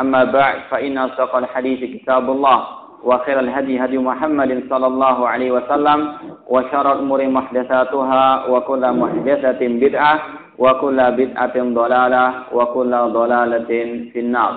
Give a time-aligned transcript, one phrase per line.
[0.00, 2.58] أما بعد فإن أصدق الحديث كتاب الله
[3.04, 6.12] وخير الهدي هدي محمد صلى الله عليه وسلم
[6.48, 10.20] وشر الأمور محدثاتها وكل محدثة بدعة
[10.58, 13.70] وكل بدعة ضلالة وكل ضلالة
[14.12, 14.52] في النار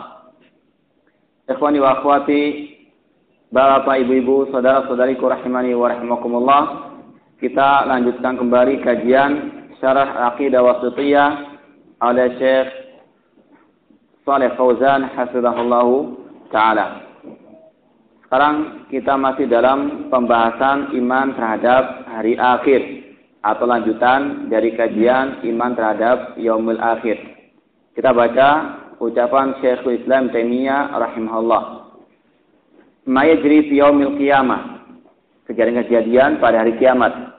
[1.50, 2.70] إخواني وأخواتي
[3.50, 6.62] Bapak, Ibu-ibu, saudara-saudariku rahimani wa rahimakumullah.
[7.42, 9.32] Kita lanjutkan kembali kajian
[9.82, 11.58] Syarah Aqidah Wasitiyah
[11.98, 12.70] oleh Syekh
[14.30, 16.22] Saleh Fauzan hafizahullahu
[16.54, 17.02] taala.
[18.22, 23.10] Sekarang kita masih dalam pembahasan iman terhadap hari akhir
[23.42, 27.18] atau lanjutan dari kajian iman terhadap yaumul akhir.
[27.98, 28.50] Kita baca
[29.02, 31.64] ucapan Syekhul Islam Taimiyah rahimahullah
[33.10, 34.94] ma yajri fi yaumil qiyamah.
[35.50, 37.34] Kejadian-kejadian pada hari kiamat.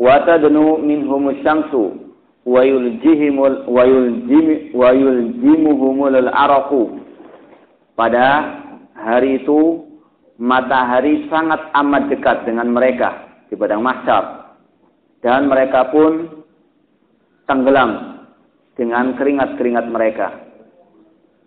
[0.00, 2.09] Wa tadnu minhum syamsu
[2.46, 7.00] wa yuljihimul wa yuljim wa yuljimuhumul araqu.
[7.96, 8.26] Pada
[8.96, 9.84] hari itu
[10.40, 14.56] matahari sangat amat dekat dengan mereka di padang mahsyar
[15.20, 16.44] dan mereka pun
[17.44, 18.22] tenggelam
[18.78, 20.28] dengan keringat-keringat mereka.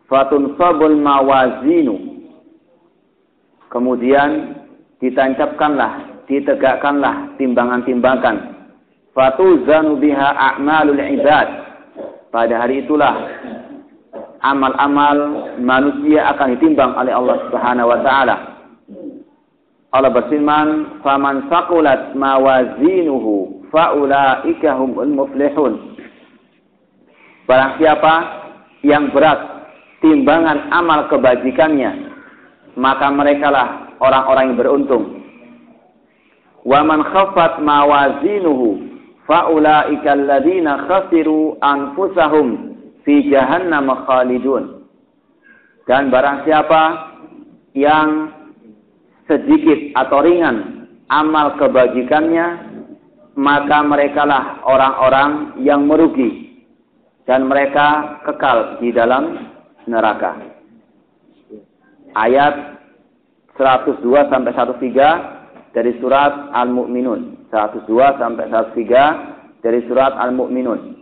[0.05, 2.13] Fatun sabul mawazinu
[3.73, 4.53] Kemudian
[5.01, 8.52] ditancapkanlah, ditegakkanlah timbangan-timbangan.
[9.13, 11.47] Fatuzanu biha a'malul ibad.
[12.33, 13.13] Pada hari itulah
[14.41, 15.17] amal-amal
[15.61, 18.35] manusia akan ditimbang oleh Allah Subhanahu wa taala.
[19.93, 25.93] Allah berfirman, "Faman saqulat mawazinuhu faulaika humul muflihun."
[27.45, 28.13] Barang siapa
[28.81, 29.69] yang berat
[30.01, 32.09] timbangan amal kebajikannya,
[32.73, 35.03] maka merekalah orang-orang yang beruntung.
[36.65, 38.92] Wa man khaffat mawazinuhu
[39.27, 44.87] faulaika alladziina khasiru anfusahum fi jahannam khalidun.
[45.83, 46.83] Dan barang siapa
[47.75, 48.31] yang
[49.27, 52.71] sedikit atau ringan amal kebajikannya,
[53.35, 56.63] maka merekalah orang-orang yang merugi
[57.27, 59.51] dan mereka kekal di dalam
[59.87, 60.53] neraka
[62.13, 62.77] ayat
[63.57, 65.32] 102 sampai 103
[65.73, 67.49] dari surat Al-Mu'minun.
[67.49, 71.01] 102 sampai 103 dari surat Al-Mu'minun.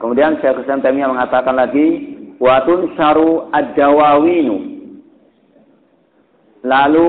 [0.00, 4.56] Kemudian Syekh Islam Taimiyah mengatakan lagi, watun syaru ad-dawawinu.
[6.64, 7.08] Lalu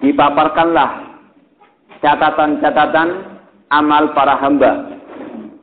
[0.00, 1.20] dipaparkanlah
[2.00, 3.08] catatan-catatan
[3.68, 4.96] amal para hamba.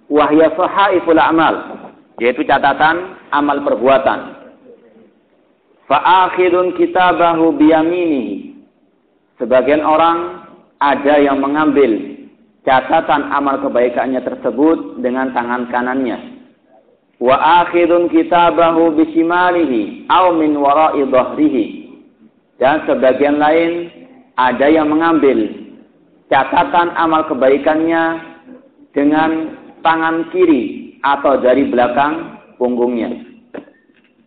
[0.07, 1.83] Wahya sahaiful amal,
[2.21, 4.37] yaitu catatan amal perbuatan
[5.87, 8.46] Fa'akhidun kitabahu biyaminihi.
[9.37, 10.49] Sebagian orang
[10.81, 12.17] ada yang mengambil
[12.65, 16.17] catatan amal kebaikannya tersebut dengan tangan kanannya.
[17.21, 21.05] Wa akhidun kitabahu bisimalihi au min wara'i.
[22.57, 23.93] Dan sebagian lain
[24.37, 25.49] ada yang mengambil
[26.29, 28.03] catatan amal kebaikannya
[28.97, 29.53] dengan
[29.85, 33.13] tangan kiri atau dari belakang punggungnya.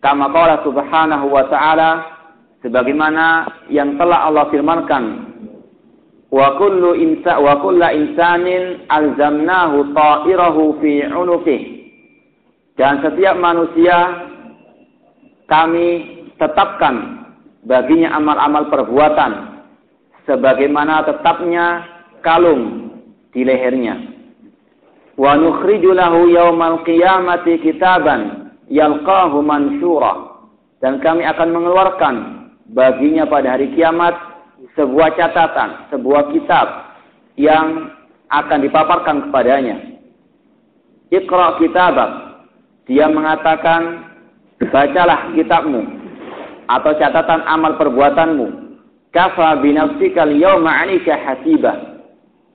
[0.01, 0.33] Kama
[0.65, 1.91] subhanahu wa ta'ala
[2.65, 5.05] sebagaimana yang telah Allah firmankan
[6.31, 11.63] wa kullu insa wa kullu insanin alzamnahu ta'irahu fi 'unuqih.
[12.79, 14.25] Dan setiap manusia
[15.51, 15.89] kami
[16.41, 17.27] tetapkan
[17.69, 19.61] baginya amal-amal perbuatan
[20.25, 21.85] sebagaimana tetapnya
[22.25, 22.89] kalung
[23.37, 24.01] di lehernya.
[25.21, 30.41] Wa nukhriju lahu yaumal qiyamati kitaban yalqahu mansura
[30.81, 32.15] dan kami akan mengeluarkan
[32.71, 34.15] baginya pada hari kiamat
[34.77, 36.67] sebuah catatan, sebuah kitab
[37.35, 37.91] yang
[38.31, 39.77] akan dipaparkan kepadanya.
[41.11, 42.11] Iqra kitabak.
[42.87, 44.11] Dia mengatakan,
[44.71, 45.83] bacalah kitabmu
[46.71, 48.71] atau catatan amal perbuatanmu.
[49.11, 51.99] Kafa binafsika liyawma 'alika hasibah.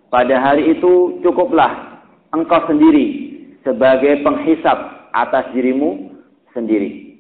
[0.08, 2.00] Pada hari itu cukuplah
[2.32, 3.36] engkau sendiri
[3.68, 6.16] sebagai penghisap atas dirimu
[6.56, 7.20] sendiri.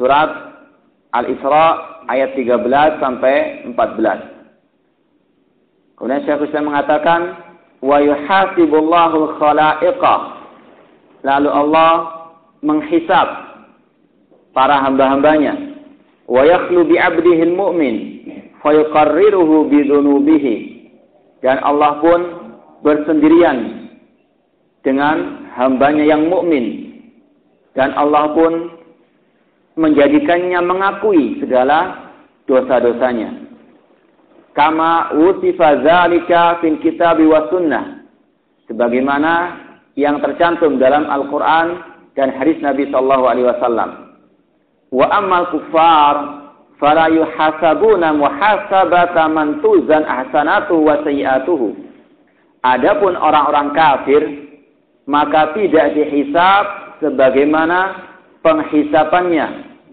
[0.00, 0.51] Surat
[1.12, 1.64] Al-Isra
[2.08, 5.98] ayat 13 sampai 14.
[6.00, 7.20] Kemudian Syekh Islam mengatakan
[7.84, 10.14] wa yuhasibullahu khalaiqa.
[11.22, 11.92] Lalu Allah
[12.64, 13.28] menghisap
[14.56, 15.54] para hamba-hambanya.
[16.26, 17.96] Wa yakhlu bi 'abdihi al-mu'min
[18.64, 20.56] fa yuqarriruhu bi dhunubihi.
[21.44, 22.20] Dan Allah pun
[22.82, 23.82] bersendirian
[24.82, 26.90] dengan hambanya yang mukmin
[27.72, 28.81] dan Allah pun
[29.78, 32.10] menjadikannya mengakui segala
[32.44, 33.48] dosa-dosanya.
[34.52, 38.04] Kama wusifa zalika fil kitab wa sunnah.
[38.68, 39.32] Sebagaimana
[39.96, 43.90] yang tercantum dalam Al-Qur'an dan hadis Nabi sallallahu alaihi wasallam.
[44.92, 46.42] Wa ammal kuffar
[46.82, 51.92] fala yuhasabuna muhasabata man tuzan ahsanatuhu wa sayiatuhu
[52.66, 54.22] adapun orang-orang kafir
[55.06, 56.64] maka tidak dihisab
[56.98, 58.11] sebagaimana
[58.42, 59.46] penghisapannya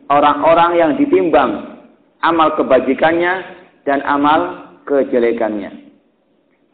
[0.10, 1.82] orang-orang yang ditimbang
[2.26, 3.46] amal kebajikannya
[3.88, 5.72] dan amal kejelekannya.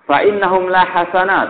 [0.08, 1.50] Fa innahum la hasanat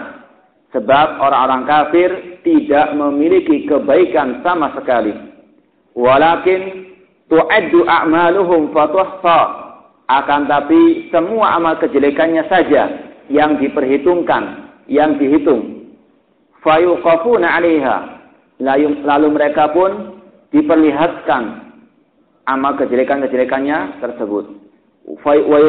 [0.76, 2.10] sebab orang-orang kafir
[2.44, 5.14] tidak memiliki kebaikan sama sekali.
[5.96, 6.92] Walakin
[7.32, 9.40] tu'addu a'maluhum fatuhsa
[10.06, 12.84] akan tapi semua amal kejelekannya saja
[13.32, 15.96] yang diperhitungkan, yang dihitung.
[16.62, 17.98] Fayuqafuna 'alaiha
[18.60, 20.15] lalu mereka pun
[20.56, 21.44] diperlihatkan
[22.48, 24.46] amal kejelekan-kejelekannya tersebut
[25.04, 25.60] wa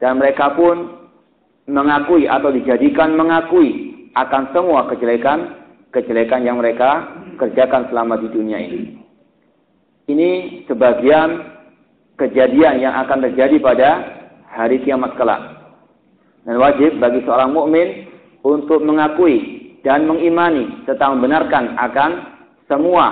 [0.00, 0.96] dan mereka pun
[1.68, 5.60] mengakui atau dijadikan mengakui akan semua kejelekan
[5.92, 8.98] kejelekan yang mereka kerjakan selama di dunia ini.
[10.08, 10.30] Ini
[10.64, 11.44] sebagian
[12.16, 13.90] kejadian yang akan terjadi pada
[14.48, 15.40] hari kiamat kelak.
[16.48, 18.08] Dan wajib bagi seorang mukmin
[18.40, 22.37] untuk mengakui dan mengimani serta membenarkan akan
[22.68, 23.06] semua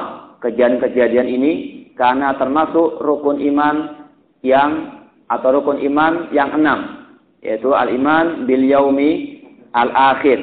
[0.45, 1.53] kejadian-kejadian ini
[1.97, 4.07] karena termasuk rukun iman
[4.45, 7.09] yang atau rukun iman yang enam
[7.41, 9.43] yaitu al-iman bil yaumi
[9.73, 10.39] al-akhir.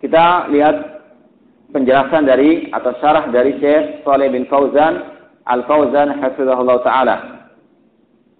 [0.00, 0.76] Kita lihat
[1.74, 7.16] penjelasan dari atau syarah dari Syekh Saleh bin Fauzan Al-Fauzan hafizahullah taala.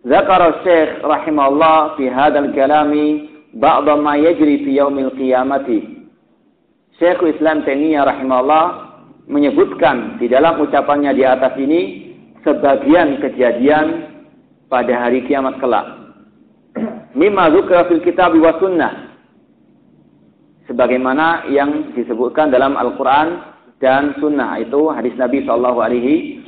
[0.07, 3.29] Zakara Syekh rahimahullah fi hadzal kalami
[3.59, 6.09] ba'd ma yajri fi yaumil qiyamati.
[6.97, 8.90] Syekh Islam Taimiyah rahimahullah
[9.31, 12.11] menyebutkan di dalam ucapannya di atas ini
[12.43, 14.11] sebagian kejadian
[14.67, 15.87] pada hari kiamat kelak.
[17.19, 19.15] Mimma dzukra fil kitab wa sunnah.
[20.67, 26.43] Sebagaimana yang disebutkan dalam Al-Qur'an dan sunnah itu hadis Nabi sallallahu alaihi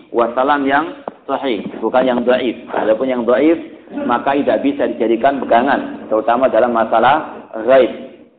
[0.67, 2.55] yang sahih, bukan yang dhaif.
[2.71, 3.59] Adapun yang dhaif
[4.07, 7.93] maka tidak bisa dijadikan pegangan, terutama dalam masalah ghaib,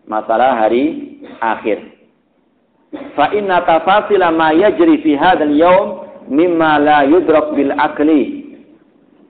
[0.09, 1.77] masalah hari akhir.
[3.17, 5.87] Fa inna tafasila ma yajri fi hadzal yaum
[6.29, 8.53] mimma la yudrak bil akli.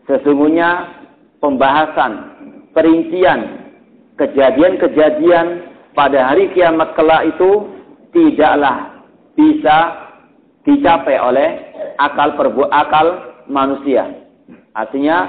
[0.03, 0.99] Sesungguhnya
[1.39, 2.11] pembahasan,
[2.75, 3.63] perincian
[4.19, 7.71] kejadian-kejadian pada hari kiamat kelak itu
[8.11, 9.77] tidaklah bisa
[10.67, 11.49] dicapai oleh
[11.99, 14.27] akal perbu akal manusia.
[14.75, 15.27] Artinya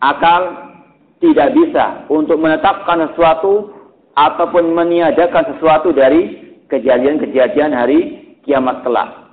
[0.00, 0.72] akal
[1.20, 3.72] tidak bisa untuk menetapkan sesuatu
[4.14, 7.98] ataupun meniadakan sesuatu dari kejadian-kejadian hari
[8.44, 9.24] kiamat kelak.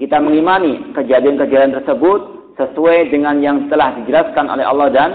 [0.00, 2.20] Kita mengimani kejadian-kejadian tersebut
[2.56, 5.10] sesuai dengan yang telah dijelaskan oleh Allah dan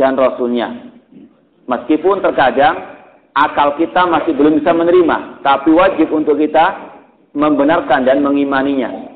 [0.00, 0.92] dan Rasulnya.
[1.68, 2.74] Meskipun terkadang
[3.36, 6.96] akal kita masih belum bisa menerima, tapi wajib untuk kita
[7.32, 9.12] membenarkan dan mengimaninya.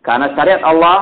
[0.00, 0.98] Karena syariat Allah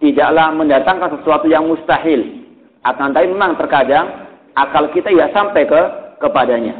[0.00, 2.46] tidaklah mendatangkan sesuatu yang mustahil.
[2.86, 5.80] Akan tapi memang terkadang akal kita ya sampai ke
[6.22, 6.78] kepadanya.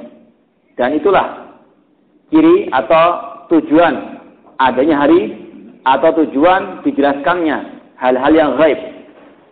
[0.79, 1.48] Dan itulah
[2.29, 3.07] ciri atau
[3.53, 4.21] tujuan
[4.61, 5.35] adanya hari
[5.87, 7.59] atau tujuan dijelaskannya
[7.97, 8.79] hal-hal yang gaib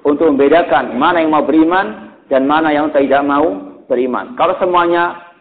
[0.07, 4.35] untuk membedakan mana yang mau beriman dan mana yang tidak mau beriman.
[4.39, 5.35] Kalau semuanya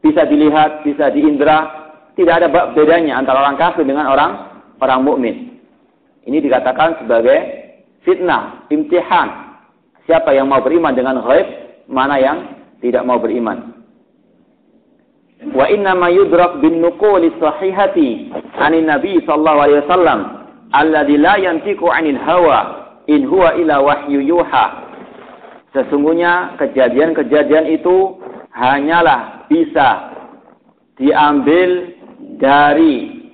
[0.00, 4.32] bisa dilihat, bisa diindra, tidak ada bedanya antara orang kafir dengan orang
[4.80, 5.36] orang mukmin.
[6.24, 7.38] Ini dikatakan sebagai
[8.02, 9.58] fitnah, imtihan.
[10.06, 11.46] Siapa yang mau beriman dengan gaib,
[11.90, 12.38] mana yang
[12.78, 13.75] tidak mau beriman.
[15.54, 20.20] Wa inna ma yudrak bin nuquli sahihati anin Nabi sallallahu alaihi wasallam
[20.74, 22.60] alladzi la yantiqu 'anil hawa
[23.06, 24.66] in huwa ila wahyu yuha.
[25.70, 28.16] Sesungguhnya kejadian-kejadian itu
[28.56, 30.16] hanyalah bisa
[30.96, 31.94] diambil
[32.40, 33.28] dari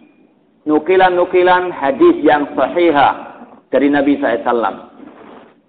[0.67, 4.93] nukilan-nukilan hadis yang sahihah dari Nabi SAW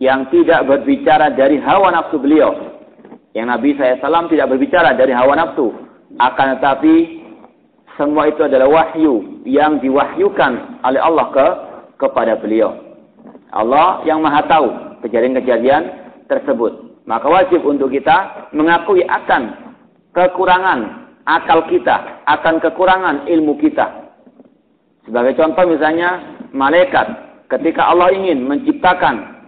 [0.02, 2.52] yang tidak berbicara dari hawa nafsu beliau.
[3.32, 5.72] Yang Nabi SAW tidak berbicara dari hawa nafsu.
[6.22, 7.24] Akan tetapi
[7.98, 11.48] semua itu adalah wahyu yang diwahyukan oleh Allah ke
[12.02, 12.74] kepada beliau.
[13.54, 14.68] Allah yang maha tahu
[15.06, 15.84] kejadian-kejadian
[16.26, 17.06] tersebut.
[17.06, 19.76] Maka wajib untuk kita mengakui akan
[20.16, 20.80] kekurangan
[21.30, 24.10] akal kita, akan kekurangan ilmu kita.
[25.04, 27.06] Sebagai contoh misalnya malaikat
[27.52, 29.44] ketika Allah ingin menciptakan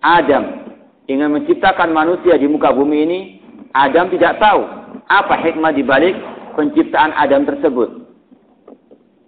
[0.00, 0.44] Adam,
[1.06, 3.20] ingin menciptakan manusia di muka bumi ini,
[3.76, 4.64] Adam tidak tahu
[5.06, 6.14] apa hikmah dibalik
[6.58, 8.06] penciptaan Adam tersebut.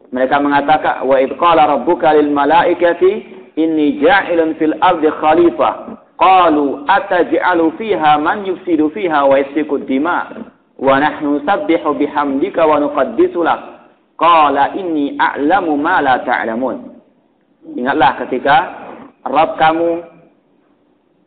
[0.08, 3.12] Mereka mengatakan wa id qala rabbuka lil malaikati
[3.61, 6.00] inni ja'ilun fil ardi khalifah.
[6.18, 10.35] Qalu ataj'alu fiha man yufsidu fiha wa yasfiku dima
[10.75, 13.87] wa nahnu nusabbihu bihamdika wa nuqaddisu lak.
[14.18, 16.99] Qala inni a'lamu ma la ta'lamun.
[17.76, 18.56] Ingatlah ketika
[19.28, 20.17] Rabb kamu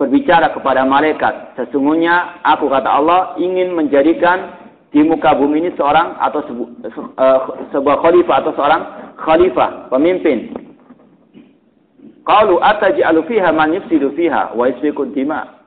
[0.01, 4.58] berbicara kepada malaikat, sesungguhnya aku kata Allah ingin menjadikan
[4.89, 6.63] di muka bumi ini seorang atau sebu,
[7.22, 7.39] uh,
[7.70, 8.81] sebuah khalifah atau seorang
[9.22, 10.50] khalifah, pemimpin.
[12.25, 15.62] Qalu ataj'alu fiha man yufsidu fiha wa yasfiku dima.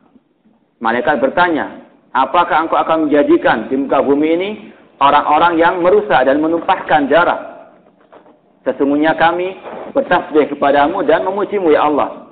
[0.82, 4.50] Malaikat bertanya, apakah engkau akan menjadikan di muka bumi ini
[4.98, 7.70] orang-orang yang merusak dan menumpahkan darah?
[8.66, 9.54] Sesungguhnya kami
[9.94, 12.23] bertasbih kepadamu dan memujimu ya Allah.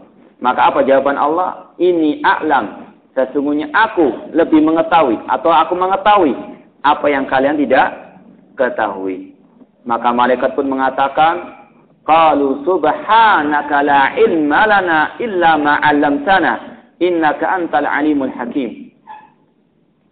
[0.42, 1.70] Maka apa jawaban Allah?
[1.78, 2.90] Ini a'lam.
[3.14, 6.34] Sesungguhnya aku lebih mengetahui atau aku mengetahui
[6.82, 8.18] apa yang kalian tidak
[8.58, 9.38] ketahui.
[9.86, 11.62] Maka malaikat pun mengatakan,
[12.02, 16.52] Qalu subhanaka la ilma lana illa ma 'allamtana
[16.98, 18.90] innaka antal alimul hakim.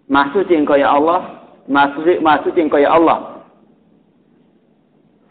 [0.06, 3.42] Maksud engkau ya Allah, maksud maksud engkau ya Allah.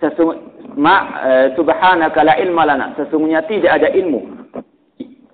[0.04, 4.39] Sesungguhnya ma, e, subhanaka la ilma lana, sesungguhnya tidak ada ilmu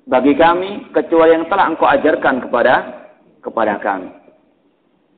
[0.05, 2.73] bagi kami kecuali yang telah engkau ajarkan kepada
[3.41, 4.09] kepada kami.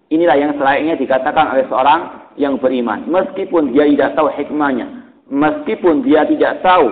[0.07, 3.03] Inilah yang selayaknya dikatakan oleh seorang yang beriman.
[3.11, 5.11] Meskipun dia tidak tahu hikmahnya.
[5.27, 6.87] Meskipun dia tidak tahu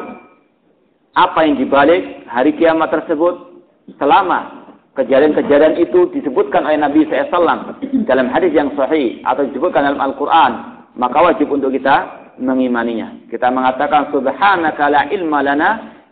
[1.15, 3.63] apa yang dibalik hari kiamat tersebut.
[3.95, 4.67] Selama
[4.99, 10.51] kejadian-kejadian itu disebutkan oleh Nabi SAW dalam hadis yang sahih atau disebutkan dalam Al-Quran.
[10.99, 13.31] Maka wajib untuk kita mengimaninya.
[13.31, 15.69] Kita mengatakan subhanaka la ilma lana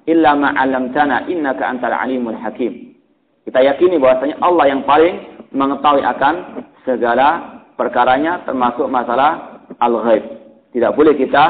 [0.10, 2.96] illa ma'alamtana innaka antal alimul hakim.
[3.44, 5.20] Kita yakini bahwasanya Allah yang paling
[5.52, 6.36] mengetahui akan
[6.88, 7.28] segala
[7.76, 10.24] perkaranya termasuk masalah al-ghaib.
[10.72, 11.44] Tidak boleh kita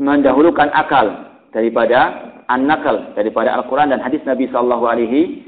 [0.00, 5.46] mendahulukan akal daripada an-nakal daripada Al-Qur'an dan hadis Nabi sallallahu alaihi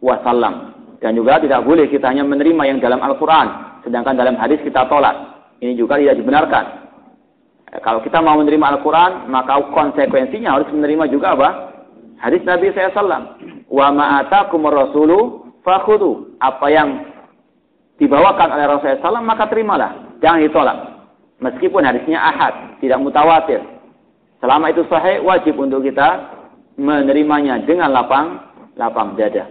[0.00, 0.76] wasallam.
[0.98, 5.14] Dan juga tidak boleh kita hanya menerima yang dalam Al-Qur'an sedangkan dalam hadis kita tolak.
[5.58, 6.64] Ini juga tidak dibenarkan.
[7.68, 11.48] Kalau kita mau menerima Al-Quran, maka konsekuensinya harus menerima juga apa?
[12.16, 13.36] Hadis Nabi SAW.
[13.68, 16.40] Wa ma'atakum rasulu fakhudu.
[16.40, 17.04] Apa yang
[18.00, 20.16] dibawakan oleh Rasulullah SAW, maka terimalah.
[20.24, 20.78] Jangan ditolak.
[21.38, 23.60] Meskipun hadisnya ahad, tidak mutawatir.
[24.40, 26.34] Selama itu sahih, wajib untuk kita
[26.78, 28.48] menerimanya dengan lapang
[28.78, 29.50] lapang dada.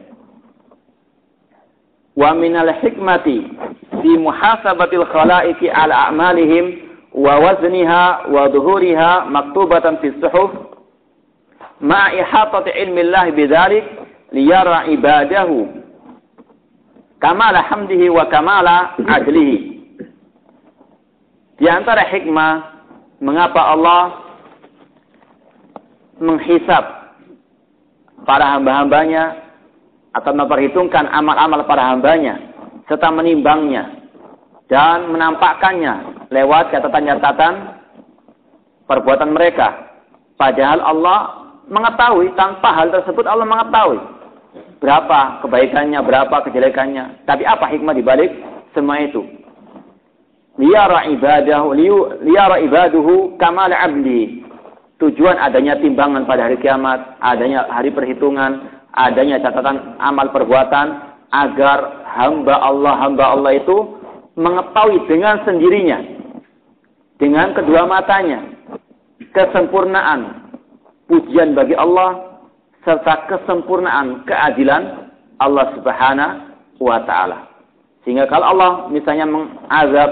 [2.17, 3.45] Wa minal hikmati
[4.01, 6.86] fi muhasabatil khalaiki ala a'malihim
[7.17, 10.53] wa wazniha wa dhuhuriha maktubatan fi suhuf
[11.81, 13.85] ma ihatati ilmi Allah bidzalik
[14.29, 15.65] liyara ibadahu
[17.17, 19.57] kamala hamdihi wa kamala adlihi.
[21.57, 22.85] Di antara hikmah
[23.17, 24.01] mengapa Allah
[26.21, 26.85] menghisap
[28.29, 29.41] para hamba-hambanya
[30.13, 32.37] atau memperhitungkan amal-amal para hambanya
[32.85, 33.96] serta menimbangnya
[34.67, 37.53] dan menampakkannya lewat catatan-catatan
[38.87, 39.95] perbuatan mereka.
[40.35, 41.19] Padahal Allah
[41.67, 43.99] mengetahui tanpa hal tersebut Allah mengetahui
[44.79, 47.25] berapa kebaikannya, berapa kejelekannya.
[47.25, 48.31] Tapi apa hikmah di balik
[48.75, 49.23] semua itu?
[50.57, 51.73] Liyara ibadahu,
[52.25, 54.41] liyara ibaduhu kamal abdi.
[54.97, 60.87] Tujuan adanya timbangan pada hari kiamat, adanya hari perhitungan, adanya catatan amal perbuatan
[61.29, 63.96] agar hamba Allah hamba Allah itu
[64.37, 65.99] mengetahui dengan sendirinya
[67.17, 68.45] dengan kedua matanya
[69.33, 70.53] kesempurnaan
[71.09, 72.39] pujian bagi Allah
[72.85, 77.49] serta kesempurnaan keadilan Allah Subhanahu wa taala.
[78.05, 80.11] Sehingga kalau Allah misalnya mengazab,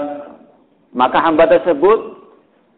[0.92, 2.20] maka hamba tersebut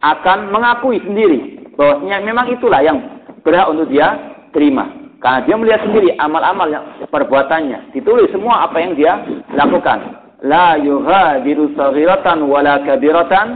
[0.04, 2.98] akan mengakui sendiri bahwasanya memang itulah yang
[3.42, 4.14] berhak untuk dia
[4.54, 4.86] terima.
[5.18, 9.18] Karena dia melihat sendiri amal-amal yang perbuatannya, ditulis semua apa yang dia
[9.50, 10.27] lakukan.
[10.46, 13.46] La yughadiru saghiratan wala kabiratan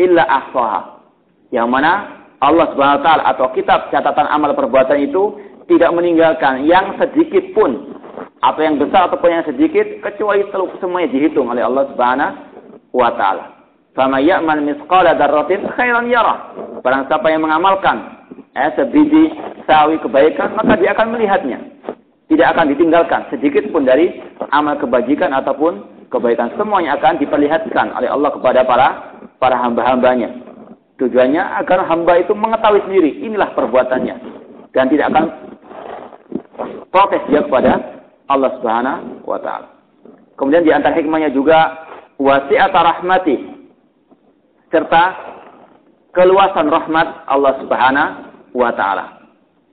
[0.00, 1.04] illa ahsaha.
[1.52, 1.92] Yang mana
[2.40, 5.36] Allah Subhanahu wa taala atau kitab catatan amal perbuatan itu
[5.68, 7.96] tidak meninggalkan yang sedikit pun
[8.40, 10.44] atau yang besar ataupun yang sedikit kecuali
[10.80, 12.32] semuanya dihitung oleh Allah Subhanahu
[12.96, 13.44] wa taala.
[13.94, 16.50] Fama ya'mal misqala dzarratin khairan yara.
[16.82, 18.26] Barang siapa yang mengamalkan
[18.58, 19.30] eh, sebiji
[19.70, 21.62] sawi kebaikan, maka dia akan melihatnya.
[22.26, 24.18] Tidak akan ditinggalkan sedikit pun dari
[24.50, 26.54] amal kebajikan ataupun kebaikan.
[26.54, 28.88] Semuanya akan diperlihatkan oleh Allah kepada para
[29.42, 30.30] para hamba-hambanya.
[30.94, 34.16] Tujuannya agar hamba itu mengetahui sendiri inilah perbuatannya
[34.70, 35.24] dan tidak akan
[36.94, 37.72] protes dia kepada
[38.30, 39.74] Allah Subhanahu wa taala.
[40.38, 41.86] Kemudian di antara hikmahnya juga
[42.22, 43.36] wasi'ata rahmati
[44.70, 45.04] serta
[46.14, 48.12] keluasan rahmat Allah Subhanahu
[48.54, 49.18] wa taala.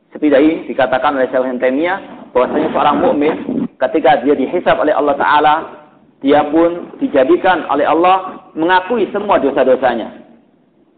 [0.09, 1.97] Seperti tadi dikatakan oleh Syekh Taimiyah
[2.33, 3.33] bahwasanya seorang mukmin
[3.77, 5.53] ketika dia dihisab oleh Allah taala
[6.21, 10.21] dia pun dijadikan oleh Allah mengakui semua dosa-dosanya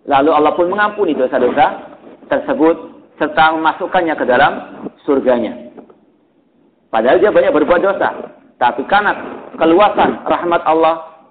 [0.03, 1.95] Lalu Allah pun mengampuni dosa-dosa
[2.27, 2.75] tersebut
[3.15, 4.53] serta memasukkannya ke dalam
[5.07, 5.71] surganya.
[6.91, 8.09] Padahal dia banyak berbuat dosa.
[8.59, 9.15] Tapi karena
[9.55, 11.23] keluasan rahmat Allah,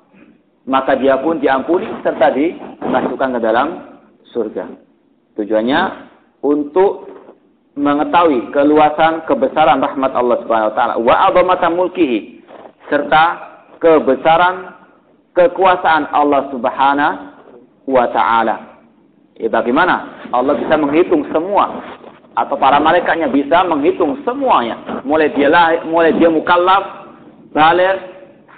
[0.65, 3.69] maka dia pun diampuni serta dimasukkan ke dalam
[4.33, 4.65] surga.
[5.37, 5.81] Tujuannya
[6.41, 7.09] untuk
[7.77, 12.45] mengetahui keluasan kebesaran rahmat Allah Subhanahu wa taala wa mulkihi
[12.89, 13.52] serta
[13.83, 14.79] kebesaran
[15.35, 17.19] kekuasaan Allah Subhanahu
[17.91, 18.57] wa ta'ala.
[19.37, 20.23] Ya, bagaimana?
[20.31, 21.83] Allah bisa menghitung semua.
[22.33, 25.03] Atau para malaikatnya bisa menghitung semuanya.
[25.05, 27.11] Mulai dia lahir, mulai dia mukallaf
[27.53, 28.01] balik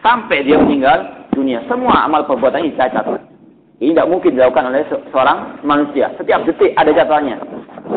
[0.04, 1.64] sampai dia meninggal dunia.
[1.66, 3.06] Semua amal perbuatannya dicatat.
[3.82, 6.14] Ini tidak mungkin dilakukan oleh seorang manusia.
[6.14, 7.42] Setiap detik ada jadwalnya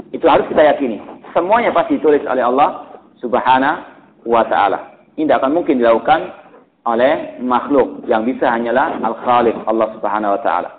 [0.10, 0.98] itu harus kita yakini.
[1.38, 4.98] Semuanya pasti ditulis oleh Allah subhanahu wa ta'ala.
[5.13, 6.34] Ini tidak akan mungkin dilakukan
[6.88, 10.70] oleh makhluk yang bisa hanyalah al-khaliq Allah subhanahu wa ta'ala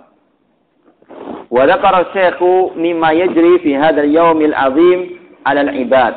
[1.49, 6.15] Wa dzakara Syekhu mimma yajri fi hadzal yaumil azim 'ala al-ibad.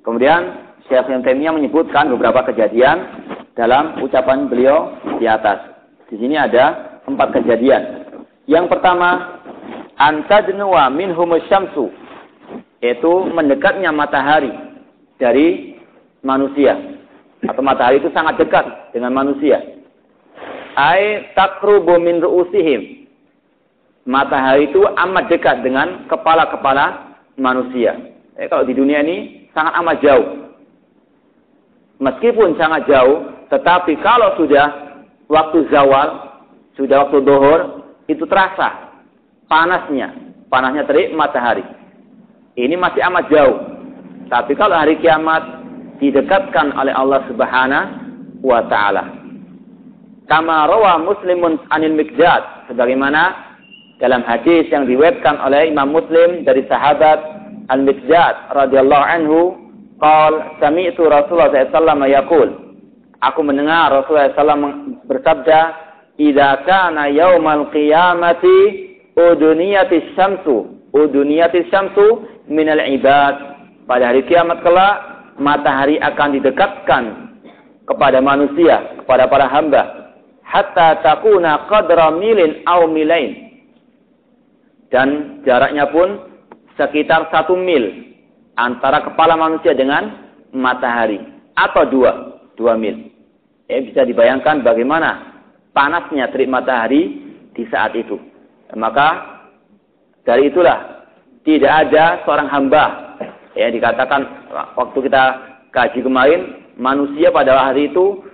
[0.00, 3.04] Kemudian Syekh yang Taimiyah menyebutkan beberapa kejadian
[3.52, 5.60] dalam ucapan beliau di atas.
[6.08, 8.08] Di sini ada empat kejadian.
[8.48, 9.40] Yang pertama,
[10.00, 11.92] antadnuwa minhum syamsu
[12.82, 14.50] yaitu mendekatnya matahari
[15.20, 15.78] dari
[16.26, 16.74] manusia
[17.46, 19.58] atau matahari itu sangat dekat dengan manusia.
[20.78, 23.02] Ai takrubu min ru'usihim
[24.06, 27.98] matahari itu amat dekat dengan kepala-kepala manusia.
[28.38, 30.28] Eh, kalau di dunia ini sangat amat jauh.
[32.02, 34.98] Meskipun sangat jauh, tetapi kalau sudah
[35.30, 36.42] waktu zawal,
[36.74, 37.60] sudah waktu dohor,
[38.10, 38.90] itu terasa
[39.46, 40.10] panasnya,
[40.50, 41.62] panasnya terik matahari.
[42.58, 43.58] Ini masih amat jauh.
[44.26, 45.61] Tapi kalau hari kiamat
[46.02, 49.22] didekatkan oleh Allah Subhanahu wa taala.
[50.26, 53.54] Kama rawa Muslimun anil Mikdad sebagaimana
[54.02, 57.22] dalam hadis yang diriwayatkan oleh Imam Muslim dari sahabat
[57.70, 59.38] Al-Miqdad radhiyallahu anhu
[60.02, 62.48] qal sami'tu Rasulullah sallallahu yaqul.
[63.22, 65.60] Aku mendengar Rasulullah SAW bersabda
[66.18, 70.82] Idza kana yaumal qiyamati uduniyati syamsu.
[70.90, 73.54] Uduniyati syamsu minal ibad.
[73.86, 77.04] Pada hari kiamat kelak matahari akan didekatkan
[77.86, 80.12] kepada manusia kepada para hamba
[80.44, 83.52] hatta takuna qadra milin aw milain
[84.92, 86.20] dan jaraknya pun
[86.76, 88.12] sekitar satu mil
[88.60, 91.20] antara kepala manusia dengan matahari
[91.56, 92.12] atau dua
[92.56, 93.08] dua mil.
[93.72, 95.40] Eh, bisa dibayangkan bagaimana
[95.72, 97.24] panasnya terik matahari
[97.56, 98.20] di saat itu.
[98.76, 99.40] Maka
[100.28, 101.08] dari itulah
[101.44, 103.11] tidak ada seorang hamba
[103.58, 104.26] ya dikatakan
[104.76, 105.24] waktu kita
[105.72, 108.24] kaji kemarin manusia pada hari itu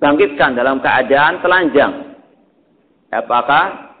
[0.00, 2.16] dibangkitkan dalam keadaan telanjang.
[3.14, 3.94] Apakah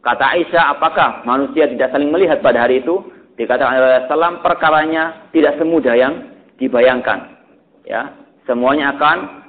[0.00, 3.04] Kata Aisyah, apakah manusia tidak saling melihat pada hari itu?
[3.36, 7.36] Dikatakan oleh Rasulullah, perkaranya tidak semudah yang dibayangkan.
[7.84, 8.16] Ya,
[8.48, 9.44] semuanya akan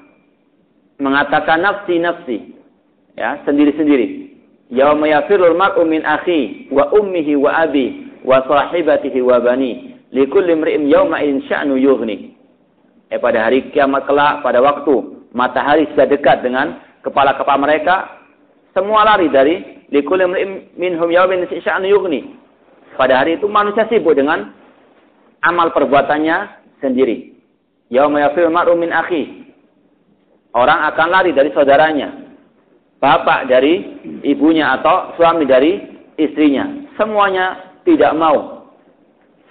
[1.00, 2.52] mengatakan nafsi-nafsi.
[3.16, 4.36] Ya, sendiri-sendiri.
[4.72, 9.98] Yauma yafirul mar'u min akhi wa ummihi wa abi wa sahibatihi wa bani.
[10.12, 12.36] Likulli imri'in yawma in sya'nu yughni.
[13.12, 17.96] Eh pada hari kiamat kelak pada waktu matahari sudah dekat dengan kepala-kepala mereka,
[18.72, 20.24] semua lari dari Likul
[20.80, 22.40] minhum yawmin sya'an yughni.
[22.96, 24.56] Pada hari itu manusia sibuk dengan
[25.44, 27.36] amal perbuatannya sendiri.
[27.92, 29.52] Yauma yafil mar'u min akhi.
[30.56, 32.24] Orang akan lari dari saudaranya.
[33.04, 35.76] Bapak dari ibunya atau suami dari
[36.16, 36.88] istrinya.
[36.96, 38.68] Semuanya tidak mau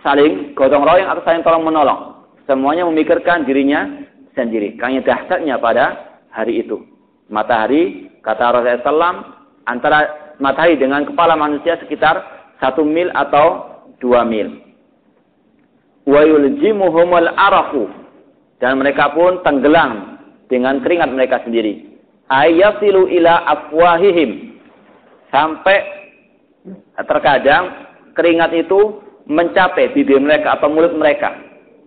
[0.01, 2.01] saling gotong royong atau saling tolong menolong.
[2.49, 3.87] Semuanya memikirkan dirinya
[4.35, 4.75] sendiri.
[4.75, 6.83] Karena dahsyatnya pada hari itu.
[7.31, 9.17] Matahari, kata Rasulullah SAW,
[9.71, 9.99] antara
[10.43, 12.27] matahari dengan kepala manusia sekitar
[12.59, 14.59] satu mil atau dua mil.
[16.09, 16.27] Wa
[17.39, 17.87] arafu
[18.59, 20.19] dan mereka pun tenggelam
[20.51, 21.87] dengan keringat mereka sendiri.
[22.27, 24.59] Ayasilu ila afwahihim
[25.31, 25.79] sampai
[26.99, 31.37] terkadang keringat itu mencapai bibir mereka atau mulut mereka.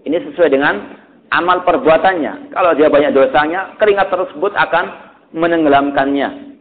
[0.04, 1.00] Ini sesuai dengan
[1.32, 2.54] amal perbuatannya.
[2.54, 4.86] Kalau dia banyak dosanya, keringat tersebut akan
[5.34, 6.56] menenggelamkannya.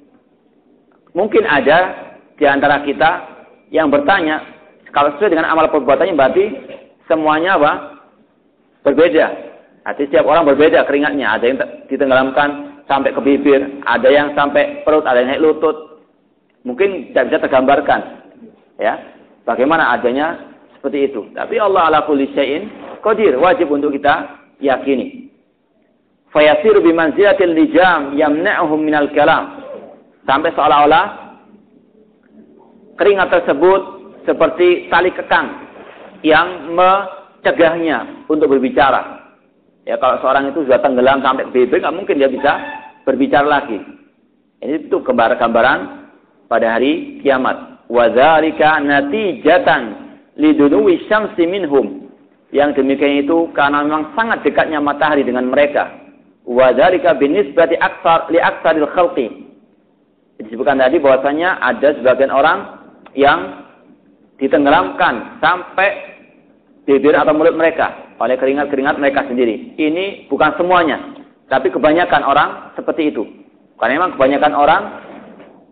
[1.13, 1.79] Mungkin ada
[2.41, 3.11] di antara kita
[3.69, 4.41] yang bertanya,
[4.91, 6.45] kalau sesuai dengan amal perbuatannya berarti
[7.05, 7.73] semuanya apa?
[8.83, 9.27] Berbeda.
[9.83, 11.27] Artinya setiap orang berbeda keringatnya.
[11.37, 11.59] Ada yang
[11.91, 12.49] ditenggelamkan
[12.87, 16.03] sampai ke bibir, ada yang sampai perut, ada yang naik lutut.
[16.63, 18.01] Mungkin tidak bisa tergambarkan.
[18.79, 18.99] Ya,
[19.47, 21.31] bagaimana adanya seperti itu.
[21.35, 22.69] Tapi Allah ala kulli syai'in
[23.03, 25.31] qadir, wajib untuk kita yakini.
[26.33, 29.61] Fayasiru bimanzilatil lijam yamna'uhum minal kalam
[30.25, 31.35] Sampai seolah-olah
[32.97, 33.81] keringat tersebut
[34.23, 35.51] seperti tali kekang
[36.23, 39.35] yang mencegahnya untuk berbicara.
[39.83, 42.55] Ya kalau seorang itu sudah tenggelam sampai bibir, nggak mungkin dia bisa
[43.03, 43.83] berbicara lagi.
[44.63, 45.79] Ini itu gambar-gambaran
[46.47, 47.72] pada hari kiamat.
[47.93, 49.83] Wadzalika natijatan
[50.41, 52.09] lidunuwi syamsi minhum.
[52.53, 55.93] Yang demikian itu karena memang sangat dekatnya matahari dengan mereka.
[56.49, 59.43] Wadzalika binisbati aksar li aksaril khalqi
[60.43, 62.83] disebutkan tadi bahwasanya ada sebagian orang
[63.15, 63.69] yang
[64.43, 66.19] ditenggelamkan sampai
[66.83, 69.79] bibir atau mulut mereka oleh keringat-keringat mereka sendiri.
[69.79, 70.99] Ini bukan semuanya,
[71.47, 73.23] tapi kebanyakan orang seperti itu.
[73.79, 74.83] Karena memang kebanyakan orang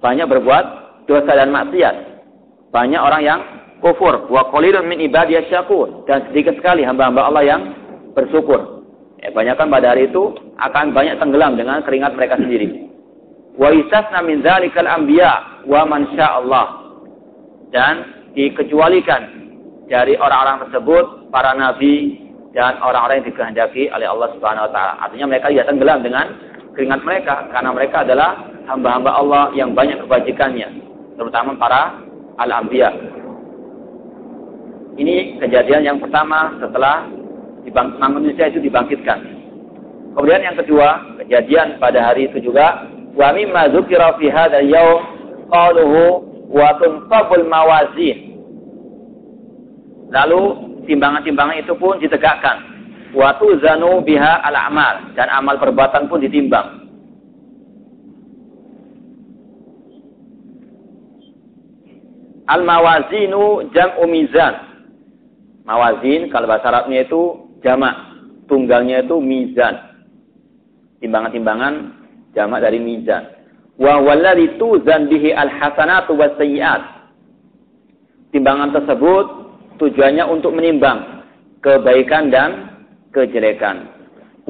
[0.02, 0.64] banyak berbuat
[1.06, 1.94] dosa dan maksiat.
[2.70, 3.40] Banyak orang yang
[3.82, 4.30] kufur.
[4.30, 6.06] Wa qalilun min ibadiyas syakur.
[6.06, 7.62] Dan sedikit sekali hamba-hamba Allah yang
[8.14, 8.86] bersyukur.
[9.20, 12.88] Ya, banyakkan pada hari itu akan banyak tenggelam dengan keringat mereka sendiri.
[13.58, 16.66] Wa istasna min dzalikal anbiya wa man Allah.
[17.70, 17.94] Dan
[18.32, 19.22] dikecualikan
[19.90, 22.22] dari orang-orang tersebut para nabi
[22.54, 24.94] dan orang-orang yang dikehendaki oleh Allah Subhanahu wa taala.
[25.02, 26.26] Artinya mereka tidak tenggelam dengan
[26.74, 28.30] keringat mereka karena mereka adalah
[28.70, 30.68] hamba-hamba Allah yang banyak kebajikannya,
[31.18, 31.98] terutama para
[32.40, 32.90] al-anbiya.
[34.96, 37.06] Ini kejadian yang pertama setelah
[38.00, 39.22] manusia itu dibangkitkan.
[40.16, 45.00] Kemudian yang kedua, kejadian pada hari itu juga Wa mimma dzukira fi hadzal yaum
[45.50, 46.02] qaluhu
[46.50, 48.38] wa tunqabul mawazin.
[50.10, 50.42] Lalu
[50.86, 52.58] timbangan-timbangan itu pun ditegakkan.
[53.10, 56.79] Wa tuzanu biha al-amal dan amal perbuatan pun ditimbang.
[62.50, 64.54] Al-mawazinu jam'u mizan.
[65.62, 67.94] Mawazin kalau bahasa Arabnya itu jamak,
[68.50, 69.78] tunggalnya itu mizan.
[70.98, 71.94] Timbangan-timbangan
[72.34, 73.22] jamak dari mizan.
[73.78, 76.82] Wa walladzi tuzan bihi alhasanatu wasayyi'at.
[78.34, 79.26] Timbangan tersebut
[79.78, 81.22] tujuannya untuk menimbang
[81.62, 82.50] kebaikan dan
[83.14, 83.94] kejelekan.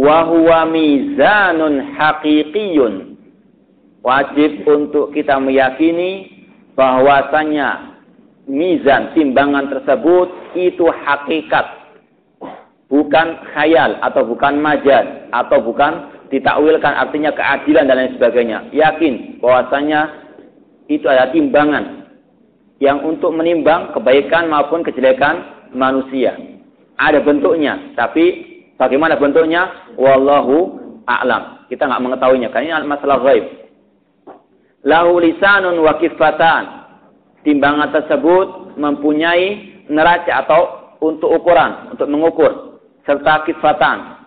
[0.00, 3.20] Wa huwa mizanun haqiqiyun.
[4.00, 6.40] Wajib untuk kita meyakini
[6.72, 7.89] bahwasanya
[8.50, 11.66] mizan timbangan tersebut itu hakikat
[12.90, 18.58] bukan khayal atau bukan majaz atau bukan ditakwilkan artinya keadilan dan lain sebagainya.
[18.74, 20.10] Yakin bahwasanya
[20.90, 21.84] itu adalah timbangan
[22.82, 26.34] yang untuk menimbang kebaikan maupun kejelekan manusia.
[26.98, 28.24] Ada bentuknya, tapi
[28.76, 29.94] bagaimana bentuknya?
[29.96, 31.64] Wallahu a'lam.
[31.70, 33.46] Kita nggak mengetahuinya, karena ini masalah gaib.
[34.84, 36.79] Lahu lisanun wa kifatan.
[37.40, 40.60] Timbangan tersebut mempunyai neraca atau
[41.00, 44.20] untuk ukuran, untuk mengukur serta kifatan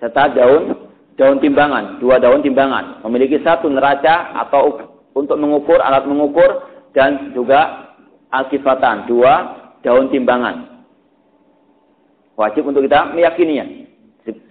[0.00, 0.88] serta daun
[1.20, 4.80] daun timbangan, dua daun timbangan, memiliki satu neraca atau
[5.12, 6.64] untuk mengukur alat mengukur
[6.96, 7.92] dan juga
[8.32, 9.32] alkifatan, dua
[9.84, 10.80] daun timbangan.
[12.40, 13.68] Wajib untuk kita meyakininya.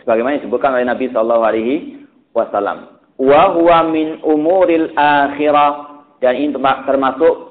[0.06, 2.06] Sebagaimana disebutkan oleh Nabi Shallallahu Alaihi
[2.38, 3.02] Wasallam.
[3.17, 6.54] Wa min umuril akhirah dan ini
[6.86, 7.48] termasuk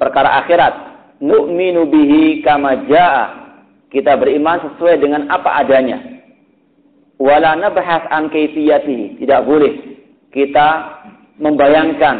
[0.00, 0.74] perkara akhirat.
[1.20, 3.24] Nu'minu bihi kama ja'a.
[3.92, 6.20] Kita beriman sesuai dengan apa adanya
[7.20, 8.32] wala nabhas an.
[8.32, 9.74] Tidak boleh
[10.32, 10.68] kita
[11.36, 12.16] membayangkan,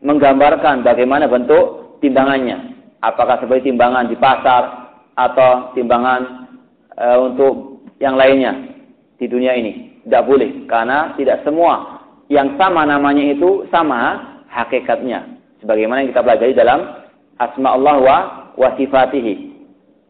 [0.00, 2.72] menggambarkan bagaimana bentuk timbangannya.
[3.04, 6.50] Apakah seperti timbangan di pasar atau timbangan
[6.98, 8.74] e, untuk yang lainnya
[9.20, 10.02] di dunia ini.
[10.02, 14.18] Tidak boleh karena tidak semua yang sama namanya itu sama
[14.50, 15.38] hakikatnya.
[15.62, 16.80] Sebagaimana yang kita pelajari dalam
[17.38, 18.18] asma Allah wa,
[18.58, 19.56] wa sifatihi.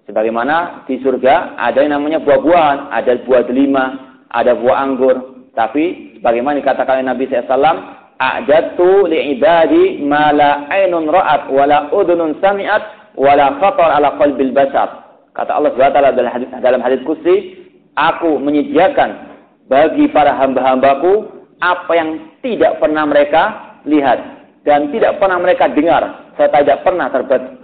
[0.09, 3.85] Sebagaimana di surga ada yang namanya buah-buahan, ada buah delima,
[4.33, 5.17] ada buah anggur.
[5.53, 7.77] Tapi bagaimana dikatakan oleh Nabi SAW,
[8.17, 14.53] a'dadtu li'ibadi ma la ainun ra'at wa la udhunun sami'at wa la khatar ala qalbil
[14.57, 15.09] bashar.
[15.37, 19.29] Kata Allah SWT dalam hadis dalam hadis kursi, aku menyediakan
[19.69, 22.11] bagi para hamba-hambaku apa yang
[22.41, 23.43] tidak pernah mereka
[23.85, 24.38] lihat
[24.69, 27.09] dan tidak pernah mereka dengar serta tidak pernah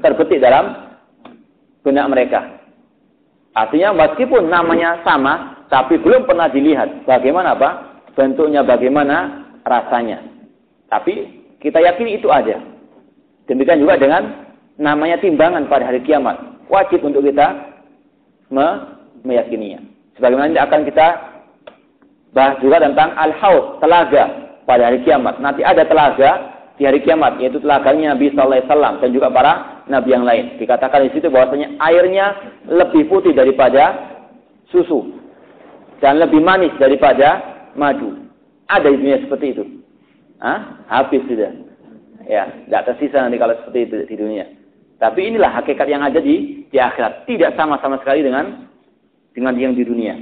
[0.01, 0.97] terbetik dalam
[1.85, 2.41] benak mereka.
[3.53, 7.71] Artinya meskipun namanya sama, tapi belum pernah dilihat bagaimana apa
[8.17, 10.25] bentuknya, bagaimana rasanya.
[10.89, 12.57] Tapi kita yakini itu aja.
[13.47, 14.49] Demikian juga dengan
[14.81, 16.41] namanya timbangan pada hari kiamat.
[16.73, 17.53] Wajib untuk kita
[18.49, 19.85] me meyakininya.
[20.17, 21.07] Sebagaimana akan kita
[22.33, 25.39] bahas juga tentang al-haud, telaga pada hari kiamat.
[25.39, 29.53] Nanti ada telaga di hari kiamat, yaitu telaganya Nabi Sallallahu Alaihi Wasallam dan juga para
[29.87, 30.59] nabi yang lain.
[30.59, 32.27] Dikatakan di situ bahwasanya airnya
[32.67, 34.15] lebih putih daripada
[34.75, 35.15] susu
[36.03, 37.43] dan lebih manis daripada
[37.79, 38.27] madu.
[38.67, 39.65] Ada di dunia seperti itu.
[40.43, 40.83] Hah?
[40.91, 41.53] Habis sudah.
[42.25, 44.45] Ya, tidak tersisa nanti kalau seperti itu di dunia.
[44.99, 47.29] Tapi inilah hakikat yang ada di di akhirat.
[47.29, 48.67] Tidak sama sama sekali dengan
[49.37, 50.17] dengan yang di dunia.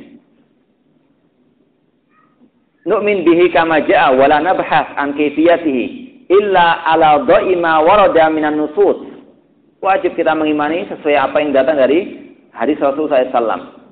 [2.82, 6.01] Nu'min bihi kama ja'a wa la nabhas an kayfiyatihi
[6.32, 9.12] illa ala dha'ima warada minan nusus.
[9.82, 13.82] Wajib kita mengimani sesuai apa yang datang dari hadis Rasulullah SAW.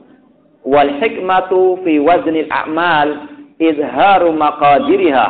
[0.64, 3.08] Wal hikmatu fi waznil a'mal
[3.58, 5.26] izharu maqadiriha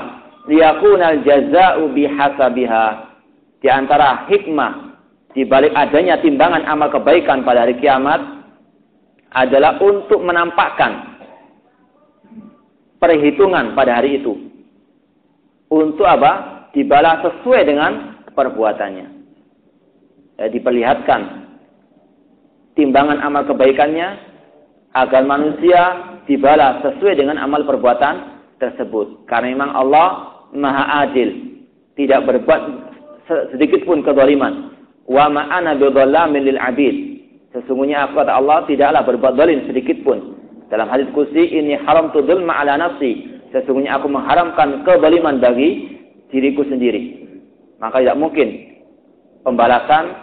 [0.47, 2.87] liyakuna al-jaza'u bihasabiha.
[3.61, 4.73] Di antara hikmah
[5.33, 8.21] di balik adanya timbangan amal kebaikan pada hari kiamat
[9.31, 11.23] adalah untuk menampakkan
[12.99, 14.35] perhitungan pada hari itu.
[15.71, 16.60] Untuk apa?
[16.71, 19.07] Dibalas sesuai dengan perbuatannya.
[20.41, 21.21] Ya, diperlihatkan
[22.79, 24.09] timbangan amal kebaikannya
[24.97, 25.83] agar manusia
[26.25, 29.27] dibalas sesuai dengan amal perbuatan tersebut.
[29.27, 30.09] Karena memang Allah
[30.55, 31.61] maha adil.
[31.99, 32.63] Tidak berbuat
[33.53, 34.73] sedikit pun kezaliman.
[35.11, 36.97] Wa ma'ana bidhallamin lil abid.
[37.51, 40.39] Sesungguhnya aku kata Allah tidaklah berbuat zalim sedikit pun.
[40.71, 43.43] Dalam hadis kursi ini haram tu dzulma ala nafsi.
[43.51, 46.00] Sesungguhnya aku mengharamkan kezaliman bagi
[46.31, 47.27] diriku sendiri.
[47.79, 48.49] Maka tidak mungkin
[49.47, 50.15] pembalasan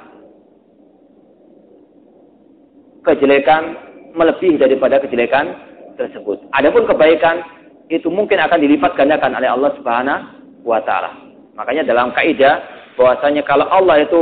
[3.07, 3.75] kejelekan
[4.13, 5.55] melebihi daripada kejelekan
[5.95, 6.43] tersebut.
[6.53, 7.41] Adapun kebaikan
[7.87, 10.23] itu mungkin akan dilipat gandakan oleh Allah Subhanahu
[10.67, 11.15] wa taala.
[11.55, 12.61] Makanya dalam kaidah
[12.99, 14.21] bahwasanya kalau Allah itu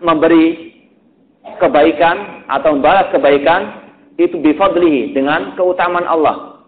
[0.00, 0.76] memberi
[1.58, 6.64] kebaikan atau membalas kebaikan itu bifadlihi dengan keutamaan Allah.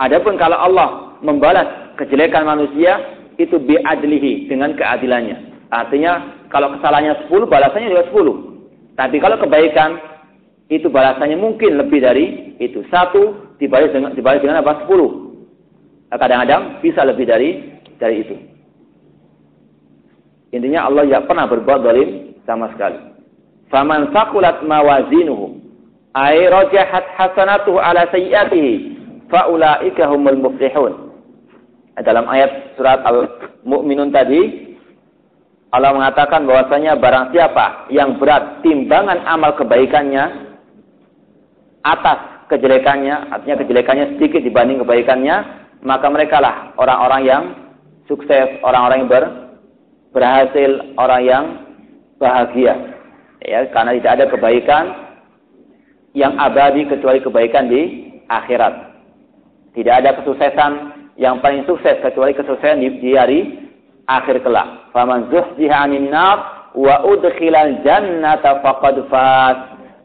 [0.00, 1.68] Adapun kalau Allah membalas
[2.00, 5.68] kejelekan manusia itu biadlihi dengan keadilannya.
[5.68, 8.96] Artinya kalau kesalahannya 10 balasannya juga 10.
[8.96, 10.00] Tapi kalau kebaikan
[10.70, 12.86] itu balasannya mungkin lebih dari itu.
[12.88, 14.86] Satu dibalas dengan dibalas dengan apa?
[14.86, 15.34] Sepuluh.
[16.10, 18.36] Kadang-kadang bisa lebih dari dari itu.
[20.50, 22.10] Intinya Allah tidak pernah berbuat zalim
[22.46, 22.98] sama sekali.
[23.70, 25.62] Faman sakulat mawazinuhu
[26.18, 28.98] ay rajahat hasanatuhu ala sayyiatihi
[29.30, 31.09] faulaika humul muflihun.
[32.00, 34.70] Dalam ayat surat Al-Mu'minun tadi
[35.70, 40.50] Allah mengatakan bahwasanya barang siapa yang berat timbangan amal kebaikannya
[41.86, 42.18] atas
[42.50, 45.36] kejelekannya, artinya kejelekannya sedikit dibanding kebaikannya,
[45.86, 47.42] maka mereka lah orang-orang yang
[48.10, 49.24] sukses, orang-orang yang ber,
[50.10, 51.44] berhasil, orang yang
[52.18, 52.74] bahagia.
[53.46, 54.84] Ya, karena tidak ada kebaikan
[56.12, 58.90] yang abadi kecuali kebaikan di akhirat.
[59.78, 60.89] Tidak ada kesuksesan
[61.20, 63.68] yang paling sukses kecuali kesuksesan di, di hari
[64.08, 64.88] akhir kelak.
[64.96, 69.56] Faman zuhziha 'anil nar wa udkhilal jannata faqad faz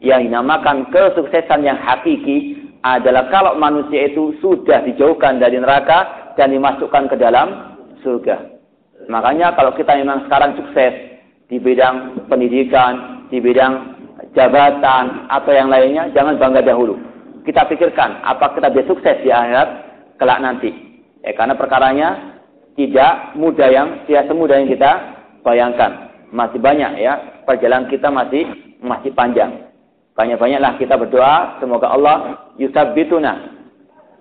[0.04, 7.08] yang dinamakan kesuksesan yang hakiki adalah kalau manusia itu sudah dijauhkan dari neraka dan dimasukkan
[7.08, 8.60] ke dalam surga.
[9.08, 10.92] Makanya kalau kita memang sekarang sukses
[11.48, 13.96] di bidang pendidikan, di bidang
[14.36, 17.00] jabatan atau yang lainnya, jangan bangga dahulu.
[17.42, 19.68] Kita pikirkan apa kita bisa sukses di akhirat
[20.20, 20.85] kelak nanti.
[21.26, 22.38] Ya, karena perkaranya
[22.78, 24.90] tidak mudah yang tidak semudah yang kita
[25.42, 26.14] bayangkan.
[26.30, 28.46] Masih banyak ya, perjalanan kita masih
[28.78, 29.66] masih panjang.
[30.14, 32.16] Banyak-banyaklah kita berdoa semoga Allah
[32.56, 33.52] yusabbituna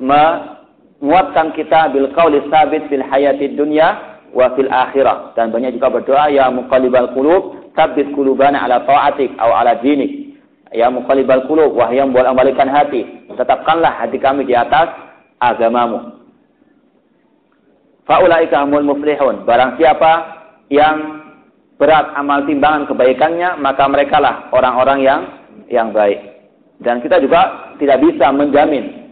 [0.02, 6.28] menguatkan kita bil qauli sabit fil hayatid dunya wa fil akhirah dan banyak juga berdoa
[6.28, 10.36] ya muqallibal qulub sabbit qulubana ala ta'atik aw ala dinik
[10.76, 14.91] ya muqallibal qulub wahai yang bolak balikan hati tetapkanlah hati kami di atas
[15.39, 16.14] agamamu
[18.06, 20.12] faulaika humul muflihun barang siapa
[20.70, 21.26] yang
[21.76, 25.22] berat amal timbangan kebaikannya maka merekalah orang-orang yang
[25.68, 26.22] yang baik.
[26.80, 29.06] Dan kita juga tidak bisa menjamin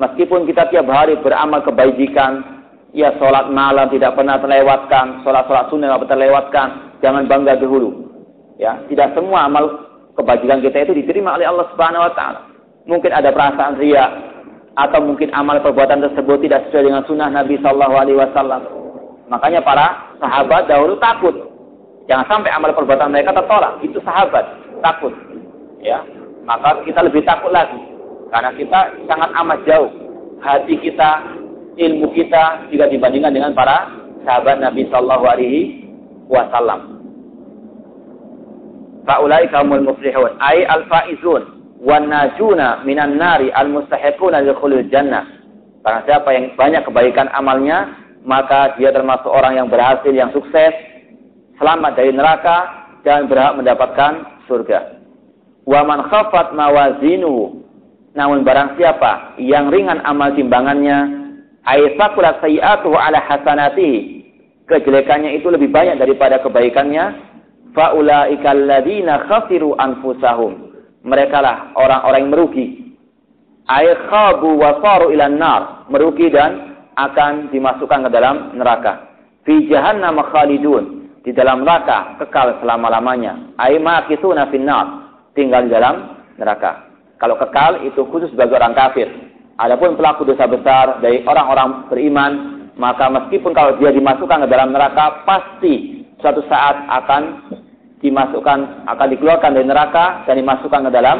[0.00, 2.64] meskipun kita tiap hari beramal kebaikan,
[2.96, 6.68] ya sholat malam tidak pernah terlewatkan, sholat-sholat sunnah tidak pernah terlewatkan,
[7.04, 8.08] jangan bangga dahulu.
[8.60, 12.40] Ya, tidak semua amal kebajikan kita itu diterima oleh Allah Subhanahu wa taala.
[12.88, 14.29] Mungkin ada perasaan ria
[14.80, 18.64] atau mungkin amal perbuatan tersebut tidak sesuai dengan sunnah Nabi Shallallahu alaihi wasallam.
[19.28, 21.36] Makanya para sahabat dahulu takut.
[22.08, 23.76] Jangan sampai amal perbuatan mereka tertolak.
[23.84, 24.42] Itu sahabat
[24.80, 25.12] takut.
[25.84, 26.00] Ya,
[26.48, 27.76] maka kita lebih takut lagi
[28.32, 29.90] karena kita sangat amat jauh
[30.40, 31.28] hati kita,
[31.76, 33.92] ilmu kita jika dibandingkan dengan para
[34.24, 35.60] sahabat Nabi Shallallahu Alaihi
[36.32, 37.00] Wasallam.
[39.04, 45.26] Faulai kaumul muflihun, ay al faizun, wan najuna minan nari al mustahiquna likhulil jannah.
[45.80, 50.76] Karena siapa yang banyak kebaikan amalnya, maka dia termasuk orang yang berhasil, yang sukses,
[51.56, 55.00] selamat dari neraka dan berhak mendapatkan surga.
[55.64, 57.60] Wa man khafat mawazinuhu
[58.10, 61.30] namun barang siapa yang ringan amal timbangannya,
[61.62, 64.26] aisakulat sayi'atuhu ala hasanatihi,
[64.66, 67.14] kejelekannya itu lebih banyak daripada kebaikannya,
[67.70, 70.69] faulaika alladziina khasiru anfusahum.
[71.00, 72.66] Mereka lah orang-orang yang merugi.
[73.70, 79.08] Ay khabu wa ilan nar, merugi dan akan dimasukkan ke dalam neraka.
[79.46, 83.56] Fi jahannam khalidun, di dalam neraka kekal selama-lamanya.
[83.60, 86.88] Ay makisuna finnar, tinggal di dalam neraka.
[87.20, 89.08] Kalau kekal itu khusus bagi orang kafir.
[89.60, 92.32] Adapun pelaku dosa besar dari orang-orang beriman,
[92.80, 97.22] maka meskipun kalau dia dimasukkan ke dalam neraka, pasti suatu saat akan
[98.00, 101.18] dimasukkan, akan dikeluarkan dari neraka dan dimasukkan ke dalam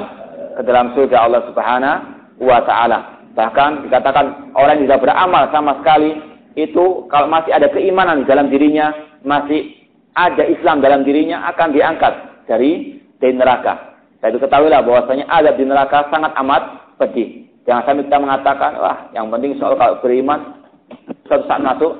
[0.57, 1.99] ke dalam surga Allah Subhanahu
[2.41, 3.21] wa taala.
[3.37, 6.19] Bahkan dikatakan orang yang tidak beramal sama sekali
[6.59, 8.91] itu kalau masih ada keimanan di dalam dirinya,
[9.23, 9.71] masih
[10.19, 13.95] ada Islam dalam dirinya akan diangkat dari dari neraka.
[14.21, 16.63] Saya ketahuilah bahwasanya azab di neraka sangat amat
[17.01, 17.49] pedih.
[17.65, 20.61] Jangan sampai kita mengatakan, wah yang penting soal kalau beriman,
[21.25, 21.93] suatu saat masuk,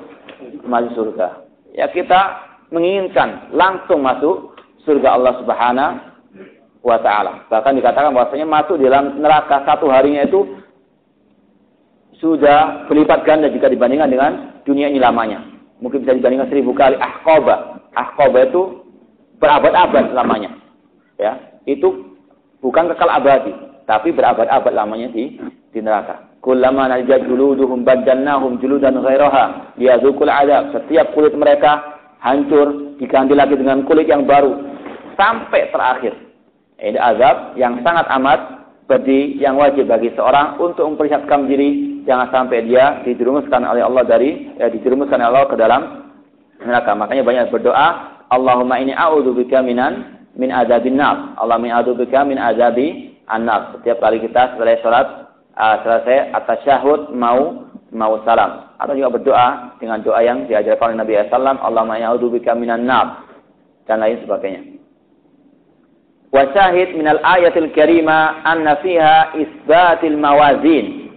[0.67, 1.47] masuk surga.
[1.71, 4.50] Ya kita menginginkan langsung masuk
[4.83, 6.11] surga Allah Subhanahu
[6.81, 7.45] wa taala.
[7.47, 10.61] Bahkan dikatakan bahwasanya masuk di dalam neraka satu harinya itu
[12.21, 15.41] sudah berlipat ganda jika dibandingkan dengan dunia ini lamanya.
[15.81, 17.81] Mungkin bisa dibandingkan seribu kali ahqaba.
[17.97, 18.85] Ahqaba itu
[19.41, 20.53] berabad-abad lamanya.
[21.17, 22.17] Ya, itu
[22.61, 23.53] bukan kekal abadi,
[23.89, 25.41] tapi berabad-abad lamanya di
[25.73, 26.29] di neraka.
[26.41, 30.73] Kullama najat juluduhum badalnahum juludan ghairaha liyadzukul adab.
[30.73, 34.53] Setiap kulit mereka hancur diganti lagi dengan kulit yang baru
[35.17, 36.13] sampai terakhir.
[36.77, 38.39] Ini azab yang sangat amat
[38.85, 44.53] pedih yang wajib bagi seorang untuk mempersiapkan diri jangan sampai dia dijerumuskan oleh Allah dari
[44.57, 45.81] ya, dijerumuskan oleh Allah ke dalam
[46.61, 46.93] neraka.
[46.93, 47.87] Makanya banyak berdoa,
[48.29, 51.35] Allahumma ini a'udzubika minan min azabin nar.
[51.37, 53.77] Allah bika min azabi an-nar.
[53.77, 55.07] Setiap kali kita selesai sholat,
[55.57, 58.71] uh, selesai atas syahud mau mau salam.
[58.79, 61.59] Atau juga berdoa dengan doa yang diajarkan oleh Nabi SAW.
[61.61, 63.27] Allah bika minan nar.
[63.85, 64.81] Dan lain sebagainya.
[66.31, 71.11] Wasyahid minal ayatil karima anna fiha isbatil mawazin.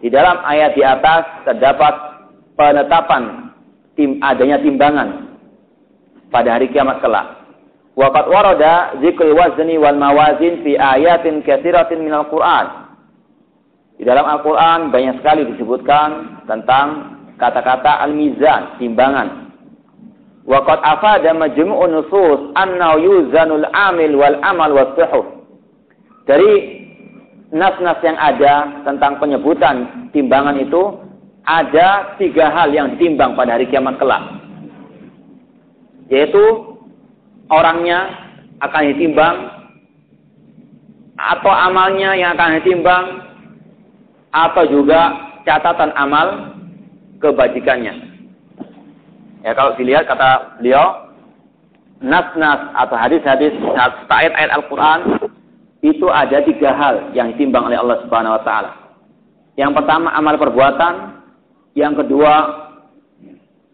[0.00, 1.94] Di dalam ayat di atas terdapat
[2.56, 3.52] penetapan
[3.92, 5.36] tim adanya timbangan
[6.32, 7.44] pada hari kiamat kelak.
[7.94, 12.83] Waqad warada zikrul wazni wal mawazin fi ayatin katsiratin minal Qur'an.
[13.94, 19.54] Di dalam Al-Qur'an banyak sekali disebutkan tentang kata-kata al-mizan, timbangan.
[20.44, 24.92] Waqad afada majmu'un nusus anna yuzanul amil wal amal was.
[26.28, 26.52] Dari
[27.54, 31.00] nas-nas yang ada tentang penyebutan timbangan itu
[31.46, 34.20] ada tiga hal yang ditimbang pada hari kiamat kelak.
[36.10, 36.44] Yaitu
[37.48, 38.10] orangnya
[38.60, 39.36] akan ditimbang
[41.14, 43.04] atau amalnya yang akan ditimbang
[44.34, 46.58] atau juga catatan amal
[47.22, 47.94] kebajikannya.
[49.46, 51.14] Ya kalau dilihat kata beliau
[52.02, 53.54] nas-nas atau hadis-hadis
[54.10, 55.00] ayat-ayat Al-Quran
[55.84, 58.72] itu ada tiga hal yang ditimbang oleh Allah Subhanahu Wa Taala.
[59.54, 60.94] Yang pertama amal perbuatan,
[61.78, 62.32] yang kedua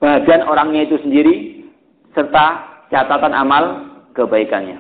[0.03, 1.65] bagian orangnya itu sendiri,
[2.13, 4.77] serta catatan amal kebaikannya.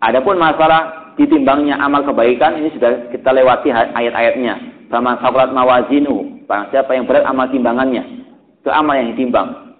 [0.00, 4.81] Adapun masalah ditimbangnya amal kebaikan ini sudah kita lewati ayat-ayatnya.
[4.92, 8.28] Sama sakulat mawazinu, barang siapa yang berat amal timbangannya,
[8.60, 9.72] itu amal yang ditimbang.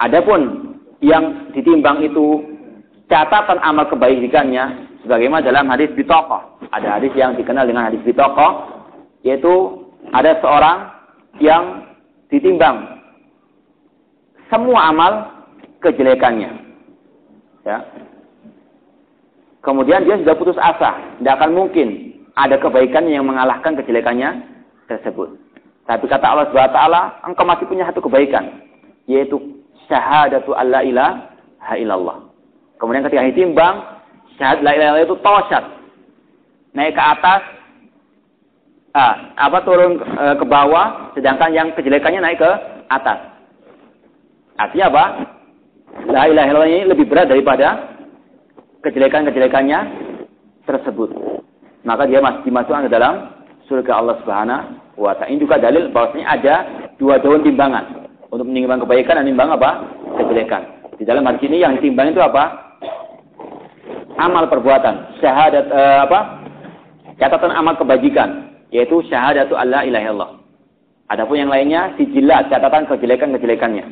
[0.00, 0.72] Adapun
[1.04, 2.40] yang ditimbang itu
[3.12, 6.40] catatan amal kebaikannya sebagaimana dalam hadis bitokoh.
[6.72, 8.72] Ada hadis yang dikenal dengan hadis bitokoh,
[9.20, 9.84] yaitu
[10.16, 10.88] ada seorang
[11.36, 11.92] yang
[12.32, 13.04] ditimbang
[14.48, 15.12] semua amal
[15.84, 16.56] kejelekannya.
[17.68, 17.84] Ya.
[19.60, 24.44] Kemudian dia sudah putus asa, tidak akan mungkin ada kebaikan yang mengalahkan kejelekannya
[24.88, 25.36] tersebut.
[25.84, 28.62] Tapi kata Allah Subhanahu wa taala, engkau masih punya satu kebaikan,
[29.10, 32.18] yaitu syahadatu alla ilaha illallah.
[32.78, 33.82] Kemudian ketika ditimbang,
[34.38, 35.64] syahadat la ilaha itu tosyat.
[36.72, 37.42] Naik ke atas,
[38.96, 42.50] ah, apa turun e, ke bawah, sedangkan yang kejelekannya naik ke
[42.88, 43.18] atas.
[44.56, 45.04] Artinya apa?
[46.08, 47.92] La ilaha illallah ini lebih berat daripada
[48.80, 49.78] kejelekan-kejelekannya
[50.64, 51.12] tersebut.
[51.82, 53.14] Maka dia masih dimasukkan ke dalam
[53.66, 54.62] surga Allah Subhanahu
[55.02, 55.30] wa taala.
[55.30, 56.54] Ini juga dalil bahwasanya ada
[57.00, 59.70] dua daun timbangan untuk menimbang kebaikan dan menimbang apa?
[60.12, 60.62] kejelekan.
[61.00, 62.76] Di dalam hadis ini yang ditimbang itu apa?
[64.20, 66.20] Amal perbuatan, syahadat eh, apa?
[67.16, 70.32] Catatan amal kebajikan, yaitu syahadatu alla ilaha illallah.
[71.12, 73.84] Adapun yang lainnya sijilat catatan kejelekan-kejelekannya.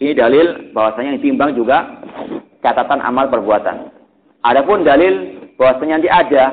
[0.00, 2.04] Ini dalil bahwasanya yang ditimbang juga
[2.60, 3.88] catatan amal perbuatan.
[4.44, 6.44] Adapun dalil bahwasanya nanti ada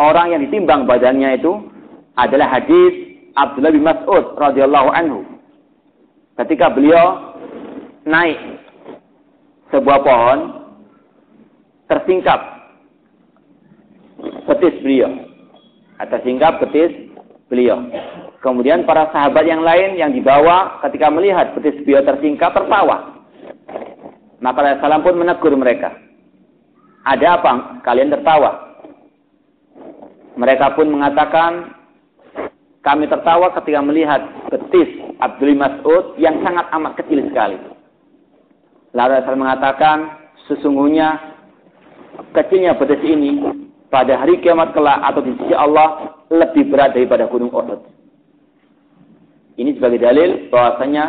[0.00, 1.68] orang yang ditimbang badannya itu
[2.16, 5.20] adalah hadis Abdullah bin Mas'ud radhiyallahu anhu.
[6.40, 7.36] Ketika beliau
[8.08, 8.40] naik
[9.68, 10.38] sebuah pohon
[11.86, 12.40] tersingkap
[14.48, 15.10] betis beliau.
[16.00, 17.12] Atau singkap betis
[17.52, 17.76] beliau.
[18.40, 23.20] Kemudian para sahabat yang lain yang dibawa ketika melihat betis beliau tersingkap tertawa.
[24.40, 25.92] Maka Rasulullah pun menegur mereka.
[27.04, 27.52] Ada apa
[27.84, 28.69] kalian tertawa?
[30.40, 31.76] Mereka pun mengatakan,
[32.80, 34.88] kami tertawa ketika melihat betis
[35.20, 37.60] Abdul Mas'ud yang sangat amat kecil sekali.
[38.96, 39.96] Lalu Rasul mengatakan,
[40.48, 41.36] sesungguhnya
[42.32, 43.36] kecilnya betis ini
[43.92, 47.84] pada hari kiamat kelak atau di sisi Allah lebih berat daripada gunung Uhud.
[49.60, 51.04] Ini sebagai dalil bahwasanya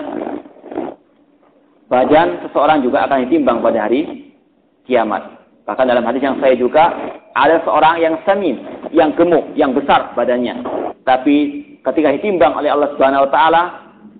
[1.87, 4.35] badan seseorang juga akan ditimbang pada hari
[4.83, 5.40] kiamat.
[5.65, 6.89] Bahkan dalam hadis yang saya juga
[7.37, 8.57] ada seorang yang semin,
[8.89, 10.57] yang gemuk, yang besar badannya.
[11.05, 11.37] Tapi
[11.85, 13.63] ketika ditimbang oleh Allah Subhanahu wa taala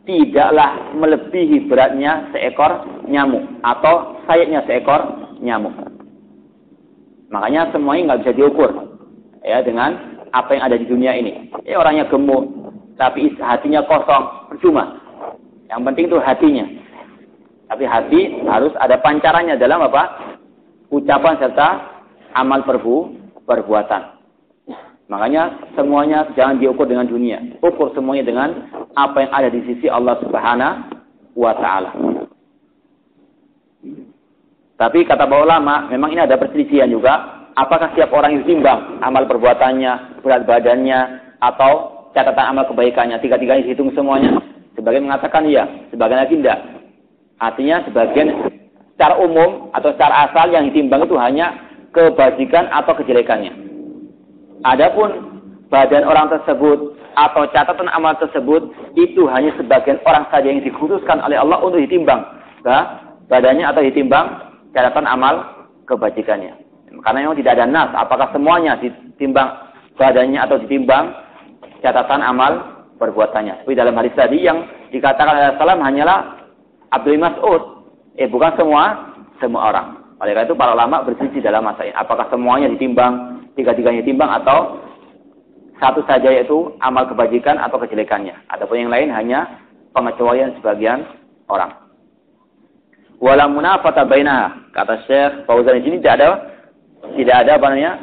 [0.06, 5.02] tidaklah melebihi beratnya seekor nyamuk atau sayapnya seekor
[5.42, 5.74] nyamuk.
[7.32, 8.70] Makanya semuanya nggak bisa diukur
[9.46, 11.52] ya dengan apa yang ada di dunia ini.
[11.68, 12.48] Ya orangnya gemuk,
[12.96, 15.00] tapi hatinya kosong, percuma.
[15.72, 16.66] Yang penting itu hatinya.
[17.72, 20.31] Tapi hati harus ada pancarannya dalam apa?
[20.92, 21.68] Ucapan serta
[22.36, 23.16] amal perbu,
[23.48, 24.20] perbuatan.
[25.08, 27.40] Makanya semuanya jangan diukur dengan dunia.
[27.64, 28.50] Ukur semuanya dengan
[28.96, 30.92] apa yang ada di sisi Allah Subhanahu
[31.36, 31.92] wa taala.
[34.76, 37.44] Tapi kata para ulama, memang ini ada perselisihan juga.
[37.54, 41.00] Apakah setiap orang yang timbang amal perbuatannya, berat badannya,
[41.38, 44.42] atau catatan amal kebaikannya, tiga-tiganya dihitung semuanya?
[44.74, 46.60] Sebagian mengatakan iya, sebagian lagi tidak.
[47.38, 48.28] Artinya sebagian
[49.02, 51.58] secara umum atau secara asal yang ditimbang itu hanya
[51.90, 53.50] kebajikan atau kejelekannya.
[54.62, 55.42] Adapun
[55.74, 61.34] badan orang tersebut atau catatan amal tersebut itu hanya sebagian orang saja yang dikhususkan oleh
[61.34, 62.22] Allah untuk ditimbang
[62.62, 66.54] nah, badannya atau ditimbang catatan amal kebajikannya.
[67.02, 69.50] Karena memang tidak ada nas apakah semuanya ditimbang
[69.98, 71.10] badannya atau ditimbang
[71.82, 73.66] catatan amal perbuatannya.
[73.66, 74.62] Tapi dalam hadis tadi yang
[74.94, 76.38] dikatakan oleh Salam hanyalah
[76.94, 77.81] Abdul Mas'ud.
[78.20, 79.88] Eh bukan semua semua orang.
[80.22, 81.96] Oleh karena itu para ulama berselisih dalam masalah ini.
[81.98, 84.80] Apakah semuanya ditimbang tiga-tiganya timbang atau
[85.82, 88.38] satu saja yaitu amal kebajikan atau kejelekannya.
[88.54, 89.66] Adapun yang lain hanya
[89.98, 91.02] pengecualian sebagian
[91.50, 91.74] orang.
[93.18, 94.70] Wala munafata bainaha.
[94.78, 96.30] Kata Syekh Fauzan di sini tidak ada
[97.18, 97.94] tidak ada apa namanya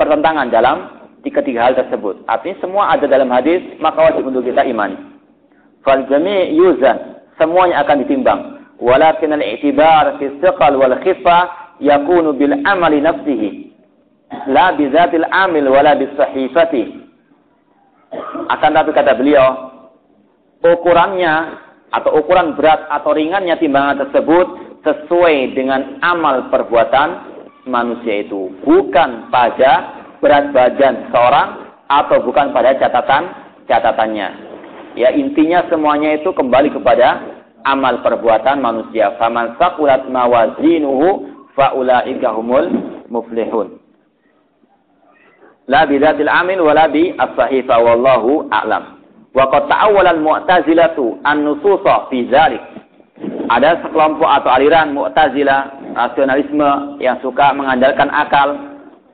[0.00, 0.76] pertentangan dalam
[1.20, 2.24] tiga-tiga hal tersebut.
[2.24, 4.96] Artinya semua ada dalam hadis, maka wajib untuk kita imani.
[5.84, 8.55] Fal yuzan, semuanya akan ditimbang.
[8.76, 11.38] Walakin al-i'tibar fi wal khifa
[11.80, 13.72] yakunu bil amali nafsihi
[14.50, 17.06] la bizatil amil wala bisahifati.
[18.46, 19.74] Akan tapi kata beliau,
[20.62, 21.34] ukurannya
[21.90, 24.46] atau ukuran berat atau ringannya timbangan tersebut
[24.86, 27.34] sesuai dengan amal perbuatan
[27.66, 31.48] manusia itu, bukan pada berat badan seorang
[31.90, 33.30] atau bukan pada catatan
[33.66, 34.28] catatannya.
[34.96, 37.35] Ya intinya semuanya itu kembali kepada
[37.66, 39.18] amal perbuatan manusia.
[39.18, 41.26] Faman saqulat mawazinuhu
[41.58, 42.70] faulaika humul
[43.10, 43.82] muflihun
[45.66, 49.02] la bidatil amin wala bi as-sahifa wallahu a'lam.
[49.34, 52.62] Wa qad ta'awwala al-mu'tazilatu an-nususa fi dzalik.
[53.46, 58.58] Ada sekelompok atau aliran Mu'tazilah rasionalisme yang suka mengandalkan akal.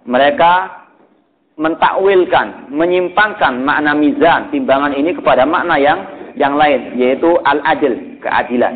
[0.09, 0.53] Mereka
[1.61, 6.01] mentakwilkan, menyimpangkan makna mizan, timbangan ini kepada makna yang
[6.37, 8.75] yang lain, yaitu al-adil, keadilan.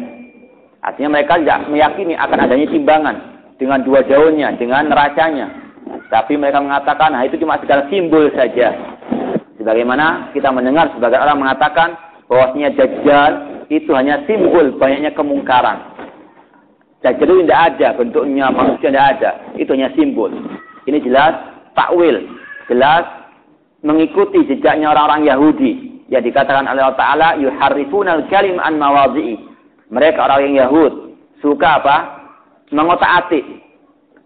[0.85, 3.17] Artinya mereka tidak meyakini akan adanya timbangan
[3.57, 5.47] dengan dua daunnya, dengan neracanya,
[6.13, 8.75] tapi mereka mengatakan, nah itu cuma segala simbol saja.
[9.59, 11.99] Sebagaimana kita mendengar sebagai orang mengatakan,
[12.31, 13.33] bahwasanya Dajjal
[13.73, 15.97] itu hanya simbol banyaknya kemungkaran.
[17.03, 19.31] Dajjal itu tidak ada, bentuknya manusia tidak ada.
[19.59, 20.31] Itu hanya simbol.
[20.87, 21.35] Ini jelas
[21.75, 22.23] takwil,
[22.71, 23.05] jelas
[23.83, 29.37] mengikuti jejaknya orang-orang Yahudi yang dikatakan oleh Allah Taala yuharrifuna al-kalim an mawadhi'i.
[29.91, 31.97] Mereka orang yang Yahud suka apa?
[32.75, 33.47] Mengotak-atik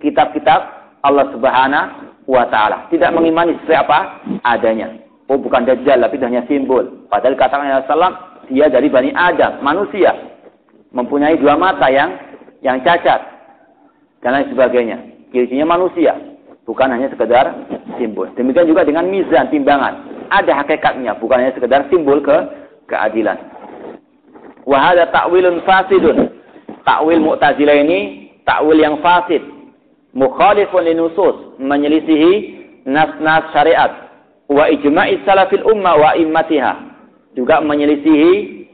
[0.01, 0.61] kitab-kitab
[1.05, 2.89] Allah Subhanahu wa taala.
[2.89, 3.99] Tidak mengimani sesuai apa?
[4.45, 4.89] adanya.
[5.31, 7.07] Oh, bukan dajjal tapi hanya simbol.
[7.07, 10.11] Padahal katakan Rasulullah dia dari Bani Adam, manusia.
[10.91, 12.11] Mempunyai dua mata yang
[12.67, 13.23] yang cacat
[14.27, 14.99] dan lain sebagainya.
[15.31, 16.19] Cirinya manusia,
[16.67, 17.55] bukan hanya sekedar
[17.95, 18.27] simbol.
[18.35, 20.10] Demikian juga dengan mizan, timbangan.
[20.31, 22.37] Ada hakikatnya, bukan hanya sekedar simbol ke
[22.87, 23.39] keadilan.
[24.63, 26.39] Wahada takwilun fasidun.
[26.87, 29.43] Takwil Mu'tazilah ini takwil yang fasid.
[30.15, 32.33] Mukhalifun linusus, menyelisihi
[32.87, 34.11] nas-nas syariat.
[34.51, 36.75] Wa ijma'i salafil umma wa immatiha.
[37.35, 38.67] Juga menyelisihi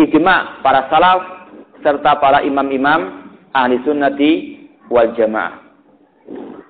[0.00, 1.20] ijma' para salaf
[1.84, 4.30] serta para imam-imam ahli sunnati
[4.88, 5.60] wal jamaah.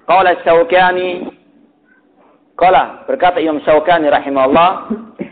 [0.08, 1.37] Qala Syaukani
[2.58, 4.70] Qala berkata Imam Syaukani rahimahullah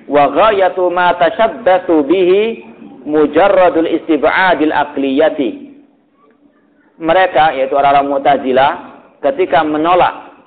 [0.06, 2.62] wa ghayatu ma tashabbathu bihi
[3.02, 5.74] mujarradul istib'adil aqliyati.
[7.02, 8.70] Mereka yaitu orang-orang Mu'tazilah
[9.26, 10.38] ketika menolak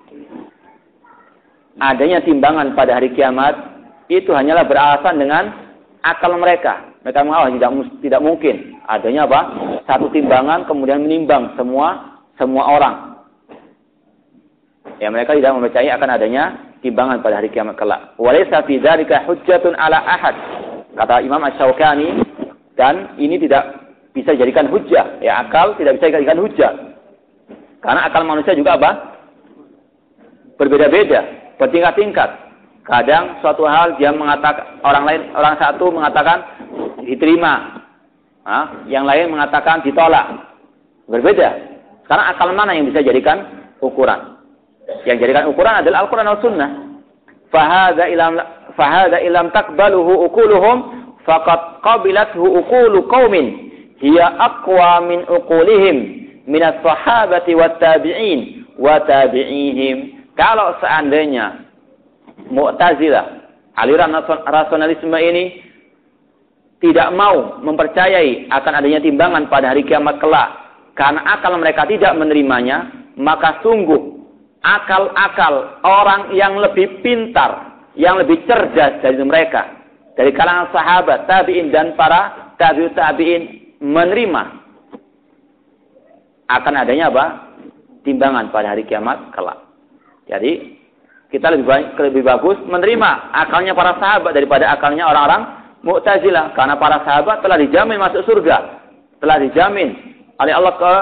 [1.84, 3.60] adanya timbangan pada hari kiamat
[4.08, 5.44] itu hanyalah beralasan dengan
[6.00, 6.96] akal mereka.
[7.04, 8.56] Mereka mengatakan tidak tidak mungkin
[8.88, 9.42] adanya apa?
[9.84, 12.96] Satu timbangan kemudian menimbang semua semua orang.
[15.04, 18.16] Ya mereka tidak mempercayai akan adanya timbangan pada hari kiamat kelak.
[18.16, 20.36] Walaysa fi dzalika hujjatun ala ahad.
[20.96, 22.40] Kata Imam Asy-Syaukani,
[22.80, 25.20] dan ini tidak bisa dijadikan hujah.
[25.20, 26.72] Ya, akal tidak bisa dijadikan hujah.
[27.84, 29.20] Karena akal manusia juga apa?
[30.56, 32.30] Berbeda-beda, bertingkat-tingkat.
[32.88, 36.42] Kadang suatu hal dia mengatakan orang lain orang satu mengatakan
[37.04, 37.84] diterima.
[38.48, 40.26] Nah, yang lain mengatakan ditolak.
[41.06, 41.50] Berbeda.
[42.10, 43.46] Karena akal mana yang bisa jadikan
[43.84, 44.39] ukuran?
[45.06, 46.72] Yang jadikan ukuran adalah Al-Quran dan Sunnah.
[47.50, 48.38] Fahada ilam
[48.78, 50.78] fahada ilam takbaluhu ukuluhum
[51.28, 55.98] faqad qabilathu uqulu qaumin hiya aqwa min uqulihim
[56.48, 61.68] min as-sahabati wat tabi'in wa tabi'ihim kalau seandainya
[62.50, 63.26] Mu'tazilah
[63.76, 64.16] aliran
[64.48, 65.62] rasionalisme ini
[66.80, 70.50] tidak mau mempercayai akan adanya timbangan pada hari kiamat kelak
[70.96, 72.88] karena akal mereka tidak menerimanya
[73.20, 74.19] maka sungguh
[74.62, 79.80] akal-akal orang yang lebih pintar yang lebih cerdas dari mereka
[80.20, 84.44] dari kalangan sahabat, tabi'in dan para tabi'ut tabi'in menerima
[86.52, 87.56] akan adanya apa?
[88.04, 89.64] Timbangan pada hari kiamat kelak.
[90.28, 90.76] Jadi
[91.32, 95.56] kita lebih baik, lebih bagus menerima akalnya para sahabat daripada akalnya orang-orang
[95.88, 98.84] Mu'tazilah karena para sahabat telah dijamin masuk surga,
[99.24, 99.96] telah dijamin
[100.36, 100.94] oleh Allah ke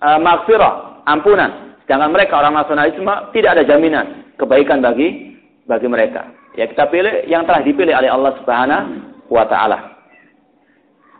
[0.00, 1.71] uh, maghfirah, ampunan.
[1.84, 6.30] Sedangkan mereka orang nasionalisme tidak ada jaminan kebaikan bagi bagi mereka.
[6.54, 8.86] Ya kita pilih yang telah dipilih oleh Allah Subhanahu
[9.32, 9.78] wa taala.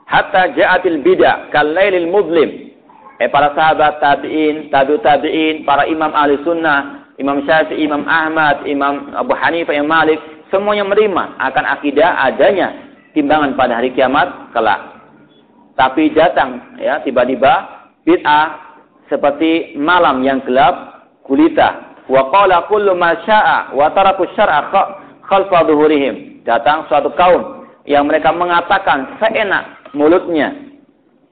[0.05, 2.75] Hatta ja'atil bid'ah kalailil mudlim.
[3.17, 9.15] Eh para sahabat tabi'in, tabi'ut tabi'in, para imam ahli sunnah, Imam Syafi'i, Imam Ahmad, Imam
[9.15, 10.19] Abu Hanifah, Imam Malik,
[10.51, 12.69] semuanya menerima akan akidah adanya
[13.15, 14.81] timbangan pada hari kiamat kelak.
[15.79, 17.53] Tapi datang ya tiba-tiba
[18.05, 18.72] bid'ah
[19.13, 22.01] seperti malam yang gelap gulita.
[22.09, 24.73] Wa qala kullu ma syaa wa taraku syar'a
[25.29, 26.41] khalfa dhuhurihim.
[26.49, 30.57] Datang suatu kaum yang mereka mengatakan seenak mulutnya.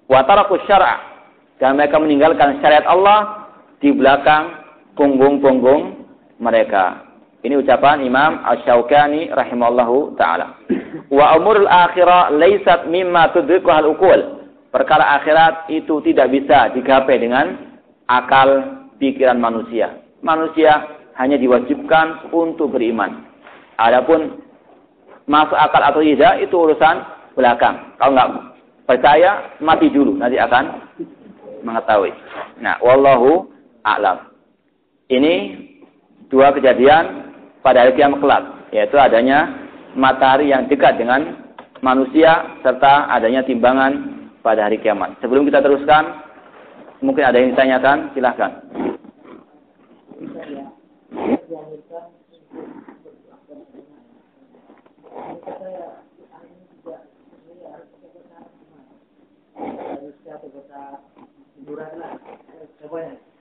[0.05, 1.09] Wa taraku syar'a.
[1.57, 3.49] Dan mereka meninggalkan syariat Allah
[3.81, 4.61] di belakang
[4.97, 6.09] punggung-punggung
[6.41, 7.09] mereka.
[7.41, 10.61] Ini ucapan Imam Asy-Syaukani rahimallahu taala.
[11.09, 14.45] Wa umurul akhirah laisat mimma tudrikuhal uqul.
[14.69, 17.70] Perkara akhirat itu tidak bisa digapai dengan
[18.11, 18.51] akal
[18.99, 20.03] pikiran manusia.
[20.21, 23.23] Manusia hanya diwajibkan untuk beriman.
[23.79, 24.43] Adapun
[25.31, 27.07] masuk akal atau tidak itu urusan
[27.39, 27.95] belakang.
[27.97, 28.31] Kalau nggak
[28.85, 30.91] percaya mati dulu nanti akan
[31.63, 32.11] mengetahui.
[32.59, 33.47] Nah, wallahu
[33.87, 34.35] a'lam.
[35.07, 35.35] Ini
[36.29, 37.33] dua kejadian
[37.63, 38.45] pada hari kiamat kelak,
[38.75, 41.51] yaitu adanya matahari yang dekat dengan
[41.85, 45.19] manusia serta adanya timbangan pada hari kiamat.
[45.21, 46.30] Sebelum kita teruskan,
[47.01, 48.53] mungkin ada yang ditanyakan, silahkan.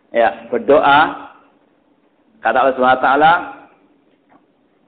[0.10, 1.00] Ya, berdoa
[2.42, 3.34] kata Allah Subhanahu wa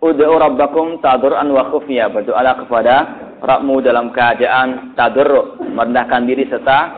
[0.02, 2.10] Ud'u rabbakum tadur'an wa khufya.
[2.10, 2.96] Berdoalah kepada
[3.42, 6.98] Rakmu dalam keadaan tadarruk, merendahkan diri serta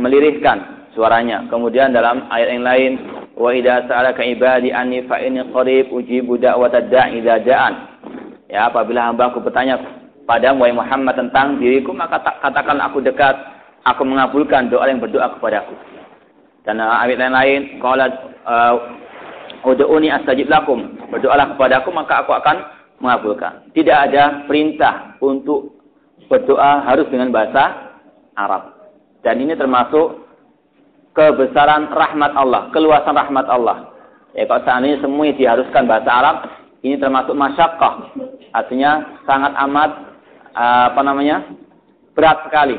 [0.00, 1.44] melirihkan suaranya.
[1.48, 2.92] Kemudian dalam ayat yang lain,
[3.36, 7.74] wa idza sa'alaka ibadi anni fa inni qarib ujibu da'watad da'i da'an.
[8.52, 9.80] Ya, apabila hamba aku bertanya
[10.28, 13.32] pada wahai Muhammad tentang diriku, maka katakan aku dekat,
[13.88, 15.74] aku mengabulkan doa yang berdoa kepadaku.
[16.62, 18.06] Dan uh, ayat yang lain, qala
[18.46, 18.74] uh,
[19.66, 20.94] ud'uni astajib lakum.
[21.10, 22.56] Berdoalah kepadaku maka aku akan
[23.02, 23.66] mengabulkan.
[23.74, 25.82] Tidak ada perintah untuk
[26.30, 27.90] berdoa harus dengan bahasa
[28.38, 28.78] Arab.
[29.26, 30.21] Dan ini termasuk
[31.12, 33.92] kebesaran rahmat Allah, keluasan rahmat Allah.
[34.32, 36.36] Ya, kalau seandainya semua diharuskan bahasa Arab,
[36.80, 38.16] ini termasuk masyakkah.
[38.56, 39.90] Artinya sangat amat
[40.56, 41.44] apa namanya
[42.16, 42.76] berat sekali.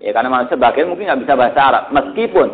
[0.00, 1.84] Ya, karena manusia bagian mungkin nggak bisa bahasa Arab.
[1.92, 2.48] Meskipun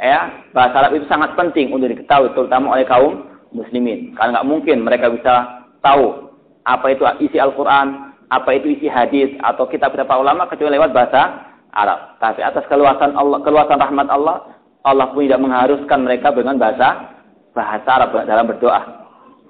[0.00, 4.16] ya bahasa Arab itu sangat penting untuk diketahui, terutama oleh kaum muslimin.
[4.16, 6.32] Karena nggak mungkin mereka bisa tahu
[6.64, 12.16] apa itu isi Al-Quran, apa itu isi hadis atau kitab-kitab ulama kecuali lewat bahasa Arab.
[12.20, 14.51] Tapi atas keluasan Allah, keluasan rahmat Allah,
[14.82, 17.18] Allah pun tidak mengharuskan mereka dengan bahasa
[17.54, 18.80] bahasa Arab dalam berdoa.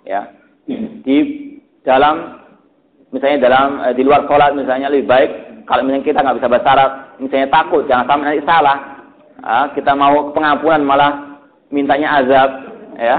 [0.05, 0.29] Ya.
[1.03, 1.19] Di
[1.83, 2.39] dalam
[3.11, 5.31] misalnya dalam eh, di luar sholat misalnya lebih baik
[5.67, 6.91] kalau misalnya kita nggak bisa bahasa Arab,
[7.23, 8.79] misalnya takut jangan sampai nanti salah.
[9.43, 11.13] Ah, kita mau pengampunan malah
[11.73, 12.51] mintanya azab,
[12.99, 13.19] ya.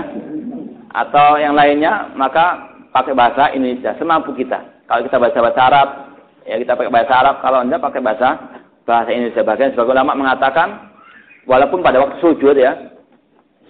[0.93, 4.61] Atau yang lainnya, maka pakai bahasa Indonesia semampu kita.
[4.87, 5.87] Kalau kita bahasa bahasa Arab,
[6.45, 7.35] ya kita pakai bahasa Arab.
[7.41, 8.29] Kalau anda pakai bahasa
[8.85, 9.41] bahasa Indonesia.
[9.41, 10.92] Bahkan sebagai ulama mengatakan,
[11.49, 12.93] walaupun pada waktu sujud ya,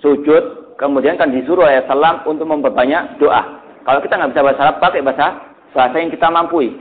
[0.02, 3.64] sujud kemudian kan disuruh oleh salam untuk memperbanyak doa.
[3.84, 5.28] Kalau kita nggak bisa bahasa Arab, pakai bahasa
[5.76, 6.72] bahasa yang kita mampu.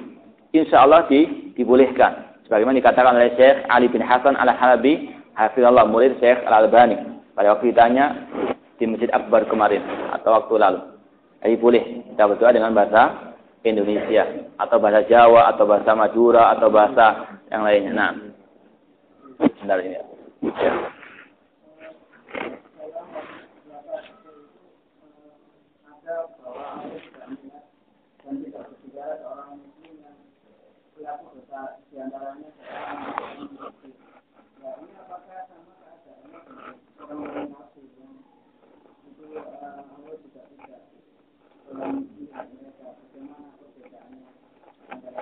[0.53, 2.37] Insya Allah di, dibolehkan.
[2.47, 7.01] Sebagaimana dikatakan oleh Syekh Ali bin Hasan al Halabi, Hafizullah murid Syekh Al Albani.
[7.33, 8.29] Pada waktu ditanya
[8.77, 9.81] di Masjid Akbar kemarin
[10.13, 10.81] atau waktu lalu.
[11.41, 11.83] Jadi boleh
[12.13, 13.33] kita berdoa dengan bahasa
[13.65, 17.07] Indonesia atau bahasa Jawa atau bahasa Madura atau bahasa
[17.49, 17.93] yang lainnya.
[17.97, 18.13] Nah,
[19.41, 19.97] sebentar ini.
[19.97, 20.12] Ya.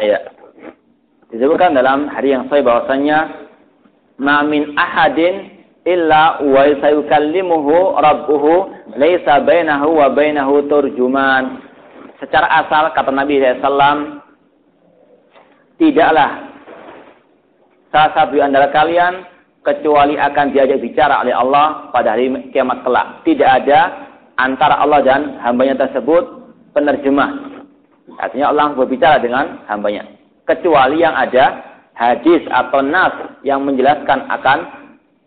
[0.01, 0.33] Iya.
[1.29, 3.40] Disebutkan dalam hari yang sahih bahwasanya
[4.21, 8.69] ma min ahadin illa wa sayukallimuhu rabbuhu
[9.01, 11.65] laisa bainahu wa bainahu turjuman.
[12.21, 14.21] Secara asal kata Nabi SAW
[15.81, 16.53] tidaklah
[17.89, 19.25] salah satu antara kalian
[19.65, 23.25] kecuali akan diajak bicara oleh Allah pada hari kiamat kelak.
[23.25, 23.81] Tidak ada
[24.37, 27.51] antara Allah dan hambanya tersebut penerjemah
[28.21, 30.05] Artinya Allah berbicara dengan hambanya.
[30.45, 31.70] Kecuali yang ada
[32.01, 33.13] hadis atau nas
[33.45, 34.59] yang menjelaskan akan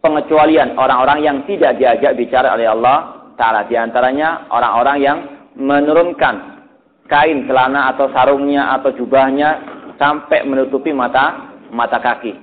[0.02, 3.70] pengecualian orang-orang yang tidak diajak bicara oleh Allah Ta'ala.
[3.70, 5.18] Di antaranya orang-orang yang
[5.54, 6.66] menurunkan
[7.06, 9.62] kain celana atau sarungnya atau jubahnya
[10.02, 12.34] sampai menutupi mata mata kaki.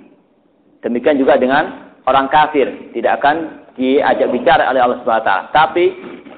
[0.81, 5.45] Demikian juga dengan orang kafir tidak akan diajak bicara oleh Allah Subhanahu wa taala.
[5.51, 5.85] Tapi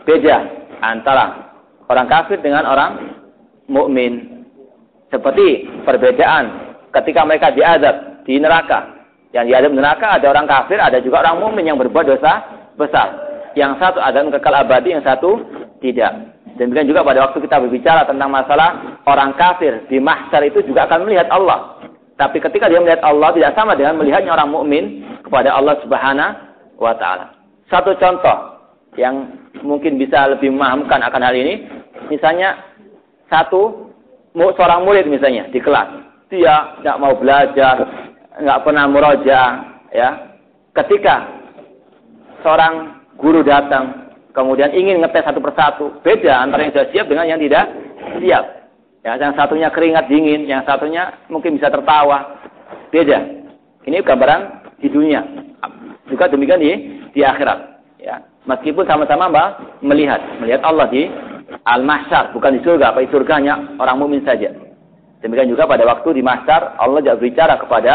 [0.08, 0.36] beda
[0.80, 1.24] antara
[1.92, 3.20] orang kafir dengan orang
[3.68, 4.42] mukmin.
[5.12, 9.02] Seperti perbedaan ketika mereka diadab di neraka.
[9.32, 12.32] Yang diadab di neraka ada orang kafir, ada juga orang mukmin yang berbuat dosa
[12.76, 13.08] besar.
[13.56, 15.40] Yang satu ada kekal abadi, yang satu
[15.80, 16.36] tidak.
[16.60, 21.08] Demikian juga pada waktu kita berbicara tentang masalah orang kafir di mahsyar itu juga akan
[21.08, 21.80] melihat Allah.
[22.20, 24.84] Tapi ketika dia melihat Allah tidak sama dengan melihatnya orang mukmin
[25.24, 26.36] kepada Allah Subhanahu
[26.76, 27.32] wa taala.
[27.72, 28.60] Satu contoh
[29.00, 29.32] yang
[29.64, 31.64] mungkin bisa lebih memahamkan akan hal ini,
[32.12, 32.60] misalnya
[33.32, 33.88] satu
[34.36, 37.76] seorang murid misalnya di kelas dia nggak mau belajar
[38.40, 39.40] nggak pernah muroja
[39.92, 40.10] ya.
[40.72, 41.28] Ketika
[42.40, 47.36] seorang guru datang kemudian ingin ngetes satu persatu beda antara yang sudah siap dengan yang
[47.36, 47.68] tidak
[48.16, 48.44] siap.
[49.04, 52.40] Ya yang satunya keringat dingin yang satunya mungkin bisa tertawa.
[52.88, 53.20] Beda.
[53.84, 54.40] Ini gambaran
[54.80, 55.20] di dunia.
[56.08, 56.72] Juga demikian di
[57.12, 57.84] di akhirat.
[58.00, 59.48] Ya meskipun sama-sama mbak
[59.84, 60.24] melihat.
[60.40, 61.12] Melihat Allah di
[61.68, 63.76] al-mahsyar, bukan di surga, apa di surganya?
[63.76, 64.71] Orang mukmin saja.
[65.22, 67.92] Demikian juga pada waktu di mahsyar Allah juga berbicara kepada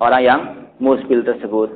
[0.00, 0.40] orang yang
[0.80, 1.68] musbil tersebut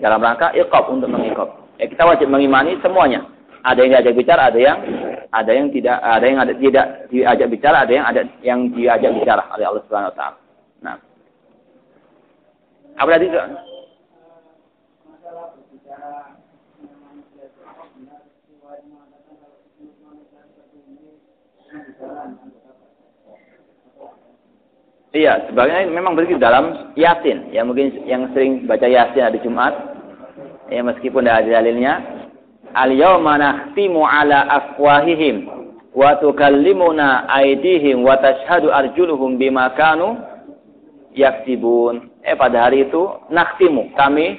[0.00, 1.60] dalam rangka iqab untuk mengikab.
[1.76, 3.28] Ya, kita wajib mengimani semuanya.
[3.60, 4.78] Ada yang diajak bicara, ada yang
[5.28, 9.44] ada yang tidak, ada yang ada tidak diajak bicara, ada yang ada yang diajak bicara
[9.52, 10.36] oleh Allah Subhanahu wa taala.
[10.80, 10.96] Nah.
[12.96, 13.28] Apa tadi?
[25.10, 27.50] Iya, sebagian memang begitu dalam Yasin.
[27.50, 29.74] Ya mungkin yang sering baca Yasin hari Jumat.
[30.70, 31.94] Ya meskipun tidak ada dalilnya.
[32.78, 35.50] Al-yawma nakhtimu ala afwahihim
[35.90, 40.14] wa tukallimuna aydihim wa tashhadu arjuluhum bima kanu
[41.10, 42.14] yaktibun.
[42.22, 44.38] Eh pada hari itu nakhtimu kami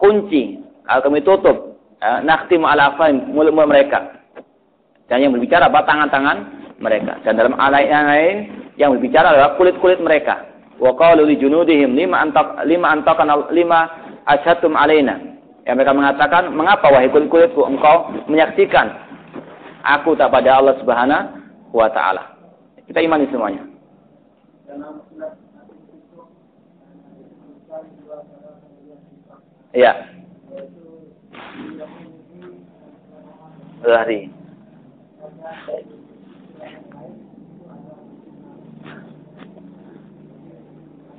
[0.00, 4.24] kunci atau kami tutup eh, nakhtimu ala afwahihim mulut-mulut mereka.
[5.12, 6.38] Dan yang berbicara apa tangan-tangan
[6.80, 7.20] mereka.
[7.28, 8.36] Dan dalam ayat lain
[8.78, 10.46] yang berbicara adalah kulit-kulit mereka.
[10.78, 13.90] Wa qalu li junudihim lima antak lima antakan lima
[14.30, 15.18] asyhatum alaina.
[15.66, 18.88] Yang mereka mengatakan, "Mengapa wahai kulit-kulitku engkau menyaksikan
[19.84, 22.38] aku tak pada Allah Subhanahu wa taala?"
[22.86, 23.66] Kita imani semuanya.
[29.76, 29.92] Iya.
[33.84, 34.30] Zahri.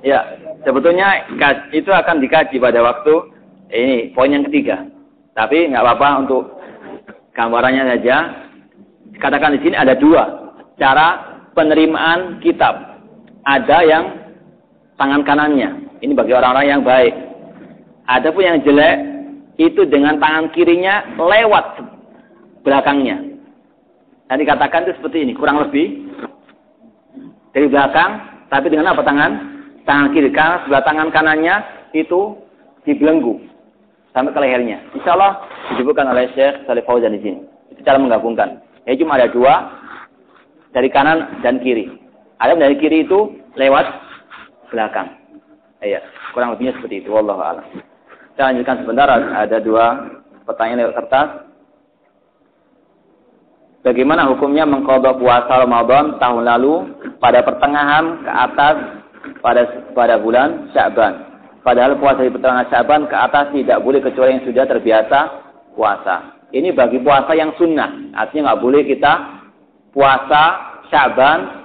[0.00, 0.24] Ya,
[0.64, 1.28] sebetulnya
[1.76, 3.14] itu akan dikaji pada waktu
[3.68, 4.88] ini poin yang ketiga.
[5.36, 6.42] Tapi nggak apa-apa untuk
[7.36, 8.16] gambarannya saja.
[9.20, 13.04] Katakan di sini ada dua cara penerimaan kitab.
[13.44, 14.04] Ada yang
[14.96, 16.00] tangan kanannya.
[16.00, 17.14] Ini bagi orang-orang yang baik.
[18.08, 18.96] Ada pun yang jelek
[19.60, 21.84] itu dengan tangan kirinya lewat
[22.64, 23.20] belakangnya.
[24.32, 26.08] Dan dikatakan itu seperti ini, kurang lebih
[27.52, 28.10] dari belakang,
[28.48, 29.59] tapi dengan apa tangan?
[29.90, 31.56] Tangan kiri karena sebelah tangan kanannya
[31.98, 32.38] itu
[32.86, 33.42] dibelenggu
[34.14, 34.78] sampai ke lehernya.
[34.94, 35.42] Insya Allah
[35.74, 37.40] disebutkan oleh Syekh Salih Fauzan di sini.
[37.74, 38.62] Itu cara menggabungkan.
[38.86, 39.54] Ya cuma ada dua
[40.70, 41.90] dari kanan dan kiri.
[42.38, 43.86] Ada dari kiri itu lewat
[44.70, 45.10] belakang.
[45.82, 47.10] Iya, kurang lebihnya seperti itu.
[47.10, 47.66] Wallahu a'lam.
[48.36, 49.10] Kita lanjutkan sebentar.
[49.10, 49.84] Ada dua
[50.46, 51.28] pertanyaan lewat kertas.
[53.80, 56.74] Bagaimana hukumnya mengkodok puasa Ramadan tahun lalu
[57.16, 58.76] pada pertengahan ke atas
[59.40, 61.28] pada pada bulan Sya'ban.
[61.60, 65.18] Padahal puasa di pertengahan Sya'ban ke atas tidak boleh kecuali yang sudah terbiasa
[65.76, 66.40] puasa.
[66.50, 68.16] Ini bagi puasa yang sunnah.
[68.16, 69.12] Artinya nggak boleh kita
[69.94, 70.42] puasa
[70.88, 71.60] Sya'ban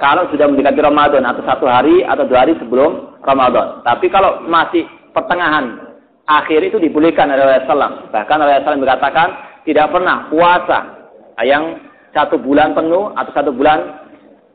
[0.00, 3.86] kalau sudah mendekati Ramadan atau satu hari atau dua hari sebelum Ramadan.
[3.86, 4.82] Tapi kalau masih
[5.14, 5.78] pertengahan
[6.26, 8.10] akhir itu dibolehkan oleh Rasulullah.
[8.10, 9.28] Bahkan Rasulullah mengatakan
[9.62, 10.78] tidak pernah puasa
[11.46, 11.78] yang
[12.10, 14.01] satu bulan penuh atau satu bulan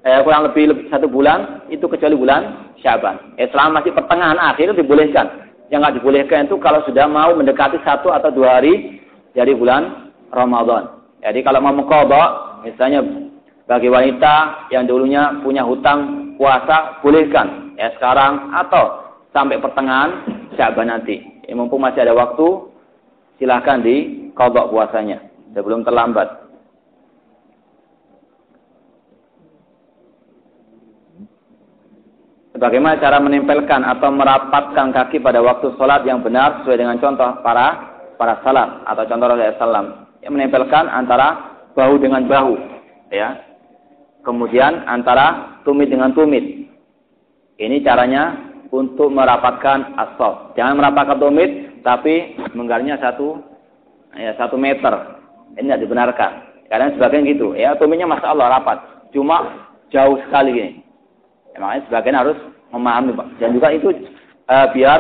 [0.05, 3.37] eh, kurang lebih, lebih satu bulan itu kecuali bulan Syaban.
[3.41, 5.49] Eh, selama masih pertengahan akhir dibolehkan.
[5.67, 9.01] Yang nggak dibolehkan itu kalau sudah mau mendekati satu atau dua hari
[9.35, 11.03] dari bulan Ramadan.
[11.19, 13.03] Jadi kalau mau mengkodok, misalnya
[13.67, 20.23] bagi wanita yang dulunya punya hutang puasa, bolehkan ya sekarang atau sampai pertengahan
[20.55, 21.19] Syaban nanti.
[21.43, 22.71] Ya, mumpung masih ada waktu,
[23.39, 25.19] silahkan di kodok puasanya
[25.51, 26.46] sebelum terlambat.
[32.58, 37.97] Bagaimana cara menempelkan atau merapatkan kaki pada waktu sholat yang benar sesuai dengan contoh para
[38.18, 39.88] para salat atau contoh Rasulullah SAW
[40.26, 42.58] yang menempelkan antara bahu dengan bahu,
[43.14, 43.38] ya.
[44.26, 46.68] Kemudian antara tumit dengan tumit.
[47.62, 50.51] Ini caranya untuk merapatkan asal.
[50.58, 53.39] Jangan merapatkan tumit, tapi menggarnya satu
[54.18, 55.22] ya satu meter.
[55.55, 56.32] Ini tidak dibenarkan.
[56.68, 60.86] Karena sebagian gitu, ya tumitnya masya rapat, cuma jauh sekali ini.
[61.58, 62.38] Ya, makanya sebagian harus
[62.70, 63.28] memahami Pak.
[63.41, 63.89] Dan juga itu
[64.45, 64.99] uh, biar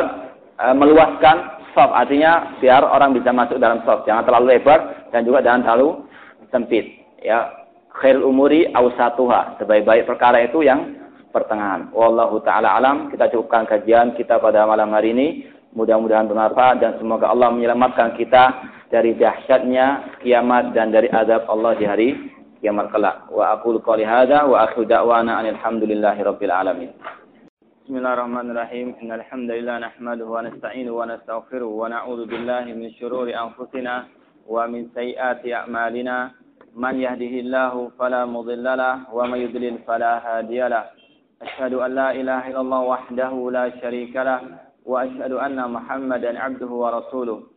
[0.57, 4.09] uh, meluaskan soft, artinya biar orang bisa masuk dalam soft.
[4.09, 6.01] Jangan terlalu lebar dan juga jangan terlalu
[6.49, 6.97] sempit.
[7.21, 7.45] Ya,
[8.01, 9.61] khair umuri awsatuha.
[9.61, 10.97] Sebaik-baik perkara itu yang
[11.29, 11.93] pertengahan.
[11.93, 13.13] Wallahu taala alam.
[13.13, 15.27] Kita cukupkan kajian kita pada malam hari ini.
[15.77, 21.85] Mudah-mudahan bermanfaat dan semoga Allah menyelamatkan kita dari dahsyatnya kiamat dan dari azab Allah di
[21.85, 22.09] hari
[22.61, 23.29] kiamat kelak.
[23.29, 26.89] Wa aku lukali hadza wa akhiru da'wana anilhamdulillahi rabbil alamin.
[27.85, 28.99] Bismillahirrahmanirrahim.
[28.99, 34.09] Innalhamdulillah nahmaduhu wa nasta'inu wa nasta'ukhiru wa na'udhu billahi min syururi anfusina
[34.43, 36.33] wa min sayyiati a'malina.
[36.77, 40.93] Man yahdihillahu fala mudilla wa mayudlil falahadiyalah.
[41.41, 44.41] Ashadu an la ilaha illallah wahdahu la sharika lah.
[44.87, 47.56] wa ashadu anna Muhammadan 'abduhu wa rasuluh.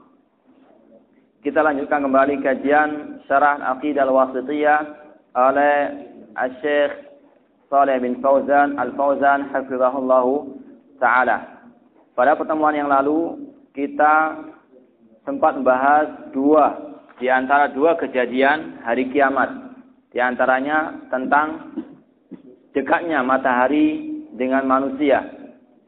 [1.41, 4.79] Kita lanjutkan kembali kajian syarah Aqidah Al-Wasithiyah
[5.33, 5.77] oleh
[6.61, 6.93] Syekh
[7.65, 10.21] Saleh bin Fauzan Al-Fauzan hafizahullah
[11.01, 11.65] taala.
[12.13, 13.41] Pada pertemuan yang lalu
[13.73, 14.37] kita
[15.25, 16.77] sempat membahas dua
[17.17, 19.49] di antara dua kejadian hari kiamat.
[20.13, 21.73] Di antaranya tentang
[22.77, 25.25] dekatnya matahari dengan manusia.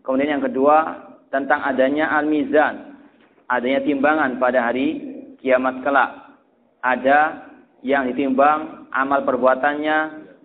[0.02, 0.98] Kemudian yang kedua
[1.30, 2.98] tentang adanya al-mizan,
[3.46, 5.13] adanya timbangan pada hari
[5.44, 6.40] kiamat kelak.
[6.80, 7.20] Ada
[7.84, 9.98] yang ditimbang amal perbuatannya,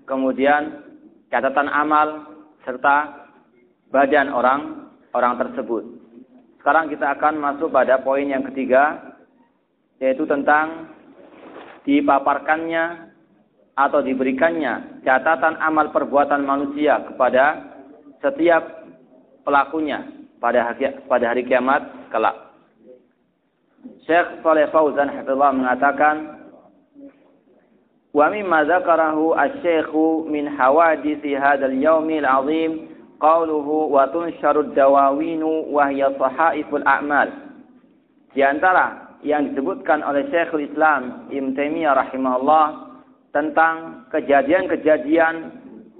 [0.04, 0.82] kemudian
[1.30, 2.26] catatan amal
[2.66, 3.30] serta
[3.94, 5.86] badan orang orang tersebut.
[6.60, 9.14] Sekarang kita akan masuk pada poin yang ketiga
[10.02, 10.90] yaitu tentang
[11.86, 13.14] dipaparkannya
[13.78, 17.62] atau diberikannya catatan amal perbuatan manusia kepada
[18.18, 18.90] setiap
[19.46, 20.02] pelakunya
[20.42, 22.47] pada hari, pada hari kiamat kelak.
[24.06, 26.16] Syekh Saleh Fauzan Hafizullah mengatakan
[28.10, 32.90] wa mimma zakarahu asy-syekhu min hawadisi hadzal yaumil azim
[33.22, 37.28] qawluhu wa tunsharu dawawinu wa hiya sahaiful a'mal.
[38.32, 42.66] Di antara yang disebutkan oleh Syekhul Islam Ibn Taimiyah rahimahullah
[43.34, 45.34] tentang kejadian-kejadian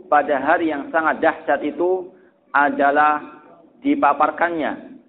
[0.06, 2.14] pada hari yang sangat dahsyat itu
[2.54, 3.42] adalah
[3.82, 5.02] dipaparkannya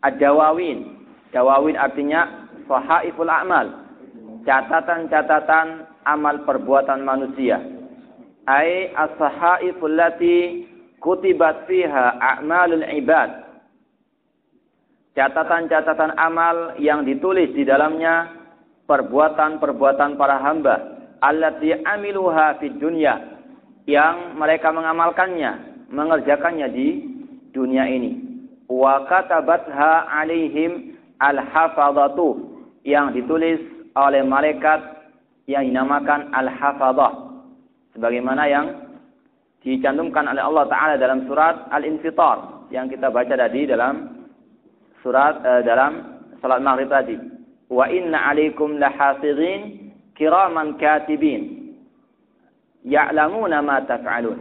[0.00, 0.95] ad-dawawin.
[1.36, 3.84] Dawawin artinya sahaiful a'mal.
[4.48, 7.60] Catatan-catatan amal perbuatan manusia.
[8.48, 10.64] Ai as-sahaiful lati
[10.96, 13.44] kutibat fiha a'malul ibad.
[15.12, 18.32] Catatan-catatan amal yang ditulis di dalamnya
[18.88, 23.36] perbuatan-perbuatan para hamba allati amiluha fid dunya
[23.84, 26.88] yang mereka mengamalkannya, mengerjakannya di
[27.52, 28.24] dunia ini.
[28.72, 32.56] Wa katabatha alaihim al-hafadhatu
[32.86, 33.58] yang ditulis
[33.96, 34.96] oleh malaikat
[35.48, 37.12] yang dinamakan Al-Hafadhah.
[37.96, 38.66] Sebagaimana yang
[39.64, 42.68] dicantumkan oleh Allah Ta'ala dalam surat Al-Infitar.
[42.68, 44.26] Yang kita baca tadi dalam
[45.00, 47.16] surat uh, dalam salat maghrib tadi.
[47.70, 51.72] Wa inna alaikum lahafidhin kiraman katibin.
[52.86, 54.38] Ya'lamuna ma taf'alun.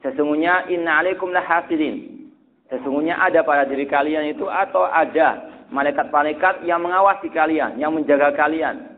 [0.00, 2.30] Sesungguhnya inna alaikum lahafidhin.
[2.70, 8.90] Sesungguhnya ada pada diri kalian itu atau ada malaikat-malaikat yang mengawasi kalian, yang menjaga kalian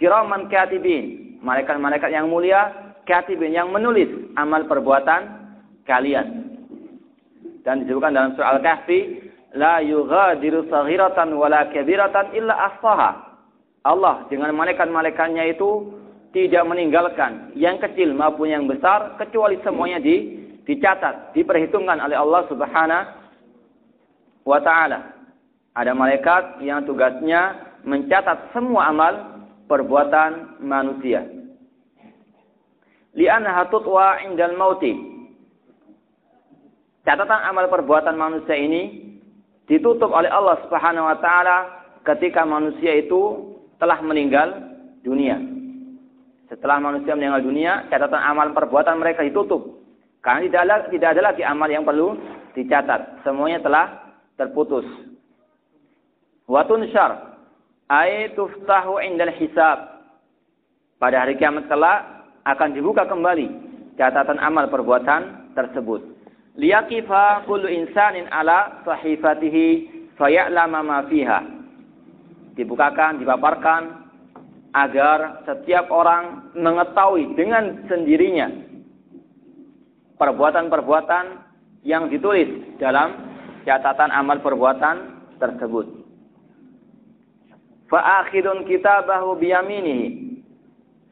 [0.00, 2.72] kiraman katibin, malaikat-malaikat yang mulia,
[3.04, 4.08] katibin yang menulis
[4.40, 5.52] amal perbuatan
[5.84, 6.48] kalian.
[7.60, 9.00] Dan disebutkan dalam surah Al-Kahfi,
[9.60, 13.28] la yughadiru saghiratan wala kabiratan illa ahsaha.
[13.84, 15.92] Allah dengan malaikat-malaikatnya itu
[16.32, 23.08] tidak meninggalkan yang kecil maupun yang besar kecuali semuanya di dicatat, diperhitungkan oleh Allah Subhanahu
[24.48, 25.19] wa taala.
[25.70, 29.14] Ada malaikat yang tugasnya mencatat semua amal
[29.70, 31.22] perbuatan manusia.
[33.14, 34.92] Li'annaha tutwa indal mauti.
[37.06, 39.14] Catatan amal perbuatan manusia ini
[39.70, 41.56] ditutup oleh Allah Subhanahu wa taala
[42.02, 44.52] ketika manusia itu telah meninggal
[45.00, 45.38] dunia.
[46.50, 49.80] Setelah manusia meninggal dunia, catatan amal perbuatan mereka ditutup.
[50.20, 52.18] Karena tidak ada, tidak ada lagi amal yang perlu
[52.52, 53.24] dicatat.
[53.24, 53.86] Semuanya telah
[54.34, 54.84] terputus.
[56.50, 57.38] Watun syar
[57.86, 60.02] ay tuftahu indal hisab.
[60.98, 63.46] Pada hari kiamat kelak akan dibuka kembali
[63.94, 66.02] catatan amal perbuatan tersebut.
[66.58, 69.66] Liyaqifa kullu insanin ala sahifatihi
[70.18, 71.40] faya'lama ma fiha.
[72.58, 74.10] Dibukakan, dipaparkan
[74.74, 78.50] agar setiap orang mengetahui dengan sendirinya
[80.18, 81.24] perbuatan-perbuatan
[81.86, 83.14] yang ditulis dalam
[83.62, 85.99] catatan amal perbuatan tersebut.
[87.90, 90.38] Fa'akhidun kitabahu biyaminihi.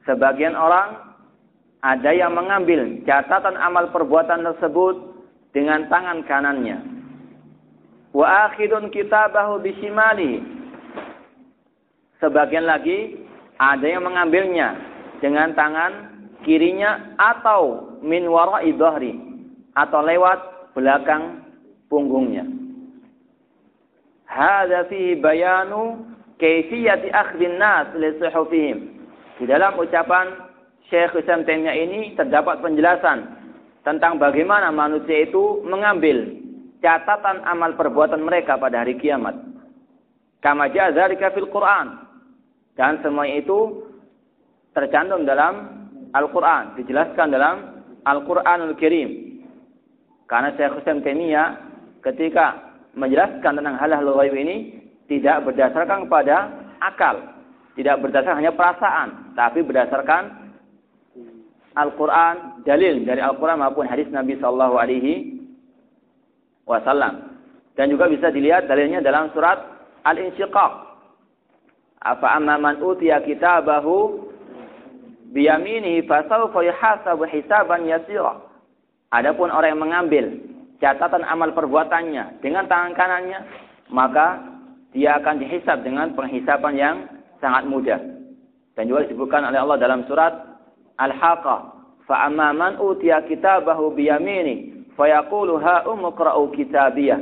[0.07, 1.18] Sebagian orang
[1.83, 5.18] ada yang mengambil catatan amal perbuatan tersebut
[5.51, 6.79] dengan tangan kanannya.
[8.14, 10.41] Wa akhidun kitabahu bisimali.
[12.22, 13.26] Sebagian lagi
[13.59, 14.74] ada yang mengambilnya
[15.18, 15.93] dengan tangan
[16.47, 19.18] kirinya atau min wara'i dhahri
[19.74, 21.43] atau lewat belakang
[21.91, 22.47] punggungnya.
[24.26, 26.07] Hadza fihi bayanu
[26.39, 28.78] kaifiyati akhdhin nas li suhufihim.
[29.39, 30.49] Di dalam ucapan
[30.89, 33.28] Syekh Islam Taimiyah ini terdapat penjelasan
[33.84, 36.32] tentang bagaimana manusia itu mengambil
[36.80, 39.36] catatan amal perbuatan mereka pada hari kiamat.
[40.39, 42.07] Kama ja'adzalika fil Qur'an.
[42.78, 43.91] Dan semua itu
[44.70, 45.82] tercantum dalam
[46.14, 46.78] Al-Quran.
[46.78, 49.43] Dijelaskan dalam Al-Quranul Kirim.
[50.30, 51.59] Karena Syekh Hussein Taimiyah
[52.07, 52.55] ketika
[52.95, 54.78] menjelaskan tentang hal-hal ini
[55.09, 56.37] tidak berdasarkan kepada
[56.85, 57.17] akal.
[57.75, 59.33] Tidak berdasarkan hanya perasaan.
[59.33, 60.23] Tapi berdasarkan
[61.79, 65.41] Al-Quran, dalil dari Al-Quran maupun hadis Nabi Sallallahu Alaihi
[66.69, 67.41] Wasallam.
[67.73, 69.57] Dan juga bisa dilihat dalilnya dalam surat
[70.05, 70.73] Al-Insyiqaq.
[71.99, 74.29] Apa amma man utiya kitabahu
[75.33, 78.43] biyaminihi fasawfa yuhasabu hisaban yasira.
[79.09, 80.25] Adapun orang yang mengambil
[80.83, 83.41] catatan amal perbuatannya dengan tangan kanannya,
[83.89, 84.58] maka
[84.93, 86.97] dia akan dihisab dengan penghisaban yang
[87.43, 88.01] sangat mudah.
[88.72, 90.32] Dan juga disebutkan oleh Allah dalam surat
[90.97, 91.76] Al-Haqqah.
[92.09, 97.20] Fa'amma man utiya kitabahu biyamini fayaqulu ha umqra'u kitabiyah.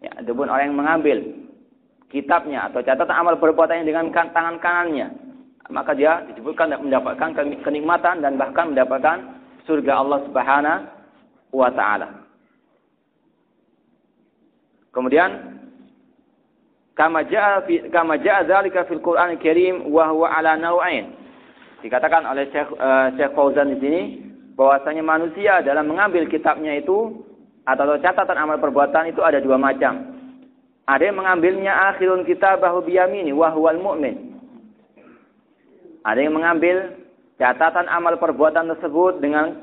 [0.00, 1.18] Ya, adapun orang yang mengambil
[2.10, 5.14] kitabnya atau catatan amal perbuatannya dengan kan, tangan kanannya,
[5.70, 7.30] maka dia disebutkan mendapatkan
[7.62, 9.16] kenikmatan dan bahkan mendapatkan
[9.68, 10.86] surga Allah Subhanahu
[11.54, 12.08] wa taala.
[14.90, 15.59] Kemudian
[16.94, 17.62] kama jaa
[17.92, 21.16] kama jaa dzalika fil Qur'an Karim wa huwa ala naw'ain.
[21.80, 24.02] Dikatakan oleh Syekh, uh, Syekh Fauzan di sini
[24.52, 27.24] bahwasanya manusia dalam mengambil kitabnya itu
[27.64, 30.20] atau catatan amal perbuatan itu ada dua macam.
[30.84, 34.30] Ada yang mengambilnya akhirun kitabahu biyamini wa huwal mu'min.
[36.04, 36.96] Ada yang mengambil
[37.40, 39.56] catatan amal perbuatan tersebut dengan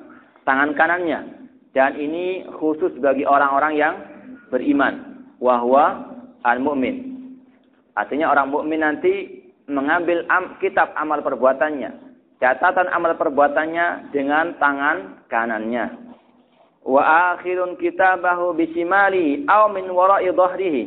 [0.45, 1.38] tangan kanannya.
[1.78, 3.93] Dan ini khusus bagi orang-orang yang
[4.49, 5.21] beriman.
[5.38, 6.09] Wahwa
[6.41, 7.16] al-mu'min.
[7.98, 15.86] Artinya orang mukmin nanti mengambil am, kitab amal perbuatannya catatan amal perbuatannya dengan tangan kanannya.
[16.88, 20.84] Wa akhirun kitabahu bisimali aw min wara'i dhahrihi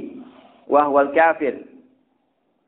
[0.71, 1.61] wa huwal kafir.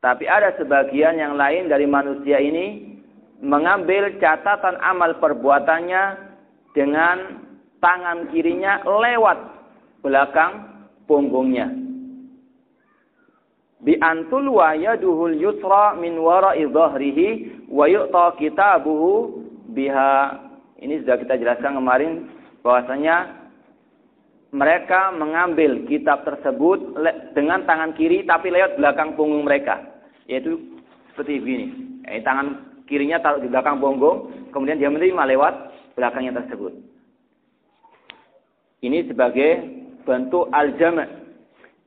[0.03, 2.99] Tapi ada sebagian yang lain dari manusia ini
[3.39, 6.35] mengambil catatan amal perbuatannya
[6.75, 7.39] dengan
[7.79, 9.39] tangan kirinya lewat
[10.03, 11.82] belakang punggungnya.
[13.83, 19.43] Bi antul wa yaduhul yusra min wara'i dhahrihi wa yu'ta kitabuhu
[19.75, 20.39] biha.
[20.79, 22.31] Ini sudah kita jelaskan kemarin
[22.63, 23.43] bahwasanya
[24.55, 26.95] mereka mengambil kitab tersebut
[27.35, 29.83] dengan tangan kiri tapi lewat belakang punggung mereka.
[30.31, 30.79] Yaitu
[31.11, 31.67] seperti ini
[32.07, 35.53] eh, tangan kirinya taruh di belakang punggung kemudian dia menerima lewat
[35.99, 36.71] belakangnya tersebut.
[38.83, 39.51] Ini sebagai
[40.03, 41.07] bentuk al-jama'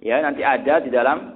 [0.01, 1.36] ya nanti ada di dalam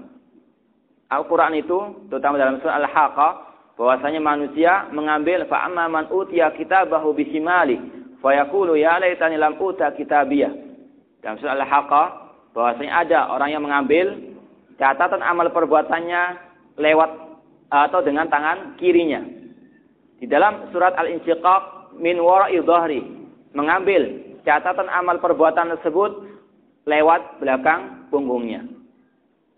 [1.10, 3.32] Al-Quran itu, terutama dalam surah Al-Haqqah,
[3.74, 7.80] bahwasanya manusia mengambil fa amma man utiya kitabahu bisimali
[8.22, 10.52] fa yaqulu ya laitani lam uta kitabiyah.
[11.18, 12.06] Dalam surah Al-Haqqah
[12.54, 14.06] bahwasanya ada orang yang mengambil
[14.78, 16.22] catatan amal perbuatannya
[16.78, 17.10] lewat
[17.70, 19.22] atau dengan tangan kirinya.
[20.20, 23.00] Di dalam surat Al-Insyiqaq min wara'i dhahri
[23.56, 26.28] mengambil catatan amal perbuatan tersebut
[26.86, 28.79] lewat belakang punggungnya.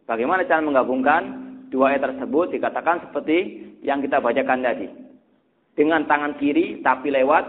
[0.06, 1.22] Bagaimana cara menggabungkan
[1.70, 4.88] dua ayat tersebut dikatakan seperti yang kita bacakan tadi.
[5.72, 7.44] Dengan tangan kiri tapi lewat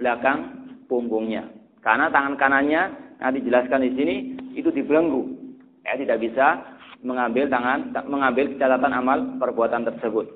[0.00, 1.50] belakang punggungnya.
[1.84, 2.82] Karena tangan kanannya
[3.20, 4.16] nanti dijelaskan di sini
[4.56, 5.22] itu dibelenggu.
[5.84, 10.26] Ya, tidak bisa mengambil tangan mengambil catatan amal perbuatan tersebut.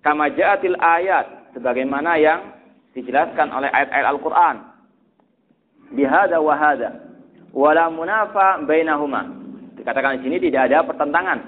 [0.00, 2.54] Kama ja'atil ayat sebagaimana yang
[2.94, 4.56] dijelaskan oleh ayat-ayat Al-Qur'an.
[5.92, 6.90] Bihada wa hada
[7.50, 9.45] wala munafa bainahuma.
[9.76, 11.38] Dikatakan di sini tidak ada pertentangan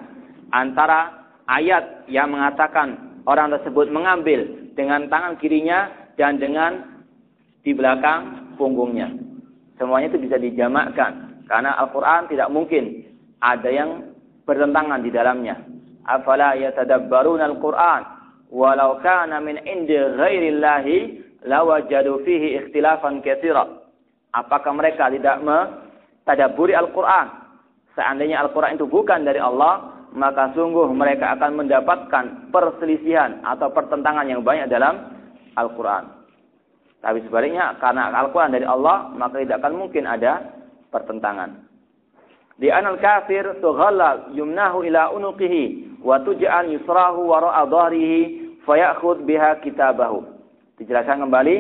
[0.53, 4.45] antara ayat yang mengatakan orang tersebut mengambil
[4.77, 5.89] dengan tangan kirinya
[6.21, 7.01] dan dengan
[7.65, 9.11] di belakang punggungnya.
[9.81, 13.09] Semuanya itu bisa dijamakkan karena Al-Qur'an tidak mungkin
[13.41, 14.13] ada yang
[14.45, 15.57] bertentangan di dalamnya.
[16.09, 18.03] Afala yatadabbaruna al-Qur'an
[18.49, 20.97] walau kana min indi ghairillahi
[21.45, 23.85] lawajadu fihi ikhtilafan katsira.
[24.33, 27.48] Apakah mereka tidak mentadabburi Al-Qur'an?
[27.99, 34.47] Seandainya Al-Qur'an itu bukan dari Allah, maka sungguh mereka akan mendapatkan perselisihan atau pertentangan yang
[34.47, 35.19] banyak dalam
[35.59, 36.07] Al-Quran.
[37.03, 40.47] Tapi sebaliknya, karena Al-Quran dari Allah, maka tidak akan mungkin ada
[40.95, 41.67] pertentangan.
[42.59, 50.23] Di anal kafir tughalla yumnahu ila unuqihi wa tuj'al yusrahu wara'a dhahrihi fayakhud biha kitabahu.
[50.79, 51.57] Dijelaskan kembali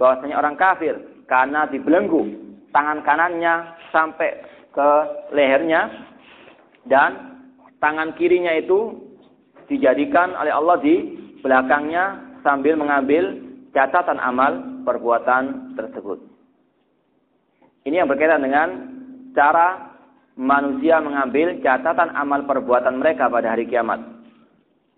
[0.00, 0.96] bahwasanya orang kafir
[1.28, 2.32] karena dibelenggu
[2.72, 4.90] tangan kanannya sampai ke
[5.36, 5.88] lehernya
[6.88, 7.38] dan
[7.78, 8.98] tangan kirinya itu
[9.68, 10.96] dijadikan oleh Allah di
[11.44, 13.38] belakangnya sambil mengambil
[13.76, 16.18] catatan amal perbuatan tersebut.
[17.82, 18.68] Ini yang berkaitan dengan
[19.34, 19.92] cara
[20.38, 24.00] manusia mengambil catatan amal perbuatan mereka pada hari kiamat.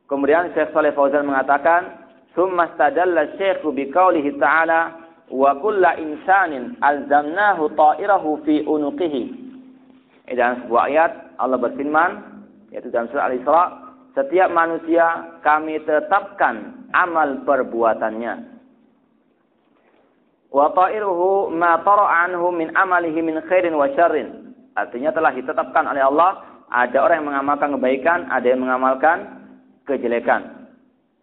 [0.05, 2.07] Kemudian Syekh Saleh Fauzan mengatakan,
[2.37, 2.77] "Tsumma
[3.41, 3.65] Syekh
[4.37, 5.01] ta'ala
[5.33, 5.57] wa
[5.97, 9.44] insanin alzamnahu ta'irahu fi unuqihi."
[10.25, 12.11] Dalam sebuah ayat Allah berfirman
[12.73, 13.63] yaitu dalam surah Al-Isra,
[14.17, 18.57] setiap manusia kami tetapkan amal perbuatannya.
[20.55, 24.55] Wa ta'iruhu ma anhu min amalihi min khairin wa syarrin.
[24.75, 29.17] Artinya telah ditetapkan oleh Allah ada orang yang mengamalkan kebaikan, ada yang mengamalkan
[29.87, 30.71] kejelekan.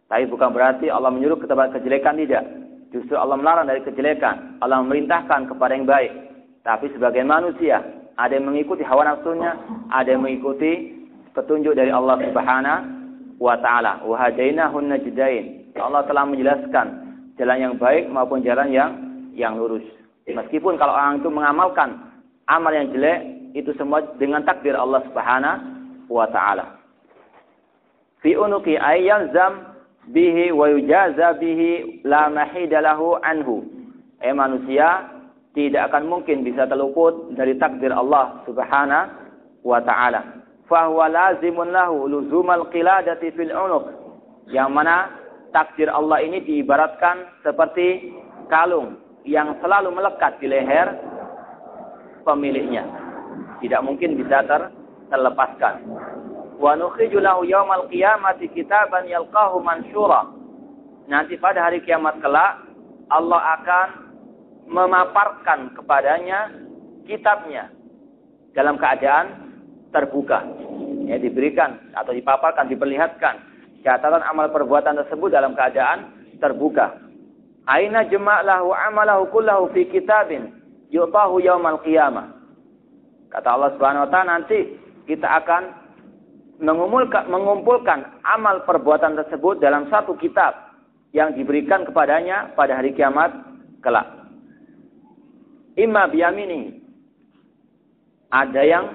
[0.07, 2.43] Tapi bukan berarti Allah menyuruh ke tempat kejelekan tidak.
[2.91, 4.59] Justru Allah melarang dari kejelekan.
[4.59, 6.11] Allah memerintahkan kepada yang baik.
[6.67, 7.79] Tapi sebagian manusia
[8.17, 9.55] ada yang mengikuti hawa nafsunya,
[9.91, 11.01] ada yang mengikuti
[11.31, 12.81] petunjuk dari Allah Subhanahu
[13.39, 14.03] wa taala.
[14.03, 15.73] Wa hadainahun najdain.
[15.79, 16.87] Allah telah menjelaskan
[17.39, 18.91] jalan yang baik maupun jalan yang
[19.31, 19.83] yang lurus.
[20.27, 21.97] Meskipun kalau orang itu mengamalkan
[22.45, 23.19] amal yang jelek,
[23.55, 26.79] itu semua dengan takdir Allah Subhanahu wa taala.
[28.21, 29.73] Fi unuqi ayyalzam
[30.11, 33.65] bihi wa yujaza bihi la mahida lahu anhu.
[34.21, 35.09] Eh manusia
[35.51, 39.11] tidak akan mungkin bisa terluput dari takdir Allah Subhanahu
[39.67, 40.43] wa taala.
[40.71, 43.83] Fahuwa lazimun lahu luzumal qiladati fil unuq.
[44.47, 45.11] Yang mana
[45.51, 48.15] takdir Allah ini diibaratkan seperti
[48.47, 48.95] kalung
[49.27, 50.97] yang selalu melekat di leher
[52.23, 52.87] pemiliknya
[53.61, 54.73] tidak mungkin bisa ter
[55.13, 55.85] terlepaskan.
[56.57, 60.25] Wa nukhriju lahu yaumal qiyamati kitaban yalqahu mansyura.
[61.05, 62.63] Nanti pada hari kiamat kelak
[63.11, 63.87] Allah akan
[64.67, 66.51] memaparkan kepadanya
[67.05, 67.69] kitabnya
[68.53, 69.51] dalam keadaan
[69.91, 70.43] terbuka.
[71.07, 73.35] Ya, diberikan atau dipaparkan, diperlihatkan
[73.83, 76.97] catatan amal perbuatan tersebut dalam keadaan terbuka.
[77.67, 80.49] Aina jama'lahu amalahu kullahu fi kitabin
[80.89, 82.31] yu'tahu yaumal qiyamah.
[83.31, 84.59] Kata Allah Subhanahu wa taala nanti
[85.07, 85.63] kita akan
[86.61, 90.77] mengumpulkan amal perbuatan tersebut dalam satu kitab
[91.11, 93.33] yang diberikan kepadanya pada hari kiamat
[93.81, 94.20] kelak.
[95.79, 96.81] Imma biyamini.
[98.31, 98.85] Ada yang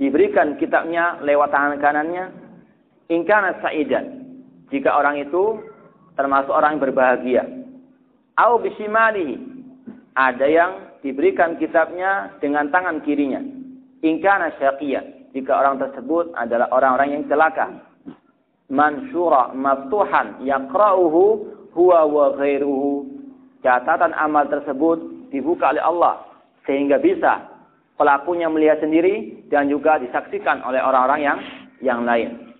[0.00, 2.24] diberikan kitabnya lewat tangan kanannya.
[3.12, 4.24] Ingkana sa'idan.
[4.70, 5.60] Jika orang itu
[6.14, 7.42] termasuk orang yang berbahagia.
[8.38, 9.36] Au bisimalihi.
[10.16, 10.70] Ada yang
[11.04, 13.40] diberikan kitabnya dengan tangan kirinya.
[14.00, 15.34] Ingkana syaqiyah.
[15.36, 17.70] Jika orang tersebut adalah orang-orang yang celaka.
[18.70, 21.22] Mansura maftuhan yaqra'uhu
[21.74, 23.06] huwa wa ghairuhu.
[23.60, 26.26] Catatan amal tersebut dibuka oleh Allah
[26.66, 27.50] sehingga bisa
[27.96, 31.38] pelakunya melihat sendiri dan juga disaksikan oleh orang-orang yang
[31.80, 32.54] yang lain.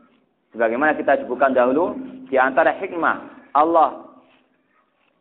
[0.51, 1.95] Sebagaimana kita sebutkan dahulu,
[2.27, 4.11] di antara hikmah Allah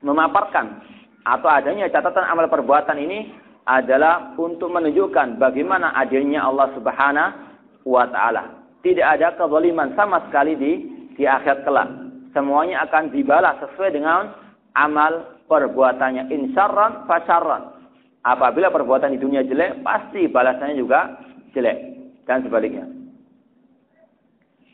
[0.01, 0.81] memaparkan
[1.27, 3.29] atau adanya catatan amal perbuatan ini
[3.69, 7.37] adalah untuk menunjukkan bagaimana adilnya Allah Subhanahu
[7.85, 8.65] wa taala.
[8.81, 10.71] Tidak ada kezaliman sama sekali di
[11.13, 11.89] di akhir kelak.
[12.31, 14.31] Semuanya akan dibalas sesuai dengan
[14.77, 16.29] amal perbuatannya.
[16.29, 17.79] Insyarran fasyarran.
[18.21, 21.17] Apabila perbuatan di dunia jelek, pasti balasannya juga
[21.55, 21.77] jelek
[22.27, 22.85] dan sebaliknya.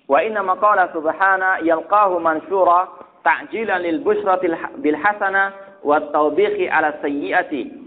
[0.06, 2.90] Wa inna maqala subhana yalqahu mansura
[3.26, 7.86] ta'jilan lil busratil bil hasana wa tawbihi ala sayyiati.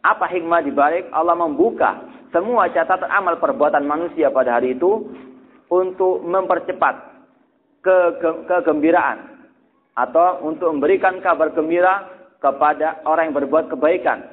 [0.00, 5.12] Apa hikmah di balik Allah membuka semua catatan amal perbuatan manusia pada hari itu
[5.68, 6.94] untuk mempercepat
[7.84, 9.39] ke, ke, kegembiraan
[10.00, 12.08] atau untuk memberikan kabar gembira
[12.40, 14.24] kepada orang yang berbuat kebaikan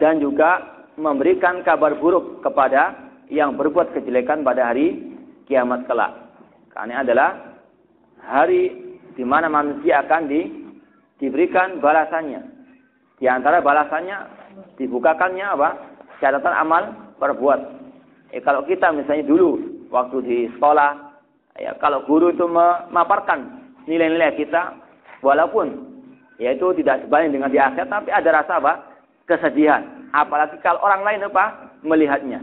[0.00, 5.12] dan juga memberikan kabar buruk kepada yang berbuat kejelekan pada hari
[5.44, 6.12] kiamat kelak.
[6.72, 7.30] Karena adalah
[8.24, 10.40] hari di mana manusia akan di
[11.20, 12.40] diberikan balasannya.
[13.16, 14.16] Di antara balasannya
[14.80, 15.68] dibukakannya apa?
[16.20, 16.82] Catatan amal
[17.20, 17.60] perbuat.
[18.32, 19.60] Eh, kalau kita misalnya dulu
[19.92, 21.16] waktu di sekolah,
[21.60, 24.76] ya kalau guru itu memaparkan nilai-nilai kita,
[25.22, 25.96] walaupun
[26.36, 28.72] ya itu tidak sebanding dengan di akhir, tapi ada rasa apa?
[29.26, 30.10] Kesedihan.
[30.14, 31.74] Apalagi kalau orang lain apa?
[31.82, 32.42] Melihatnya.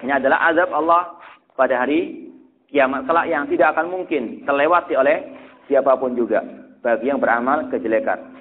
[0.00, 1.16] Ini adalah azab Allah
[1.56, 2.32] pada hari
[2.72, 5.24] kiamat kelak yang tidak akan mungkin terlewati oleh
[5.68, 6.40] siapa pun juga
[6.80, 8.40] bagi yang beramal kejelekan.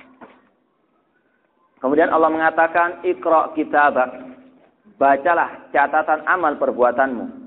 [1.79, 4.27] Kemudian Allah mengatakan, Iqra kitabak.
[4.99, 7.38] Bacalah catatan amal perbuatanmu.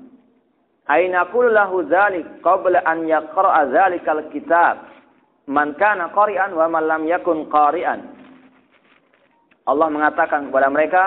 [0.90, 4.90] Aina kullahu dzalik qabla an yaqra'a dzalikal kitab.
[5.46, 8.02] Man kana qari'an wa man lam yakun qari'an.
[9.62, 11.02] Allah mengatakan kepada mereka,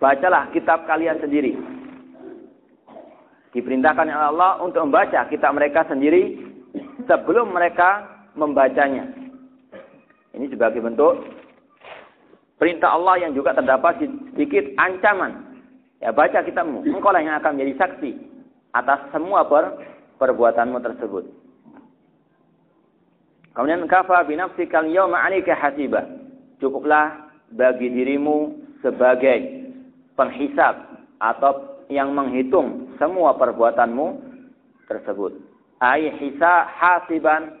[0.00, 1.60] bacalah kitab kalian sendiri.
[3.52, 6.40] Diperintahkan oleh Allah untuk membaca kitab mereka sendiri
[7.04, 9.08] sebelum mereka membacanya.
[10.32, 11.24] Ini sebagai bentuk
[12.58, 15.62] Perintah Allah yang juga terdapat sedikit ancaman.
[16.02, 16.82] Ya baca kitabmu.
[16.90, 18.27] Engkau lah yang akan menjadi saksi
[18.78, 19.74] atas semua per
[20.18, 21.24] perbuatanmu tersebut.
[23.54, 26.06] Kemudian kafa binafsikal yawma 'alaika hasiba.
[26.62, 29.70] Cukuplah bagi dirimu sebagai
[30.14, 30.78] penghisab
[31.18, 34.06] atau yang menghitung semua perbuatanmu
[34.86, 35.38] tersebut.
[35.78, 37.58] Ai hisa hasiban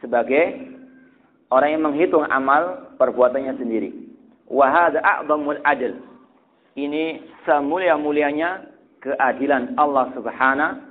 [0.00, 0.68] sebagai
[1.48, 3.90] orang yang menghitung amal perbuatannya sendiri.
[4.48, 5.00] Wa hadza
[5.64, 5.92] adl.
[6.78, 7.04] Ini
[7.42, 10.88] semulia-mulianya keadilan Allah Subhanahu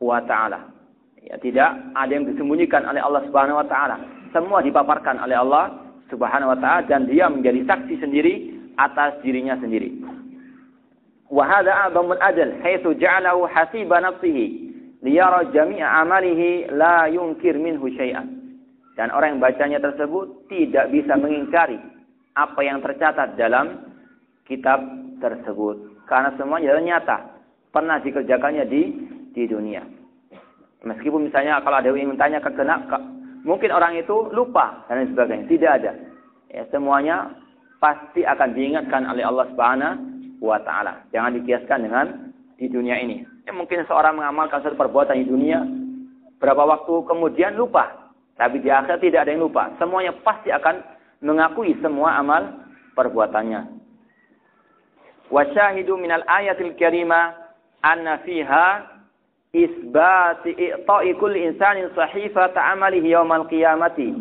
[0.00, 0.72] wa taala.
[1.20, 4.00] Ya, tidak ada yang disembunyikan oleh Allah Subhanahu wa taala.
[4.32, 5.76] Semua dipaparkan oleh Allah
[6.08, 8.34] Subhanahu wa taala dan dia menjadi saksi sendiri
[8.80, 10.00] atas dirinya sendiri.
[11.30, 11.92] Wa hadza
[12.64, 13.46] haitsu ja'alahu
[15.52, 17.86] jami'a amalihi la yunkir minhu.
[18.98, 21.80] Dan orang yang bacanya tersebut tidak bisa mengingkari
[22.36, 23.96] apa yang tercatat dalam
[24.44, 24.82] kitab
[25.22, 26.04] tersebut.
[26.04, 27.39] Karena semuanya nyata.
[27.70, 28.82] Pernah dikerjakannya di
[29.30, 29.86] di dunia.
[30.82, 32.82] Meskipun misalnya kalau ada yang bertanya ke kena,
[33.46, 35.46] mungkin orang itu lupa dan lain sebagainya.
[35.46, 35.92] Tidak ada.
[36.50, 37.30] Ya, semuanya
[37.78, 39.96] pasti akan diingatkan oleh Allah Subhanahu
[40.42, 41.04] wa taala.
[41.14, 42.06] Jangan dikiaskan dengan
[42.58, 43.22] di dunia ini.
[43.46, 45.62] Ya, mungkin seorang mengamalkan satu perbuatan di dunia
[46.40, 48.10] berapa waktu kemudian lupa
[48.40, 49.68] tapi di akhir tidak ada yang lupa.
[49.76, 50.80] Semuanya pasti akan
[51.20, 52.64] mengakui semua amal
[52.96, 53.76] perbuatannya.
[55.28, 57.49] Wasyahidu minal ayatil karimah
[57.80, 58.86] anna fiha
[59.50, 64.14] isbati i'ta'i kulli insanin sahifata amalihi yawmal qiyamati.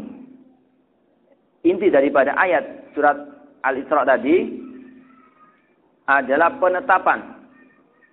[1.67, 3.19] Inti daripada ayat surat
[3.59, 4.63] Al-Isra tadi
[6.07, 7.35] adalah penetapan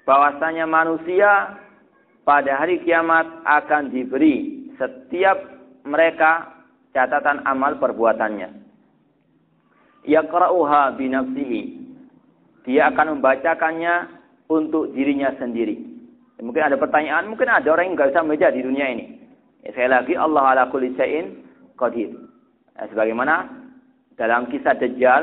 [0.03, 1.57] bahwasanya manusia
[2.27, 5.39] pada hari kiamat akan diberi setiap
[5.87, 6.51] mereka
[6.91, 8.51] catatan amal perbuatannya.
[10.11, 11.63] Yaqra'uha binafsihi.
[12.67, 14.16] Dia akan membacakannya
[14.47, 15.97] untuk dirinya sendiri.
[16.37, 19.05] Mungkin ada pertanyaan, mungkin ada orang yang nggak bisa membaca di dunia ini.
[19.65, 21.43] Ya, saya lagi Allah ala kulli syai'in
[21.81, 22.13] qadir.
[22.77, 23.49] Ya, sebagaimana
[24.21, 25.23] dalam kisah Dajjal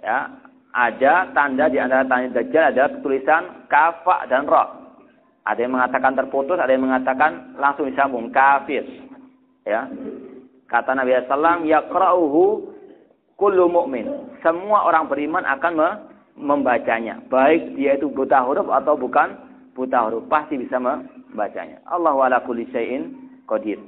[0.00, 0.18] ya,
[0.72, 4.64] ada tanda di antara tanda Dajjal ada tulisan kafa dan ra.
[5.44, 8.80] Ada yang mengatakan terputus, ada yang mengatakan langsung disambung kafir.
[9.68, 9.92] Ya.
[10.64, 12.42] Kata Nabi SAW, yaqra'uhu
[13.36, 14.08] kullu mu'min.
[14.40, 15.72] Semua orang beriman akan
[16.34, 17.22] membacanya.
[17.30, 19.38] Baik dia itu buta huruf atau bukan
[19.72, 20.26] buta huruf.
[20.26, 21.82] Pasti bisa membacanya.
[21.86, 23.14] Allah ala kulli syai'in
[23.46, 23.78] qadir.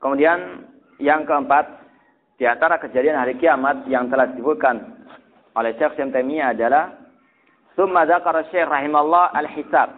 [0.00, 0.68] Kemudian
[1.00, 1.64] yang keempat,
[2.36, 5.00] di antara kejadian hari kiamat yang telah disebutkan
[5.56, 6.92] oleh Syekh Syamtami adalah
[7.72, 9.96] Summa dzakara Syekh rahimallah al-hisab.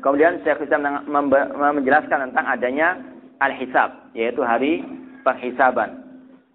[0.00, 1.04] Kemudian Syekh Islam
[1.52, 2.96] menjelaskan tentang adanya
[3.44, 4.82] al-hisab, yaitu hari
[5.20, 6.07] penghisaban.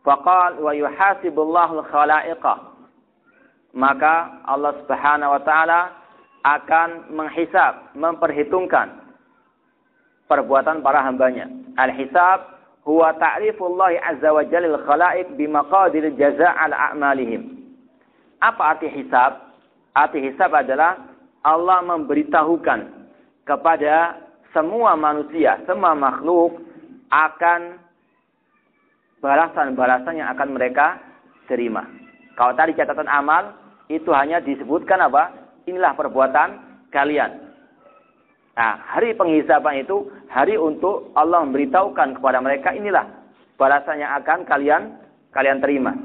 [0.03, 2.75] Faqal wa yuhasibullahu al-khalaiqa.
[3.73, 5.79] Maka Allah Subhanahu wa taala
[6.43, 8.91] akan menghisab, memperhitungkan
[10.27, 11.47] perbuatan para hambanya.
[11.79, 12.53] Al-hisab
[12.83, 17.63] huwa ta'rifullah azza wa jalla lil khalaiq bimaqadir jazaa' ala a'malihim.
[18.43, 19.55] Apa arti hisab?
[19.95, 20.99] Arti hisab adalah
[21.47, 22.79] Allah memberitahukan
[23.47, 24.19] kepada
[24.51, 26.59] semua manusia, semua makhluk
[27.07, 27.82] akan
[29.23, 30.99] balasan-balasan yang akan mereka
[31.47, 31.87] terima.
[32.35, 33.55] Kalau tadi catatan amal
[33.87, 35.31] itu hanya disebutkan apa?
[35.63, 36.49] Inilah perbuatan
[36.91, 37.31] kalian.
[38.53, 43.07] Nah, hari penghisaban itu hari untuk Allah memberitahukan kepada mereka inilah
[43.55, 44.99] balasan yang akan kalian
[45.31, 45.95] kalian terima.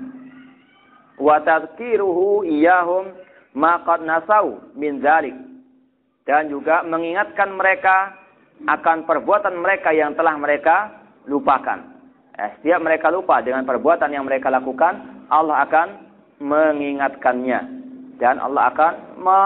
[1.19, 3.13] Wa tadhkiruhu iyahum
[3.59, 5.35] ma qad nasau min dzalik
[6.25, 8.15] dan juga mengingatkan mereka
[8.65, 10.93] akan perbuatan mereka yang telah mereka
[11.27, 11.98] lupakan.
[12.39, 15.89] Eh, setiap mereka lupa dengan perbuatan yang mereka lakukan, Allah akan
[16.39, 17.61] mengingatkannya
[18.23, 19.41] dan Allah akan me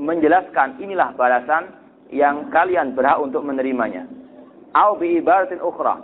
[0.00, 1.76] menjelaskan inilah balasan
[2.08, 4.08] yang kalian berhak untuk menerimanya.
[4.72, 6.00] Au ibaratin ukhra.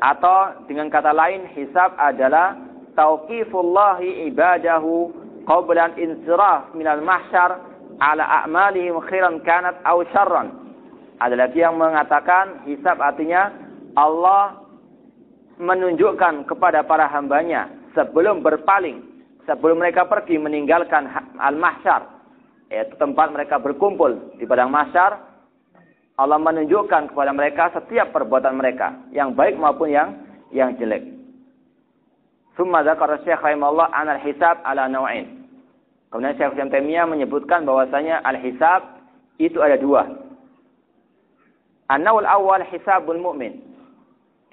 [0.00, 2.56] Atau dengan kata lain hisab adalah
[2.96, 5.12] tauqifullahi ibadahu
[5.44, 7.60] qabla insiraf minal mahsyar
[8.00, 10.48] ala a'malihim khairan kanat aw syarran.
[11.20, 13.52] Ada lagi yang mengatakan hisab artinya
[13.94, 14.62] Allah
[15.58, 19.04] menunjukkan kepada para hambanya sebelum berpaling,
[19.44, 21.08] sebelum mereka pergi meninggalkan
[21.40, 22.08] al-mahsyar,
[22.72, 25.20] yaitu tempat mereka berkumpul di padang mahsyar,
[26.16, 30.08] Allah menunjukkan kepada mereka setiap perbuatan mereka, yang baik maupun yang
[30.52, 31.02] yang jelek.
[32.52, 35.48] Summa dzakara Syekh rahimahullah anal hisab ala naw'in.
[36.12, 39.00] Kemudian Syekh Islam Taimiyah menyebutkan bahwasanya al-hisab
[39.40, 40.04] itu ada dua.
[41.88, 43.71] An-nawul awal hisabul mu'min.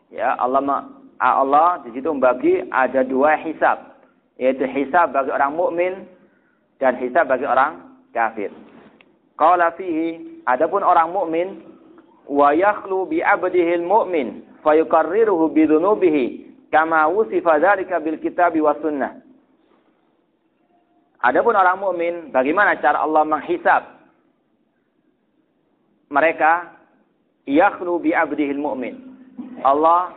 [0.10, 3.99] Ya, Allah Allah di situ membagi ada dua hisab,
[4.40, 5.94] yaitu hisab bagi orang mukmin
[6.80, 8.49] dan hisab bagi orang kafir.
[9.36, 11.61] Qala fihi adapun orang mukmin
[12.26, 16.26] wa yakhlu bi abdihi mu'min fayuqarriruhu bi dhunubihi
[16.72, 19.19] kama wusifa dzalika bil kitabi was sunnah.
[21.19, 23.84] Adapun orang mukmin bagaimana cara Allah menghisab
[26.07, 26.80] mereka
[27.44, 29.09] yakhlu bi abdihi mu'min.
[29.64, 30.15] Allah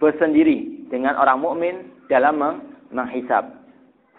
[0.00, 1.74] bersendiri dengan orang mukmin
[2.06, 2.40] dalam
[2.92, 3.50] menghisab.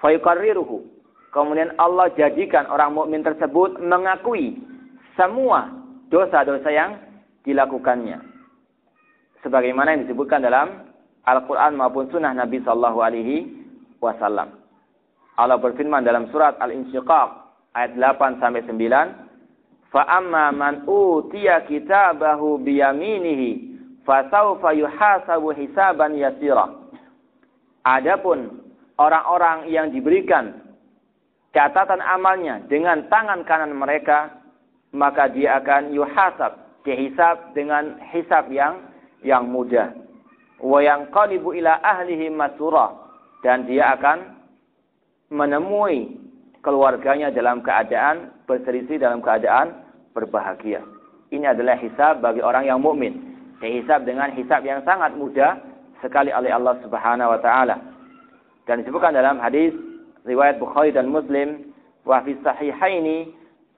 [0.03, 0.83] Fayuqarriruhu.
[1.31, 4.57] Kemudian Allah jadikan orang mukmin tersebut mengakui
[5.13, 5.69] semua
[6.09, 6.97] dosa-dosa yang
[7.43, 8.23] dilakukannya.
[9.45, 10.87] Sebagaimana yang disebutkan dalam
[11.27, 13.37] Al-Quran maupun Sunnah Nabi Sallallahu Alaihi
[13.99, 14.55] Wasallam.
[15.37, 17.29] Allah berfirman dalam surat Al-Insyiqaq
[17.77, 19.13] ayat 8 sampai 9,
[19.93, 23.76] "Fa amma man utiya kitabahu biyaminihi
[24.07, 26.71] fasaufa yuhasabu hisaban yasira.
[27.83, 28.63] Adapun
[28.95, 30.63] orang-orang yang diberikan
[31.51, 34.39] catatan amalnya dengan tangan kanan mereka,
[34.95, 36.55] maka dia akan yuhasab,
[36.87, 38.79] dihisab dengan hisab yang
[39.27, 39.91] yang mudah.
[40.63, 42.95] Wa yanqalibu ila ahlihi masura
[43.43, 44.39] dan dia akan
[45.27, 46.15] menemui
[46.63, 49.83] keluarganya dalam keadaan berselisih dalam keadaan
[50.15, 50.81] berbahagia.
[51.27, 55.57] Ini adalah hisab bagi orang yang mukmin dihisab dengan hisab yang sangat mudah
[56.01, 57.77] sekali oleh Allah Subhanahu wa taala.
[58.69, 59.73] Dan disebutkan dalam hadis
[60.27, 61.73] riwayat Bukhari dan Muslim
[62.03, 63.31] wa fi sahihaini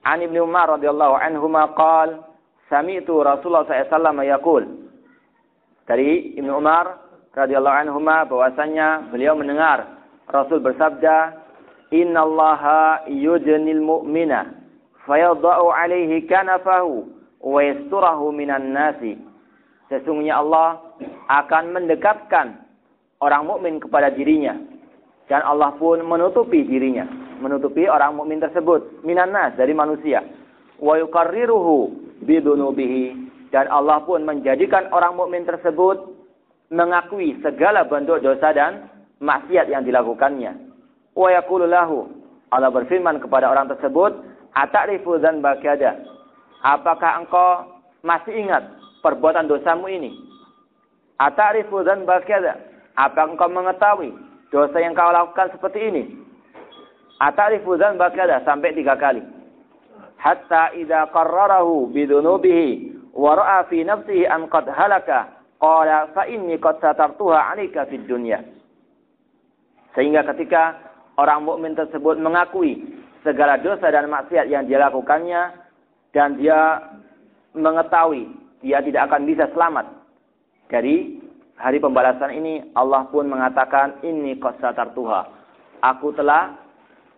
[0.04, 2.26] an Ibnu Umar radhiyallahu anhuma qala
[2.68, 4.64] sami'tu Rasulullah SAW yaqul
[5.86, 6.98] dari Ibnu Umar
[7.34, 11.42] radhiyallahu anhuma bahwasanya beliau mendengar Rasul bersabda
[11.90, 14.54] innallaha yujnil mu'mina
[15.06, 17.10] fayadha'u alaihi kanafahu
[17.42, 19.18] wa yasturahu minan nasi
[19.90, 20.78] Sesungguhnya Allah
[21.26, 22.62] akan mendekatkan
[23.18, 24.54] orang mukmin kepada dirinya.
[25.26, 27.06] Dan Allah pun menutupi dirinya,
[27.42, 29.02] menutupi orang mukmin tersebut.
[29.02, 30.22] Minan nas dari manusia.
[30.78, 31.90] Wa yuqarriruhu
[32.22, 33.30] bidunubihi.
[33.50, 36.06] Dan Allah pun menjadikan orang mukmin tersebut
[36.70, 38.86] mengakui segala bentuk dosa dan
[39.18, 40.54] maksiat yang dilakukannya.
[41.18, 44.22] Wa yaqulu Allah berfirman kepada orang tersebut,
[44.54, 45.58] "Ata'rifu dzanba
[46.62, 48.62] Apakah engkau masih ingat
[49.00, 50.12] perbuatan dosamu ini?
[51.20, 52.56] Ata'rifu dzanba kadza?
[52.96, 54.12] Apa engkau mengetahui
[54.48, 56.02] dosa yang kau lakukan seperti ini?
[57.20, 59.20] Ata'rifu dzanba kadza sampai tiga kali.
[60.20, 66.80] Hatta idza qarrarahu bidunubihi wa ra'a fi nafsihi an qad halaka qala fa inni qad
[66.80, 68.40] satartuha 'alaika fid dunya.
[69.96, 70.76] Sehingga ketika
[71.20, 72.80] orang mukmin tersebut mengakui
[73.20, 75.52] segala dosa dan maksiat yang dia lakukannya
[76.16, 76.80] dan dia
[77.52, 79.86] mengetahui dia tidak akan bisa selamat.
[80.70, 81.18] Dari
[81.56, 85.40] hari pembalasan ini Allah pun mengatakan ini qasatar Tuha
[85.80, 86.56] aku telah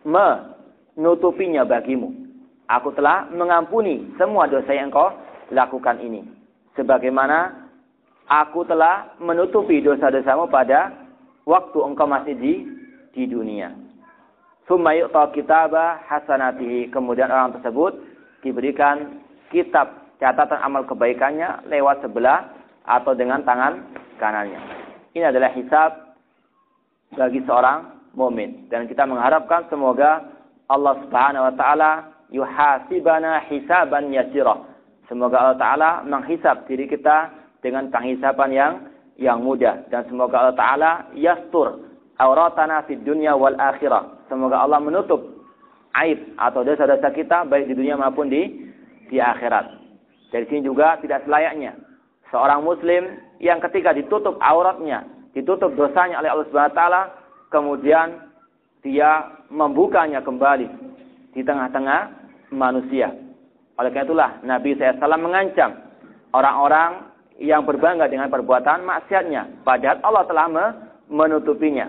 [0.06, 2.10] menutupinya bagimu.
[2.70, 5.12] Aku telah mengampuni semua dosa yang kau
[5.52, 6.24] lakukan ini.
[6.78, 7.69] Sebagaimana
[8.24, 10.94] aku telah menutupi dosa-dosamu pada
[11.44, 12.55] waktu engkau masih di
[13.12, 13.77] di dunia.
[14.64, 16.89] Summa yu'ta kitabah hasanatihi.
[16.89, 17.98] Kemudian orang tersebut
[18.40, 19.20] diberikan
[19.52, 22.47] kitab catatan amal kebaikannya lewat sebelah
[22.86, 23.82] atau dengan tangan
[24.23, 24.62] kanannya.
[25.19, 26.15] Ini adalah hisab
[27.19, 30.23] bagi seorang mukmin dan kita mengharapkan semoga
[30.70, 31.90] Allah Subhanahu wa taala
[32.31, 34.62] yuhasibana hisaban yasirah.
[35.11, 38.73] Semoga Allah taala menghisab diri kita dengan penghisaban yang
[39.19, 41.82] yang mudah dan semoga Allah taala yastur
[42.23, 44.23] auratana fid dunya wal akhirah.
[44.31, 45.20] Semoga Allah menutup
[45.99, 48.70] aib atau dosa-dosa kita baik di dunia maupun di
[49.12, 49.81] di akhirat.
[50.32, 51.76] Dari sini juga tidak selayaknya
[52.32, 55.04] seorang muslim yang ketika ditutup auratnya,
[55.36, 57.02] ditutup dosanya oleh Allah Subhanahu wa taala,
[57.52, 58.32] kemudian
[58.80, 60.66] dia membukanya kembali
[61.36, 62.00] di tengah-tengah
[62.50, 63.12] manusia.
[63.76, 65.70] Oleh karena itulah Nabi SAW mengancam
[66.32, 69.64] orang-orang yang berbangga dengan perbuatan maksiatnya.
[69.64, 70.46] Padahal Allah telah
[71.09, 71.88] menutupinya.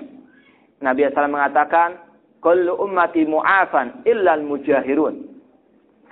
[0.84, 2.12] Nabi SAW mengatakan,
[2.44, 5.33] Kullu ummati mu'afan illal mujahirun.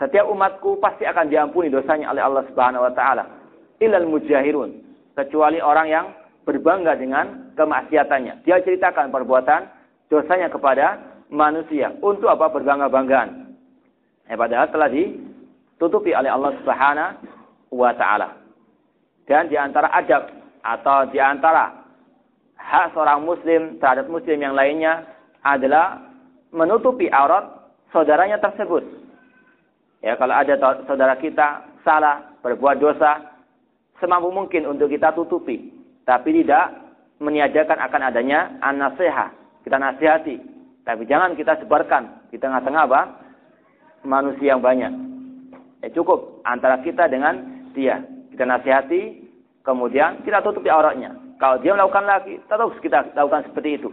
[0.02, 3.22] Setiap umatku pasti akan diampuni dosanya oleh Allah Subhanahu wa taala.
[3.78, 4.74] Ilal mujahirun,
[5.14, 6.06] kecuali orang yang
[6.42, 8.42] berbangga dengan kemaksiatannya.
[8.42, 9.70] Dia ceritakan perbuatan
[10.10, 10.98] dosanya kepada
[11.30, 11.94] manusia.
[12.02, 13.54] Untuk apa berbangga-banggaan?
[14.26, 18.42] Eh, padahal telah ditutupi oleh Allah Subhanahu wa taala.
[19.30, 20.34] Dan di antara adab
[20.66, 21.78] atau di antara
[22.58, 25.06] hak seorang muslim terhadap muslim yang lainnya
[25.46, 26.10] adalah
[26.50, 29.01] menutupi aurat saudaranya tersebut.
[30.02, 30.58] Ya, kalau ada
[30.90, 33.22] saudara kita salah, berbuat dosa,
[34.02, 35.70] semampu mungkin untuk kita tutupi.
[36.02, 36.74] Tapi tidak
[37.22, 39.30] meniadakan akan adanya an-nasiha.
[39.62, 40.42] Kita nasihati.
[40.82, 43.02] Tapi jangan kita sebarkan di tengah-tengah apa?
[44.02, 44.90] Manusia yang banyak.
[45.86, 48.02] Ya cukup antara kita dengan dia.
[48.34, 49.22] Kita nasihati,
[49.62, 51.14] kemudian kita tutupi auratnya.
[51.38, 53.90] Kalau dia melakukan lagi, terus kita lakukan seperti itu.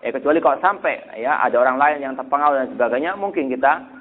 [0.00, 3.99] Ya, kecuali kalau sampai ya ada orang lain yang terpengaruh dan sebagainya, mungkin kita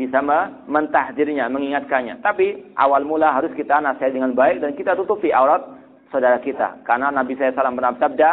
[0.00, 0.24] bisa
[0.64, 2.24] mentahdirnya, mengingatkannya.
[2.24, 5.60] Tapi awal mula harus kita nasihat dengan baik dan kita tutupi aurat
[6.08, 6.80] saudara kita.
[6.88, 8.30] Karena Nabi SAW pernah bersabda,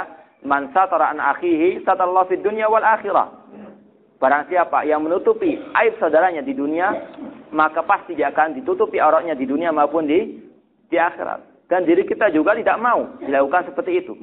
[0.47, 3.27] "Man satara an akhihi satallahu fid dunya wal akhirah."
[4.17, 6.89] Barang siapa yang menutupi aib saudaranya di dunia,
[7.53, 10.41] maka pasti dia akan ditutupi auratnya di dunia maupun di
[10.87, 11.69] di akhirat.
[11.69, 14.15] Dan diri kita juga tidak mau dilakukan seperti itu.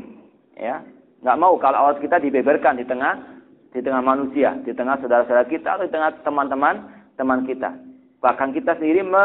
[0.56, 0.82] Ya,
[1.22, 3.36] nggak mau kalau aurat kita dibeberkan di tengah
[3.70, 7.74] di tengah manusia, di tengah saudara-saudara kita atau di tengah teman-teman teman kita.
[8.20, 9.24] Bahkan kita sendiri me,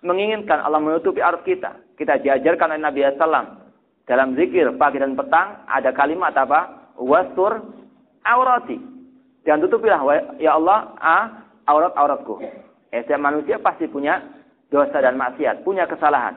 [0.00, 1.76] menginginkan Allah menutupi aurat kita.
[1.96, 3.60] Kita diajarkan oleh Nabi SAW
[4.08, 6.92] dalam zikir pagi dan petang ada kalimat apa?
[6.96, 7.60] Wastur
[8.24, 8.80] aurati.
[9.44, 10.00] Dan tutupilah
[10.40, 11.24] ya Allah ah,
[11.68, 12.42] aurat-auratku.
[12.90, 14.18] Eh, setiap manusia pasti punya
[14.72, 16.34] dosa dan maksiat, punya kesalahan.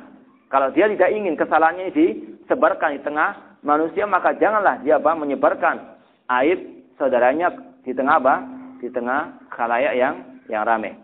[0.53, 5.97] Kalau dia tidak ingin kesalahannya disebarkan di tengah manusia, maka janganlah dia apa, menyebarkan
[6.41, 6.59] aib
[7.01, 7.49] saudaranya
[7.81, 8.35] di tengah apa?
[8.77, 10.95] Di tengah khalayak yang yang ramai.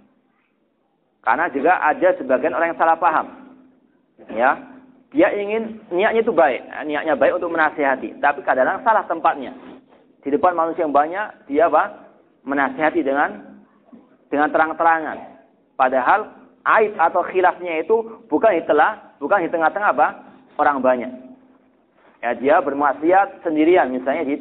[1.19, 3.27] Karena juga ada sebagian orang yang salah paham.
[4.31, 4.55] Ya,
[5.09, 9.51] dia ingin niatnya itu baik, niatnya baik untuk menasihati, tapi kadang-kadang salah tempatnya.
[10.19, 12.11] Di depan manusia yang banyak, dia apa?
[12.43, 13.59] Menasihati dengan
[14.29, 15.17] dengan terang-terangan.
[15.79, 16.29] Padahal
[16.77, 20.07] aib atau khilafnya itu bukan itulah bukan di tengah-tengah apa?
[20.59, 21.09] Orang banyak.
[22.19, 24.35] Ya, dia bermaksiat sendirian misalnya di,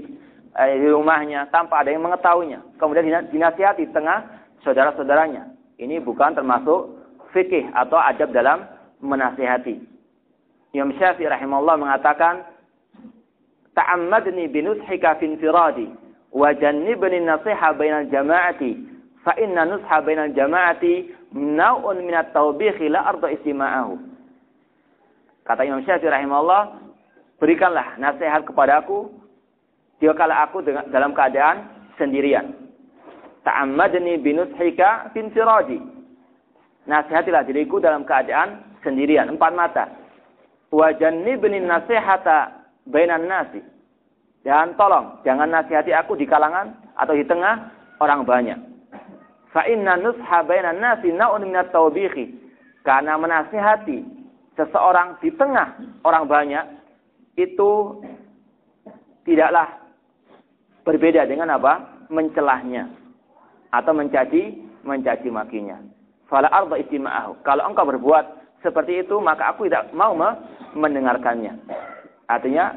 [0.51, 2.75] eh, di rumahnya tanpa ada yang mengetahuinya.
[2.75, 5.51] Kemudian dinasihati di tengah saudara-saudaranya.
[5.79, 6.99] Ini bukan termasuk
[7.31, 8.67] fikih atau adab dalam
[8.99, 9.79] menasihati.
[10.75, 12.45] Imam Syafi'i rahimahullah mengatakan,
[13.73, 15.89] "Ta'ammadni binushika fi infiradi
[16.35, 18.71] wa jannibni nasiha bainal jama'ati
[19.25, 23.97] fa inna nusha bainal jama'ati naw'un min at-tawbihi la arda istima'ahu."
[25.47, 26.63] Kata Imam Syafi'i rahimahullah,
[27.41, 29.09] berikanlah nasihat kepadaku
[29.99, 31.65] jika aku dalam keadaan
[31.97, 32.68] sendirian.
[33.49, 35.81] Ta'ammadni binushika finsiraji.
[36.85, 39.89] Nasihatilah diriku dalam keadaan sendirian, empat mata.
[40.69, 43.65] Wa jannibni nasihata bainan nasi.
[44.45, 47.73] Dan tolong, jangan nasihati aku di kalangan atau di tengah
[48.05, 48.61] orang banyak.
[49.49, 52.53] Fa inna nusha bainan nasi na'un minat tawbihi.
[52.85, 54.05] Karena menasihati
[54.61, 55.73] seseorang di tengah
[56.05, 56.65] orang banyak
[57.41, 57.97] itu
[59.25, 59.73] tidaklah
[60.85, 61.97] berbeda dengan apa?
[62.09, 62.89] mencelahnya
[63.73, 65.79] atau mencaci mencaci makinya.
[66.29, 67.41] Fala arda istima'ahu.
[67.45, 68.25] Kalau engkau berbuat
[68.61, 70.13] seperti itu, maka aku tidak mau
[70.77, 71.57] mendengarkannya.
[72.29, 72.77] Artinya,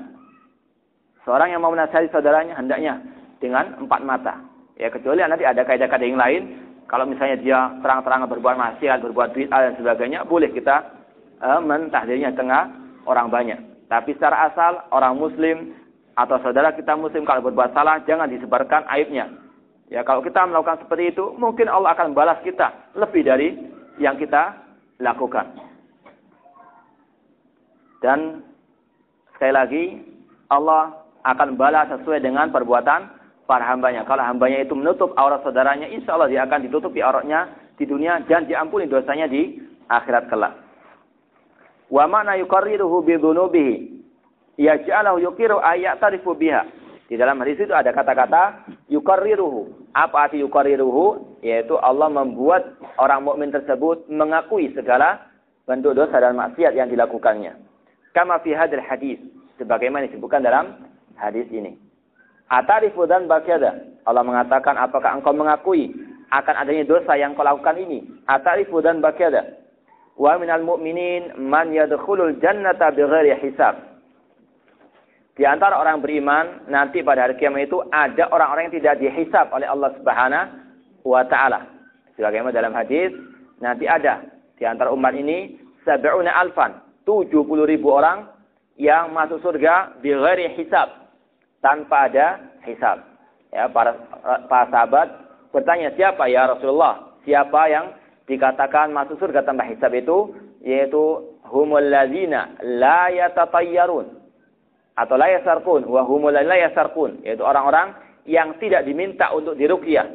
[1.27, 3.01] seorang yang mau menasihati saudaranya hendaknya
[3.43, 4.33] dengan empat mata.
[4.79, 6.41] Ya, kecuali nanti ada kaidah-kaidah yang lain.
[6.87, 10.91] Kalau misalnya dia terang-terangan berbuat maksiat, berbuat bid'ah dan sebagainya, boleh kita
[11.39, 12.67] uh, mentahdirnya tengah
[13.07, 13.59] orang banyak.
[13.87, 15.75] Tapi secara asal orang muslim
[16.15, 19.27] atau saudara kita muslim kalau berbuat salah jangan disebarkan aibnya.
[19.91, 23.59] Ya kalau kita melakukan seperti itu mungkin Allah akan balas kita lebih dari
[23.99, 24.55] yang kita
[25.03, 25.51] lakukan.
[27.99, 28.39] Dan
[29.35, 29.83] sekali lagi
[30.47, 34.07] Allah akan balas sesuai dengan perbuatan para hambanya.
[34.07, 38.47] Kalau hambanya itu menutup aurat saudaranya, insya Allah dia akan ditutupi auratnya di dunia dan
[38.47, 39.59] diampuni dosanya di
[39.91, 40.55] akhirat kelak.
[41.91, 43.75] Wa mana yukarriruhu bi dhunubihi.
[44.55, 45.59] Yaj'alahu yukiru
[45.99, 46.63] tarifu biha.
[47.11, 49.91] Di dalam hadis itu ada kata-kata yukarriruhu.
[49.91, 51.35] Apa arti yukarriruhu?
[51.43, 55.27] Yaitu Allah membuat orang mukmin tersebut mengakui segala
[55.67, 57.59] bentuk dosa dan maksiat yang dilakukannya.
[58.15, 59.19] Kama fi hadil hadis.
[59.59, 60.87] Sebagaimana disebutkan dalam
[61.19, 61.75] hadis ini.
[62.47, 63.75] Atarifu dan bakyada.
[64.07, 65.91] Allah mengatakan, apakah engkau mengakui
[66.31, 68.07] akan adanya dosa yang kau lakukan ini?
[68.23, 69.61] Atarifu dan bakyada
[70.21, 73.90] wa minal mu'minin man yadkhulul jannata bighairi hisab.
[75.31, 79.63] Di antara orang beriman nanti pada hari kiamat itu ada orang-orang yang tidak dihisab oleh
[79.63, 80.51] Allah Subhanahu
[81.07, 81.71] wa taala.
[82.19, 83.15] Sebagaimana dalam hadis
[83.63, 84.19] nanti ada
[84.59, 85.55] di antara umat ini
[85.87, 86.77] sab'una alfan,
[87.07, 87.31] 70
[87.63, 88.27] ribu orang
[88.75, 91.09] yang masuk surga bighairi hisab
[91.63, 92.99] tanpa ada hisab.
[93.55, 93.95] Ya, para
[94.51, 95.07] para sahabat
[95.55, 97.15] bertanya, "Siapa ya Rasulullah?
[97.23, 97.95] Siapa yang
[98.27, 104.20] dikatakan masuk surga tanpa hisab itu yaitu humul ladzina la yatatayyarun
[104.95, 106.03] atau la yasarqun wa
[107.23, 107.95] yaitu orang-orang
[108.27, 110.07] yang tidak diminta untuk diruqyah.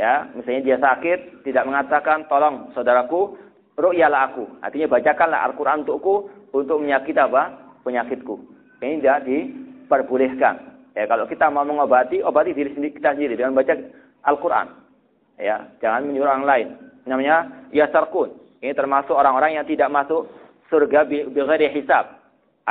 [0.00, 3.36] Ya, misalnya dia sakit tidak mengatakan tolong saudaraku
[3.76, 4.48] ruqyalah aku.
[4.64, 7.72] Artinya bacakanlah Al-Qur'an untukku untuk menyakiti apa?
[7.84, 8.36] penyakitku.
[8.80, 10.54] Ini tidak diperbolehkan.
[10.96, 13.72] Ya, kalau kita mau mengobati, obati diri sendiri kita sendiri dengan baca
[14.24, 14.66] Al-Quran.
[15.40, 16.68] Ya, jangan menyuruh orang lain.
[17.08, 18.36] Namanya yasarkun.
[18.60, 20.28] Ini termasuk orang-orang yang tidak masuk
[20.68, 22.19] surga bighairi hisab.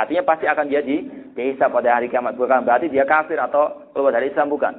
[0.00, 0.96] Artinya pasti akan jadi
[1.36, 2.40] dihisab pada hari kiamat.
[2.40, 4.72] Bukan berarti dia kafir atau keluar dari Islam bukan.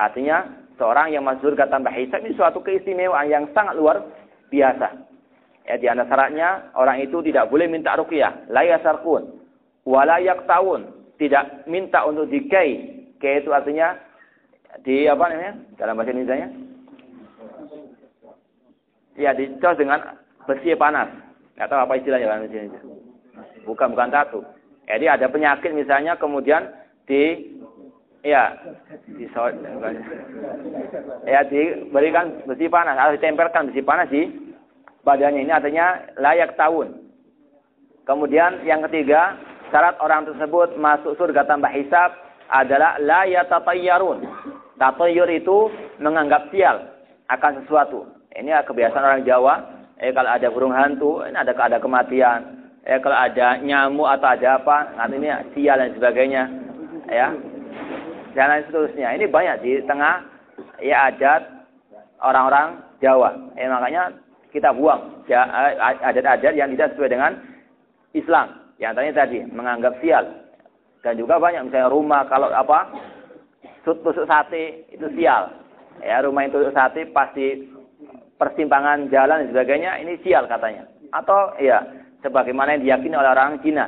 [0.00, 0.48] Artinya
[0.80, 4.00] seorang yang masuk surga tanpa hisab ini suatu keistimewaan yang sangat luar
[4.48, 5.12] biasa.
[5.68, 9.30] Ya, di antara syaratnya orang itu tidak boleh minta ruqyah, la yasarkun,
[9.86, 10.18] wala
[10.48, 10.90] tahun,
[11.20, 12.98] tidak minta untuk dikai.
[13.22, 13.94] Kai itu artinya
[14.82, 15.54] di apa namanya?
[15.78, 16.50] Dalam bahasa Indonesia
[19.12, 20.00] Ya, dicos dengan
[20.48, 21.12] besi panas.
[21.54, 22.80] Enggak tahu apa istilahnya dalam bahasa Indonesia.
[23.68, 24.40] Bukan bukan tatu.
[24.86, 26.68] Jadi ada penyakit misalnya kemudian
[27.06, 27.54] di
[28.22, 28.54] ya
[29.06, 29.26] di
[31.26, 34.30] ya diberikan besi panas harus ditempelkan besi panas di
[35.02, 35.86] badannya ini artinya
[36.18, 37.02] layak tahun.
[38.02, 39.38] Kemudian yang ketiga,
[39.70, 42.10] syarat orang tersebut masuk surga tanpa hisab
[42.50, 44.26] adalah la yatatayyarun.
[44.78, 45.70] Tatayyur itu
[46.02, 46.82] menganggap sial
[47.30, 48.02] akan sesuatu.
[48.34, 49.54] Ini kebiasaan orang Jawa.
[50.02, 52.61] Eh kalau ada burung hantu, ini ada ada kematian.
[52.82, 56.42] Eh kalau ada nyamuk atau ada apa, artinya sial dan sebagainya.
[57.06, 57.30] Ya.
[58.34, 59.14] Dan lain seterusnya.
[59.14, 60.24] Ini banyak di tengah
[60.82, 61.46] ya adat
[62.18, 63.54] orang-orang Jawa.
[63.54, 64.10] Eh makanya
[64.50, 65.46] kita buang ya,
[66.02, 67.32] adat-adat yang tidak sesuai dengan
[68.18, 68.46] Islam.
[68.82, 70.24] Yang tanya tadi menganggap sial.
[71.02, 72.90] Dan juga banyak misalnya rumah kalau apa
[73.86, 75.54] tusuk sate itu sial.
[76.02, 77.68] Ya rumah itu sate pasti
[78.38, 80.86] persimpangan jalan dan sebagainya ini sial katanya.
[81.14, 81.82] Atau ya
[82.22, 83.86] sebagaimana yang diyakini oleh orang Cina.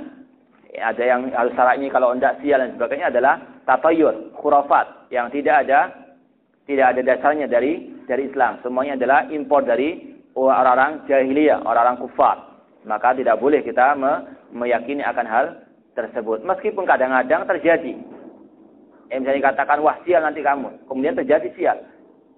[0.75, 5.63] Ya, ada yang harus syaratnya kalau tidak sial dan sebagainya adalah tatayur, khurafat yang tidak
[5.65, 6.05] ada
[6.67, 8.59] tidak ada dasarnya dari dari Islam.
[8.67, 12.37] Semuanya adalah impor dari orang-orang jahiliyah, orang-orang kufar.
[12.85, 14.13] Maka tidak boleh kita me
[14.53, 15.47] meyakini akan hal
[15.95, 16.43] tersebut.
[16.43, 17.95] Meskipun kadang-kadang terjadi.
[19.13, 20.91] Eh, misalnya katakan, wah sial nanti kamu.
[20.91, 21.79] Kemudian terjadi sial.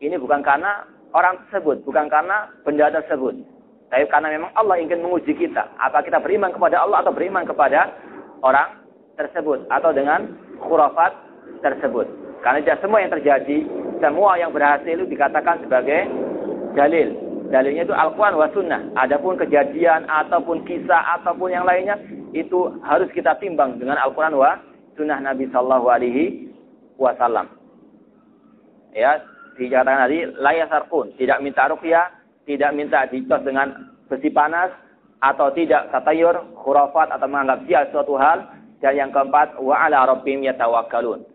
[0.02, 0.84] Ini bukan karena
[1.16, 1.82] orang tersebut.
[1.88, 3.55] Bukan karena benda tersebut.
[3.96, 5.72] Tapi karena memang Allah ingin menguji kita.
[5.80, 7.96] Apa kita beriman kepada Allah atau beriman kepada
[8.44, 8.84] orang
[9.16, 9.64] tersebut.
[9.72, 11.16] Atau dengan khurafat
[11.64, 12.04] tersebut.
[12.44, 13.58] Karena tidak semua yang terjadi,
[14.04, 16.12] semua yang berhasil itu dikatakan sebagai
[16.76, 17.16] dalil.
[17.48, 18.84] Dalilnya itu Al-Quran wa Sunnah.
[19.00, 21.96] Adapun kejadian ataupun kisah ataupun yang lainnya
[22.36, 24.60] itu harus kita timbang dengan Al-Quran wa
[25.00, 26.52] Sunnah Nabi Sallallahu Alaihi
[27.00, 27.48] Wasallam.
[28.92, 29.24] Ya,
[29.56, 32.12] dikatakan tadi layasar pun tidak minta rukyah,
[32.46, 34.70] tidak minta dicos dengan besi panas
[35.20, 38.46] atau tidak katayur, khurafat atau menganggap dia suatu hal
[38.78, 41.26] dan yang keempat wa ala rabbim yatawakkalun.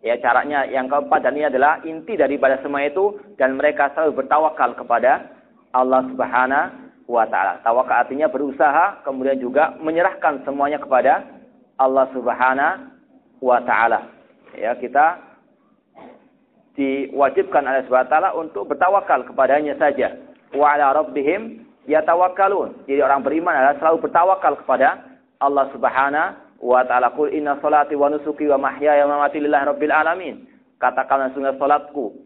[0.00, 4.72] Ya caranya yang keempat dan ini adalah inti daripada semua itu dan mereka selalu bertawakal
[4.76, 5.28] kepada
[5.76, 7.60] Allah Subhanahu wa taala.
[7.60, 11.24] Tawakal artinya berusaha kemudian juga menyerahkan semuanya kepada
[11.76, 14.08] Allah Subhanahu wa taala.
[14.56, 15.20] Ya, kita
[16.80, 20.29] diwajibkan oleh Subhanahu wa taala untuk bertawakal kepadanya saja.
[20.50, 22.86] Wa ala rabbihim yatawakkalun.
[22.86, 25.02] Jadi orang beriman adalah selalu bertawakal kepada
[25.40, 26.28] Allah Subhanahu
[26.62, 27.14] wa taala.
[27.14, 30.36] Qul inna salati wa nusuki wa mahyaya wa mamati lillahi rabbil alamin.
[30.80, 32.16] Katakanlah sungguh salatku,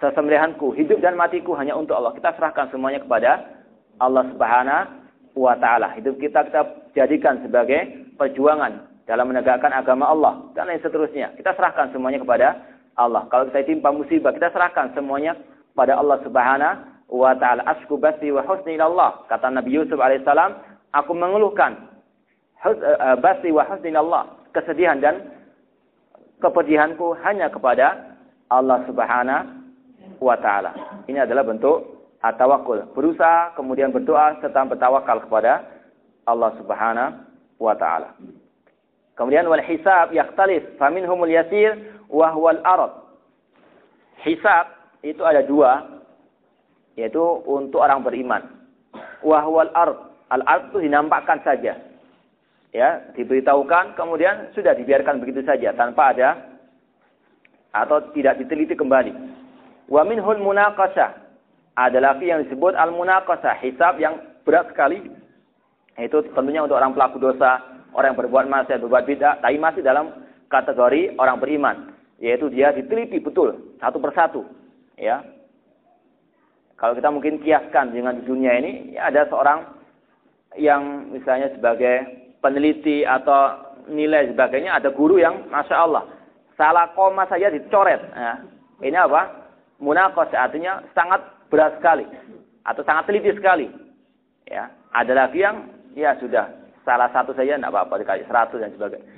[0.00, 2.16] sesembelihanku, hidup dan matiku hanya untuk Allah.
[2.16, 3.44] Kita serahkan semuanya kepada
[4.00, 4.82] Allah Subhanahu
[5.36, 5.92] wa taala.
[5.98, 6.62] Hidup kita kita
[6.96, 11.36] jadikan sebagai perjuangan dalam menegakkan agama Allah dan lain seterusnya.
[11.36, 12.56] Kita serahkan semuanya kepada
[12.96, 13.26] Allah.
[13.28, 15.36] Kalau kita timpa musibah, kita serahkan semuanya
[15.76, 17.62] pada Allah Subhanahu wa taala.
[17.70, 19.22] Asku basi wa husni Allah.
[19.30, 20.58] Kata Nabi Yusuf alaihissalam,
[20.90, 21.78] aku mengeluhkan
[22.66, 25.30] eh, eh, basi wa husni Allah, kesedihan dan
[26.42, 28.18] kepedihanku hanya kepada
[28.50, 29.64] Allah Subhanahu
[30.18, 30.74] wa taala.
[31.06, 32.82] Ini adalah bentuk atawakul.
[32.92, 35.64] Berusaha kemudian berdoa serta bertawakal kepada
[36.26, 37.14] Allah Subhanahu
[37.60, 38.16] wa taala.
[39.14, 41.78] Kemudian wal hisab yakhtalif faminhumul yasir
[42.10, 42.92] wa huwal arad.
[44.26, 44.66] Hisab
[45.04, 46.02] itu ada dua
[46.94, 48.42] yaitu untuk orang beriman.
[49.22, 49.98] Wa huwal ard.
[50.30, 51.78] Al ard itu dinampakkan saja.
[52.74, 56.58] Ya, diberitahukan kemudian sudah dibiarkan begitu saja tanpa ada
[57.70, 59.14] atau tidak diteliti kembali.
[59.86, 61.22] Wa minhul munaqasah.
[61.74, 64.14] Ada lagi yang disebut al-munaqasah, hisab yang
[64.46, 65.10] berat sekali.
[65.98, 67.58] Itu tentunya untuk orang pelaku dosa,
[67.90, 71.76] orang yang berbuat maksiat, berbuat bid'ah, tapi masih dalam kategori orang beriman,
[72.22, 74.46] yaitu dia diteliti betul satu persatu,
[74.94, 75.22] ya.
[76.74, 79.62] Kalau kita mungkin kiaskan dengan dunia ini, ya ada seorang
[80.58, 82.02] yang misalnya sebagai
[82.42, 86.04] peneliti atau nilai sebagainya, ada guru yang masya Allah
[86.58, 88.00] salah koma saja dicoret.
[88.14, 88.42] Ya.
[88.82, 89.44] Ini apa?
[89.82, 91.20] munakos artinya sangat
[91.50, 92.06] berat sekali
[92.64, 93.66] atau sangat teliti sekali.
[94.46, 95.66] Ya, ada lagi yang
[95.98, 96.46] ya sudah
[96.86, 99.08] salah satu saja tidak apa-apa dikali seratus dan sebagainya.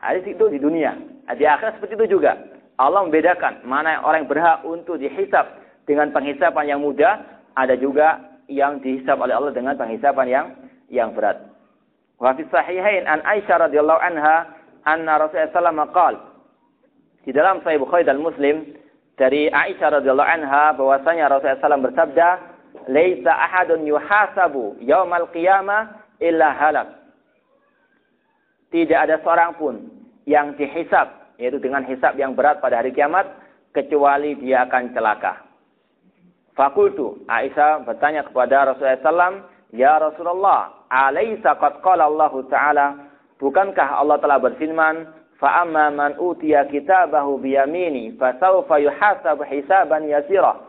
[0.00, 0.94] Ada itu di dunia.
[1.34, 2.36] Di akhir seperti itu juga.
[2.78, 5.46] Allah membedakan mana orang yang berhak untuk dihisap
[5.84, 7.20] dengan penghisapan yang mudah,
[7.54, 10.46] ada juga yang dihisap oleh Allah dengan penghisapan yang
[10.92, 11.40] yang berat.
[12.20, 14.52] Wa fi sahihain an Aisyah radhiyallahu anha
[14.84, 16.34] anna Rasulullah sallallahu alaihi
[17.24, 18.76] di dalam Sahih Bukhari dan Muslim
[19.16, 22.28] dari Aisyah radhiyallahu anha bahwasanya Rasulullah SAW bersabda,
[22.92, 26.88] "Laisa ahadun yuhasabu yaumal qiyamah illa halak."
[28.68, 29.74] Tidak ada seorang pun
[30.28, 33.24] yang dihisab, yaitu dengan hisab yang berat pada hari kiamat,
[33.72, 35.46] kecuali dia akan celaka.
[36.54, 39.34] Fakultu, Aisyah bertanya kepada Rasulullah SAW,
[39.74, 42.86] Ya Rasulullah, alaisa qad qala Allah Ta'ala,
[43.42, 45.10] bukankah Allah telah berfirman,
[45.42, 50.62] Fa'amma man utiya kitabahu biyamini fasawfa yuhasab hisaban yasira.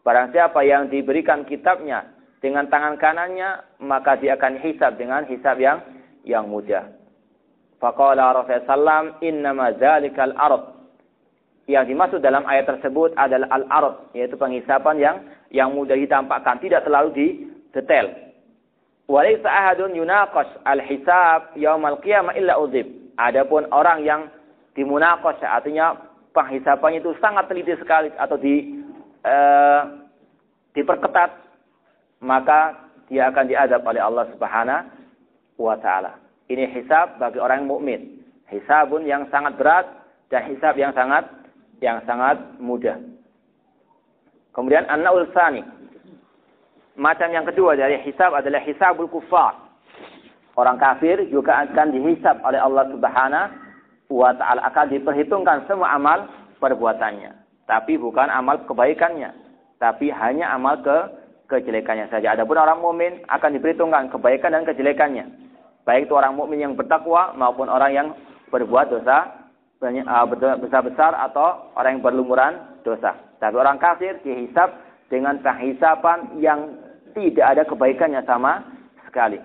[0.00, 2.08] Barang siapa yang diberikan kitabnya
[2.40, 5.84] dengan tangan kanannya, maka dia akan hisab dengan hisab yang
[6.24, 6.88] yang mudah.
[7.76, 10.77] Faqala Rasulullah sallam innama dzalikal ard.
[11.68, 15.16] Yang dimaksud dalam ayat tersebut adalah al-ard, yaitu penghisapan yang
[15.52, 17.26] yang mudah ditampakkan, tidak terlalu di
[17.76, 18.08] detail.
[19.04, 22.88] Walaysa ahadun yunaqash al-hisab yaumal qiyamah illa uzib.
[23.20, 24.32] Adapun orang yang
[24.72, 25.96] dimunakos artinya
[26.32, 28.84] penghisapannya itu sangat teliti sekali atau di
[29.24, 29.80] eh,
[30.76, 31.30] diperketat
[32.22, 34.86] maka dia akan diadab oleh Allah Subhanahu
[35.60, 36.20] wa taala.
[36.48, 38.24] Ini hisab bagi orang mukmin.
[38.48, 39.86] Hisabun yang sangat berat
[40.32, 41.28] dan hisab yang sangat
[41.78, 42.98] yang sangat mudah.
[44.54, 45.30] Kemudian an-naul
[46.98, 49.54] Macam yang kedua dari hisab adalah hisabul kufar.
[50.58, 53.54] Orang kafir juga akan dihisap oleh Allah Subhanahu
[54.10, 56.26] wa taala akan diperhitungkan semua amal
[56.58, 57.30] perbuatannya,
[57.70, 59.30] tapi bukan amal kebaikannya,
[59.78, 60.96] tapi hanya amal ke
[61.46, 62.34] kejelekannya saja.
[62.34, 65.30] Adapun orang mukmin akan diperhitungkan kebaikan dan kejelekannya.
[65.86, 68.08] Baik itu orang mukmin yang bertakwa maupun orang yang
[68.50, 69.37] berbuat dosa
[69.78, 73.14] besar-besar atau orang yang berlumuran dosa.
[73.38, 74.74] Tapi orang kafir dihisap
[75.06, 76.74] dengan penghisapan yang
[77.14, 78.66] tidak ada kebaikannya sama
[79.06, 79.38] sekali.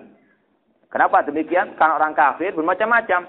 [0.90, 1.74] Kenapa demikian?
[1.74, 3.26] Karena orang kafir bermacam-macam.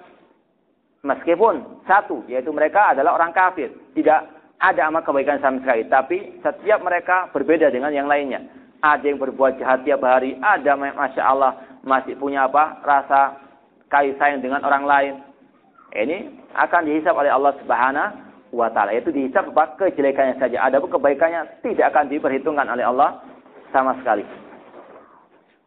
[1.05, 3.69] Meskipun satu, yaitu mereka adalah orang kafir.
[3.93, 4.19] Tidak
[4.57, 5.85] ada amal kebaikan sama sekali.
[5.85, 8.41] Tapi setiap mereka berbeda dengan yang lainnya.
[8.81, 10.37] Ada yang berbuat jahat tiap hari.
[10.41, 12.81] Ada, Masya Allah, masih punya apa?
[12.81, 13.37] Rasa
[13.89, 15.13] kasih sayang dengan orang lain.
[15.95, 18.91] Ini akan dihisap oleh Allah Subhanahu wa taala.
[18.91, 19.79] Itu dihisap apa?
[19.79, 20.67] Kejelekannya saja.
[20.67, 23.23] Ada pun kebaikannya tidak akan diperhitungkan oleh Allah
[23.71, 24.27] sama sekali.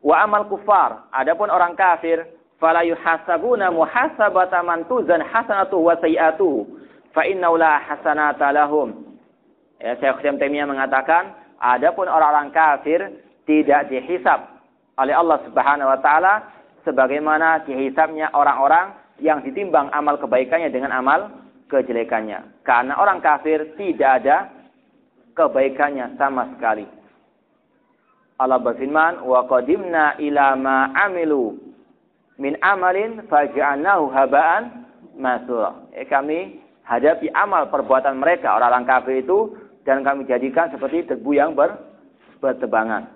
[0.04, 2.22] Wa amal kufar, adapun orang kafir,
[2.62, 6.68] fala yuhasabuna muhasabata man tuzan hasanatu wa sayi'atuhu,
[7.10, 9.18] fa inna la hasanata lahum.
[9.82, 13.00] Ya, Syekh Taimiyah mengatakan, adapun orang-orang kafir
[13.46, 14.44] tidak dihisab
[14.98, 16.34] oleh Allah Subhanahu wa taala
[16.82, 21.30] sebagaimana dihisabnya orang-orang yang ditimbang amal kebaikannya dengan amal
[21.68, 22.64] kejelekannya.
[22.64, 24.36] Karena orang kafir tidak ada
[25.36, 26.86] kebaikannya sama sekali.
[28.38, 31.58] Allah berfirman, "Wa qadimna ila ma amilu
[32.38, 34.86] min amalin faj'alnahu haba'an
[35.18, 41.34] mansura." Eh, kami hadapi amal perbuatan mereka orang-orang kafir itu dan kami jadikan seperti debu
[41.34, 41.74] yang ber,
[42.38, 43.10] bertebangan.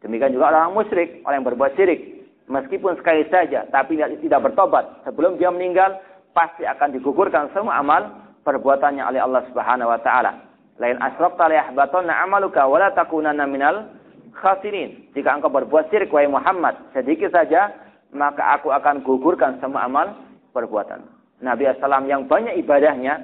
[0.00, 2.21] Demikian juga orang musyrik, orang yang berbuat syirik.
[2.50, 5.04] Meskipun sekali saja, tapi tidak bertobat.
[5.06, 6.02] Sebelum dia meninggal,
[6.34, 8.08] pasti akan digugurkan semua amal
[8.42, 10.32] perbuatannya oleh Allah Subhanahu wa taala.
[10.80, 13.94] Lain asrafta la yahbatanna amaluka wa la takunanna minal
[14.34, 15.12] khasirin.
[15.14, 17.70] Jika engkau berbuat syirik wahai Muhammad sedikit saja,
[18.10, 20.12] maka aku akan gugurkan semua amal
[20.50, 21.06] perbuatan.
[21.42, 23.18] Nabi Assalam yang banyak ibadahnya,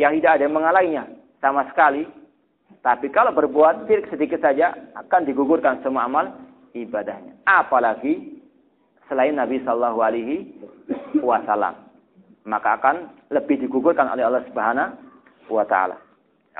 [0.00, 1.02] yang tidak ada yang mengalainya
[1.44, 2.08] sama sekali.
[2.82, 6.34] Tapi kalau berbuat syirik sedikit saja, akan digugurkan semua amal
[6.74, 7.38] ibadahnya.
[7.46, 8.41] Apalagi
[9.06, 10.36] selain Nabi Shallallahu Alaihi
[11.18, 11.74] Wasallam,
[12.46, 12.96] maka akan
[13.30, 15.96] lebih digugurkan oleh Allah Subhanahu Wa Taala.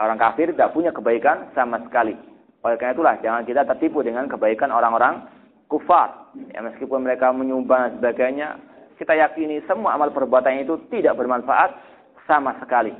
[0.01, 2.17] Orang kafir tidak punya kebaikan sama sekali.
[2.65, 5.29] Oleh karena itulah jangan kita tertipu dengan kebaikan orang-orang
[5.69, 6.33] kufar.
[6.55, 8.57] Ya, meskipun mereka menyumbang sebagainya,
[8.97, 11.77] kita yakini semua amal perbuatan itu tidak bermanfaat
[12.25, 12.95] sama sekali.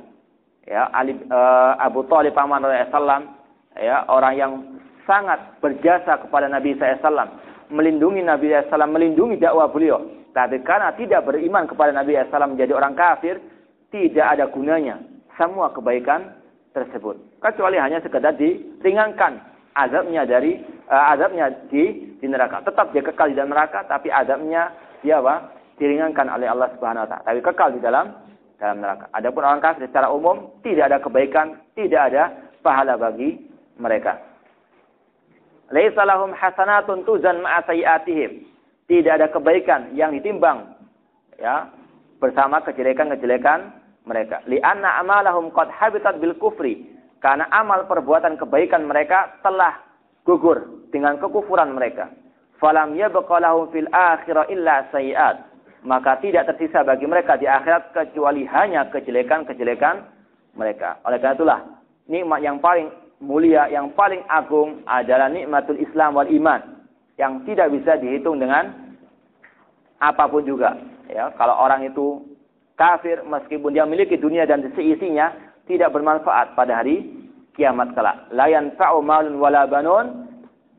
[0.69, 3.23] Ya, Ali, uh, Abu Thalib paman Rasulullah
[3.75, 4.51] ya, orang yang
[5.03, 7.39] sangat berjasa kepada Nabi SAW,
[7.73, 10.29] melindungi Nabi SAW, melindungi dakwah beliau.
[10.33, 13.41] Tapi karena tidak beriman kepada Nabi SAW menjadi orang kafir,
[13.89, 15.01] tidak ada gunanya
[15.37, 16.37] semua kebaikan
[16.73, 17.17] tersebut.
[17.41, 19.41] Kecuali hanya sekedar diringankan
[19.73, 22.61] azabnya dari uh, azabnya di di neraka.
[22.65, 25.61] Tetap dia kekal di dalam neraka, tapi azabnya dia apa?
[25.73, 27.25] diringankan oleh Allah Subhanahu wa taala.
[27.25, 28.05] Tapi kekal di dalam
[28.61, 29.09] dalam neraka.
[29.09, 32.23] Adapun orang kafir secara umum tidak ada kebaikan, tidak ada
[32.61, 33.41] pahala bagi
[33.81, 34.32] mereka.
[35.73, 37.65] Laisa lahum hasanatun tuzan ma'a.
[38.83, 40.77] Tidak ada kebaikan yang ditimbang
[41.41, 41.71] ya
[42.21, 43.73] bersama kejelekan-kejelekan
[44.05, 44.45] mereka.
[44.45, 46.93] Lianna amalahum qad habitat bil kufri.
[47.23, 49.79] Karena amal perbuatan kebaikan mereka telah
[50.27, 52.11] gugur dengan kekufuran mereka.
[52.59, 55.47] Falam yabqa lahum fil akhirah illa sayiat.
[55.87, 60.03] Maka tidak tersisa bagi mereka di akhirat kecuali hanya kejelekan-kejelekan
[60.55, 60.99] mereka.
[61.07, 61.59] Oleh karena itulah
[62.07, 62.91] nikmat yang paling
[63.23, 66.83] mulia, yang paling agung adalah nikmatul Islam wal iman
[67.15, 68.93] yang tidak bisa dihitung dengan
[70.03, 70.75] apa pun juga.
[71.07, 72.21] Ya, kalau orang itu
[72.75, 75.31] kafir meskipun dia memiliki dunia dan seisinya
[75.63, 77.07] tidak bermanfaat pada hari
[77.55, 78.27] kiamat kelak.
[78.35, 80.27] La yanfa'u malun wala banun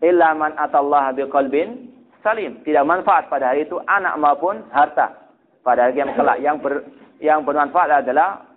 [0.04, 1.88] illa man atallaha biqalbin
[2.20, 2.60] salim.
[2.66, 5.32] Tidak manfaat pada hari itu anak maupun harta.
[5.64, 6.84] Pada hari kiamat kelak yang ber,
[7.22, 8.53] yang bermanfaat adalah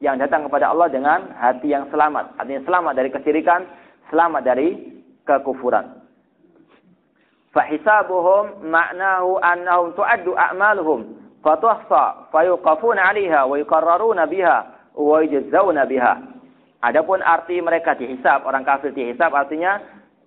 [0.00, 2.36] yang datang kepada Allah dengan hati yang selamat.
[2.36, 3.60] Artinya selamat dari kesyirikan,
[4.12, 4.68] selamat dari
[5.24, 6.04] kekufuran.
[7.56, 14.56] Fahisabuhum ma'nahu annahum tu'addu a'maluhum fatuhsa fayuqafuna 'alaiha wa yuqarraruna biha
[14.92, 16.14] wa yujzauna biha.
[16.84, 19.80] Adapun arti mereka dihisab, orang kafir dihisab artinya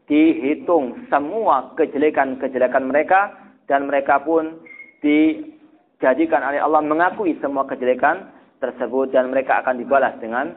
[0.09, 3.37] dihitung semua kejelekan-kejelekan mereka
[3.69, 4.57] dan mereka pun
[5.05, 10.55] dijadikan oleh Allah mengakui semua kejelekan tersebut dan mereka akan dibalas dengan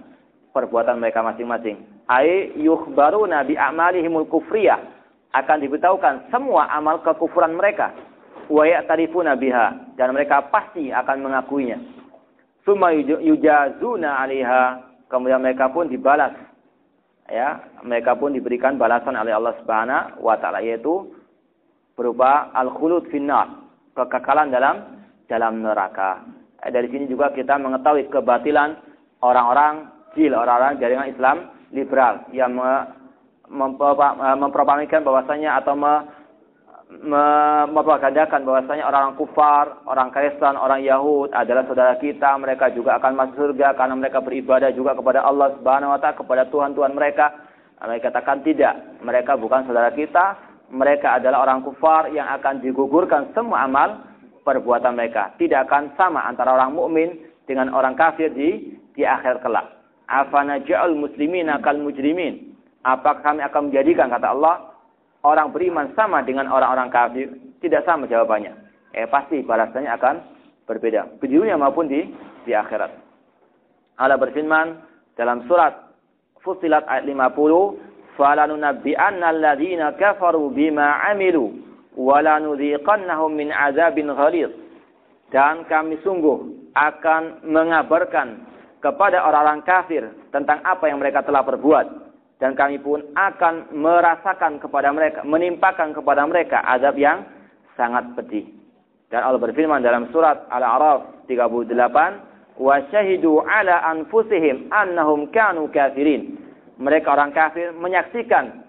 [0.53, 1.81] perbuatan mereka masing-masing.
[2.11, 4.79] Ai yukhbaruna bi a'malihimul kufriyah
[5.33, 7.95] akan diberitahukan semua amal kekufuran mereka.
[8.53, 11.81] Wa ya'tarifuna biha dan mereka pasti akan mengakuinya.
[12.69, 14.63] Summa yujazuna 'alaiha
[15.09, 16.37] kemudian mereka pun dibalas.
[17.33, 21.17] Ya, mereka pun diberikan balasan oleh Allah Subhanahu wa taala yaitu
[21.97, 24.77] berupa al-khulud finnar, kekekalan dalam
[25.31, 26.42] dalam neraka.
[26.63, 28.79] Eh, dari sini juga kita mengetahui kebatilan
[29.19, 31.37] orang-orang jil, orang-orang jaringan Islam
[31.75, 32.55] liberal yang
[33.51, 35.75] mempropagandakan bahwasanya atau
[36.93, 43.37] mempropagandakan bahwasanya orang-orang kufar, orang Kristen, orang Yahud adalah saudara kita, mereka juga akan masuk
[43.41, 47.33] surga karena mereka beribadah juga kepada Allah Subhanahu wa taala, kepada Tuhan-tuhan mereka.
[47.83, 50.39] Mereka katakan tidak, mereka bukan saudara kita,
[50.71, 54.12] mereka adalah orang kufar yang akan digugurkan semua amal
[54.43, 55.35] perbuatan mereka.
[55.39, 59.81] Tidak akan sama antara orang mukmin dengan orang kafir di di akhir kelak.
[60.11, 62.53] Afana ja'al muslimin akal mujrimin.
[62.83, 64.75] Apakah kami akan menjadikan kata Allah
[65.23, 67.31] orang beriman sama dengan orang-orang kafir?
[67.63, 68.53] Tidak sama jawabannya.
[68.93, 70.15] Eh pasti balasannya akan
[70.67, 71.23] berbeda.
[71.23, 72.11] Di dunia maupun di
[72.43, 72.91] di akhirat.
[74.03, 74.83] Allah berfirman
[75.15, 75.93] dalam surat
[76.43, 77.79] Fusilat ayat 50,
[78.19, 84.53] "Falanunabbi'anna alladziina kafaru bima 'amilu walanudhiqannahum min azabin ghalid
[85.33, 88.45] dan kami sungguh akan mengabarkan
[88.85, 92.13] kepada orang-orang kafir tentang apa yang mereka telah perbuat.
[92.37, 97.23] Dan kami pun akan merasakan kepada mereka menimpakan kepada mereka azab yang
[97.79, 98.45] sangat pedih.
[99.09, 106.35] Dan Allah berfirman dalam surat Al-A'raf 38 wa syahidu ala anfusihim annahum kanu kafirin.
[106.83, 108.67] Mereka orang kafir menyaksikan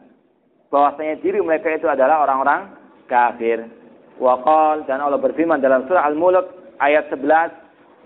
[0.69, 2.82] bahwasanya diri mereka itu adalah orang-orang
[3.13, 3.69] kafir.
[4.17, 7.53] Waqal dan Allah berfirman dalam surah Al-Mulk ayat 11,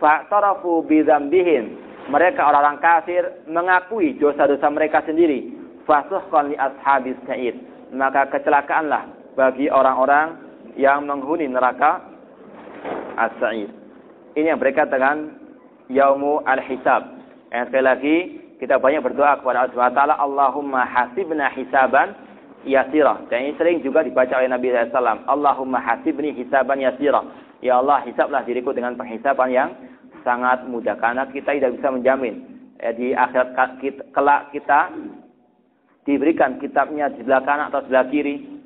[0.03, 5.51] "Fa'tarafu bidzambihim." Mereka orang-orang kafir mengakui dosa-dosa mereka sendiri.
[5.83, 7.55] Fasuhqan li ashabis sa'id.
[7.91, 10.39] Maka kecelakaanlah bagi orang-orang
[10.79, 11.99] yang menghuni neraka
[13.19, 13.67] as-sa'id.
[14.39, 15.17] Ini yang berkaitan dengan
[15.91, 17.19] yaumu al-hisab.
[17.51, 18.17] Yang sekali lagi
[18.63, 22.15] kita banyak berdoa kepada Allah SWT, Allahumma hasibna hisaban
[22.65, 23.27] yasira.
[23.29, 25.27] Dan ini sering juga dibaca oleh Nabi SAW.
[25.27, 27.21] Allahumma hasibni hisaban yasira.
[27.61, 29.69] Ya Allah, hisablah diriku dengan penghisaban yang
[30.21, 30.97] sangat mudah.
[30.97, 32.45] Karena kita tidak bisa menjamin.
[32.77, 34.93] Ya, di akhirat kita, kelak kita
[36.05, 38.57] diberikan kitabnya di sebelah kanan atau sebelah kiri.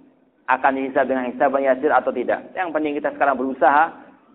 [0.51, 2.51] Akan dihisab dengan hisaban yasir atau tidak.
[2.51, 3.83] Yang penting kita sekarang berusaha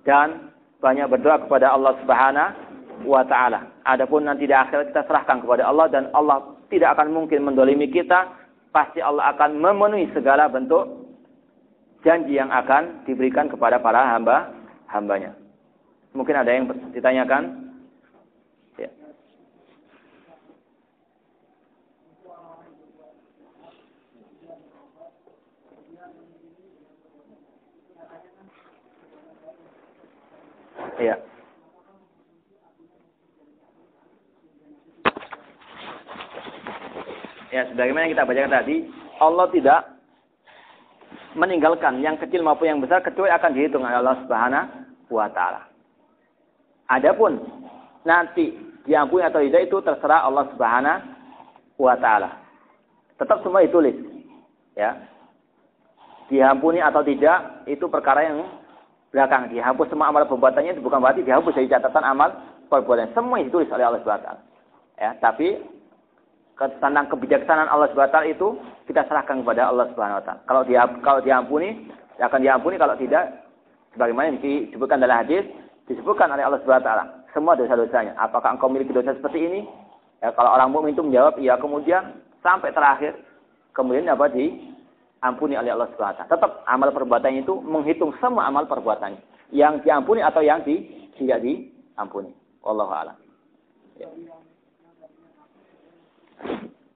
[0.09, 0.49] dan
[0.81, 2.67] banyak berdoa kepada Allah Subhanahu
[3.05, 3.69] wa taala.
[3.85, 8.46] Adapun nanti di akhirat kita serahkan kepada Allah dan Allah tidak akan mungkin mendolimi kita
[8.77, 11.09] pasti Allah akan memenuhi segala bentuk
[12.05, 14.53] janji yang akan diberikan kepada para hamba
[14.93, 15.33] hambanya.
[16.13, 17.73] Mungkin ada yang ditanyakan?
[18.77, 18.91] Ya.
[31.01, 31.17] Ya.
[37.57, 38.77] Ya, sebagaimana yang kita bacakan tadi,
[39.17, 39.81] Allah tidak
[41.33, 44.69] meninggalkan yang kecil maupun yang besar kecuali akan dihitung oleh Allah Subhanahu
[45.09, 45.65] wa taala.
[46.93, 47.41] Adapun
[48.05, 48.53] nanti
[48.85, 52.45] diampuni atau tidak itu terserah Allah Subhanahu wa taala.
[53.17, 53.97] Tetap semua ditulis.
[54.77, 55.09] Ya.
[56.29, 58.45] diampuni atau tidak itu perkara yang
[59.09, 59.49] belakang.
[59.49, 62.37] Dihapus semua amal perbuatannya itu bukan berarti dihapus dari catatan amal
[62.69, 63.17] perbuatan.
[63.17, 64.29] Semua itu ditulis oleh Allah SWT.
[65.01, 65.57] Ya, tapi
[66.57, 68.57] tentang kebijaksanaan Allah SWT itu
[68.89, 70.41] kita serahkan kepada Allah Subhanahu wa taala.
[70.49, 73.45] Kalau dia kalau diampuni, akan diampuni kalau tidak
[73.93, 75.45] sebagaimana disebutkan dalam hadis
[75.85, 77.05] disebutkan oleh Allah Subhanahu wa taala
[77.37, 78.17] semua dosa-dosanya.
[78.17, 79.61] Apakah engkau memiliki dosa seperti ini?
[80.25, 83.21] Ya, kalau orang mukmin itu menjawab iya, kemudian sampai terakhir
[83.77, 86.33] kemudian apa diampuni oleh Allah Subhanahu wa taala.
[86.33, 89.21] Tetap amal perbuatannya itu menghitung semua amal perbuatannya.
[89.53, 90.89] Yang diampuni atau yang di,
[91.21, 92.33] tidak diampuni.
[92.65, 93.17] Wallahu a'lam.
[94.01, 94.09] Ya.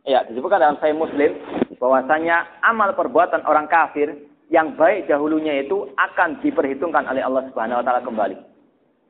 [0.08, 1.36] Ya, disebutkan dalam Sahih Muslim
[1.76, 7.84] bahwasanya amal perbuatan orang kafir yang baik dahulunya itu akan diperhitungkan oleh Allah Subhanahu wa
[7.84, 8.36] taala kembali.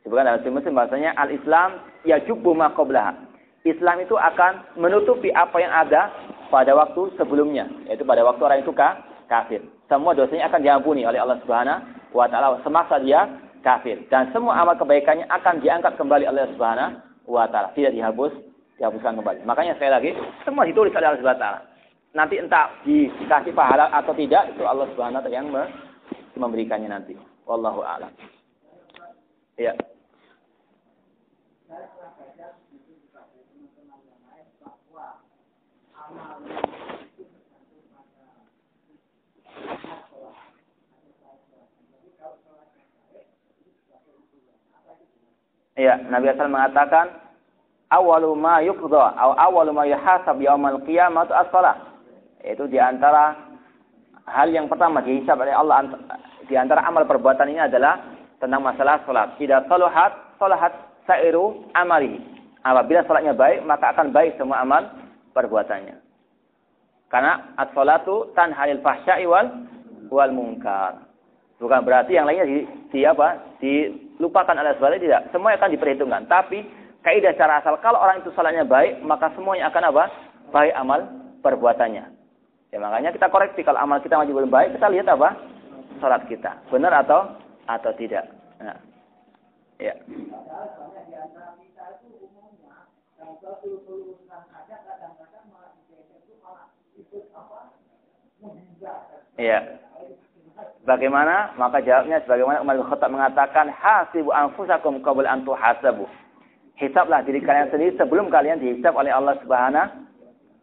[0.03, 1.69] Disebutkan dalam Sahih Muslim bahwasanya al-Islam
[2.05, 3.17] yajubbu ma qablaha.
[3.65, 6.09] Islam itu akan menutupi apa yang ada
[6.49, 8.73] pada waktu sebelumnya, yaitu pada waktu orang itu
[9.29, 9.61] kafir.
[9.87, 11.81] Semua dosanya akan diampuni oleh Allah Subhanahu
[12.17, 13.31] wa taala semasa dia
[13.63, 16.91] kafir dan semua amal kebaikannya akan diangkat kembali oleh Allah Subhanahu
[17.31, 18.33] wa taala, tidak dihapus,
[18.81, 19.45] dihapuskan kembali.
[19.45, 21.61] Makanya sekali lagi semua ditulis oleh Allah Subhanahu taala.
[22.17, 25.53] Nanti entah dikasih pahala atau tidak itu Allah Subhanahu taala yang
[26.33, 27.13] memberikannya nanti.
[27.45, 28.09] Wallahu a'lam.
[29.61, 29.77] Ya.
[45.81, 47.30] Ya, Nabi Asal mengatakan
[47.91, 51.77] awalu ma yuqdha atau awalu ma yuhasab yaumal qiyamah as-salah
[52.41, 53.37] itu di antara
[54.25, 55.91] hal yang pertama dihisab oleh Allah
[56.51, 58.01] di antara amal perbuatan ini adalah
[58.41, 59.37] tentang masalah salat.
[59.37, 60.73] Tidak saluhat, salahat
[61.05, 62.19] sairu amali.
[62.65, 64.89] Apabila salatnya baik, maka akan baik semua amal
[65.37, 65.97] perbuatannya.
[67.13, 69.47] Karena as-salatu tanhalil fahsya'i wal
[70.09, 71.07] wal munkar.
[71.61, 72.59] Bukan berarti yang lainnya di,
[72.89, 73.57] di apa?
[73.61, 75.29] Dilupakan oleh salat tidak.
[75.31, 76.25] Semua akan diperhitungkan.
[76.25, 76.65] Tapi
[77.01, 80.05] kaidah cara asal kalau orang itu salatnya baik, maka semuanya akan apa?
[80.53, 81.01] Baik amal
[81.41, 82.05] perbuatannya.
[82.71, 85.35] Ya makanya kita koreksi kalau amal kita masih belum baik, kita lihat apa?
[85.99, 86.61] Salat kita.
[86.71, 87.35] Benar atau
[87.67, 88.29] atau tidak.
[88.61, 88.79] Nah.
[89.81, 89.95] Ya.
[99.41, 99.59] Iya.
[100.85, 101.57] Bagaimana?
[101.57, 106.05] Maka jawabnya sebagaimana Umar bin Khattab mengatakan, "Hasibu anfusakum qabla an tuhasabu."
[106.81, 110.09] Hisablah diri kalian sendiri sebelum kalian dihisab oleh Allah Subhanahu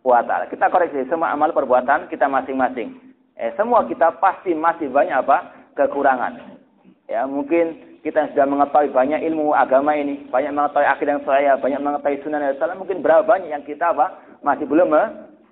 [0.01, 0.49] wa taala.
[0.49, 2.89] Kita koreksi semua amal perbuatan kita masing-masing.
[3.37, 5.53] Eh, semua kita pasti masih banyak apa?
[5.77, 6.57] kekurangan.
[7.05, 11.77] Ya, mungkin kita sudah mengetahui banyak ilmu agama ini, banyak mengetahui akidah yang saya, banyak
[11.85, 14.17] mengetahui sunnah Rasulullah, mungkin berapa banyak yang kita apa?
[14.41, 15.03] masih belum me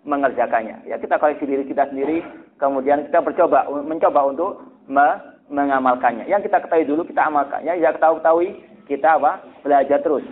[0.01, 0.89] mengerjakannya.
[0.89, 2.25] Ya, kita koreksi diri kita sendiri,
[2.57, 5.13] kemudian kita bercoba mencoba untuk me
[5.45, 6.25] mengamalkannya.
[6.25, 7.61] Yang kita ketahui dulu kita amalkan.
[7.61, 8.49] Yang kita ketahui
[8.89, 9.45] kita apa?
[9.61, 10.25] belajar terus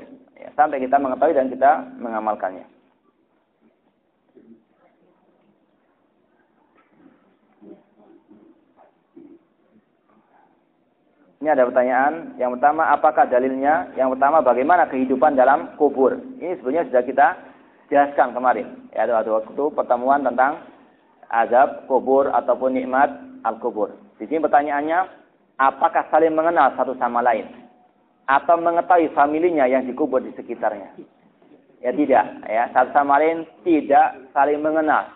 [0.44, 1.72] ya, sampai kita mengetahui dan kita
[2.04, 2.68] mengamalkannya.
[11.44, 12.40] Ini ada pertanyaan.
[12.40, 13.92] Yang pertama, apakah dalilnya?
[14.00, 16.16] Yang pertama, bagaimana kehidupan dalam kubur?
[16.40, 17.28] Ini sebenarnya sudah kita
[17.92, 18.88] jelaskan kemarin.
[18.96, 20.64] Ya, ada waktu pertemuan tentang
[21.28, 23.12] azab kubur ataupun nikmat
[23.44, 23.92] al-kubur.
[24.16, 25.00] Di sini pertanyaannya,
[25.60, 27.63] apakah saling mengenal satu sama lain?
[28.24, 30.96] Atau mengetahui familinya yang dikubur di sekitarnya?
[31.84, 32.26] Ya tidak.
[32.48, 35.12] Ya, satu sama lain tidak saling mengenal.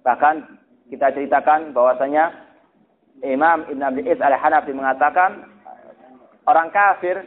[0.00, 0.48] Bahkan
[0.88, 2.32] kita ceritakan bahwasanya
[3.20, 5.44] Imam Ibn Abdul Is al-Hanafi mengatakan
[6.48, 7.20] orang kafir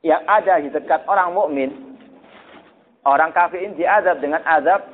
[0.00, 1.70] yang ada di dekat orang mukmin,
[3.04, 4.88] orang kafir ini diazab dengan azab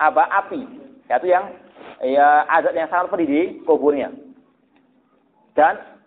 [0.00, 0.64] apa api,
[1.12, 1.52] yaitu yang
[2.00, 4.08] ya azab yang sangat pedih di kuburnya.
[5.52, 5.97] Dan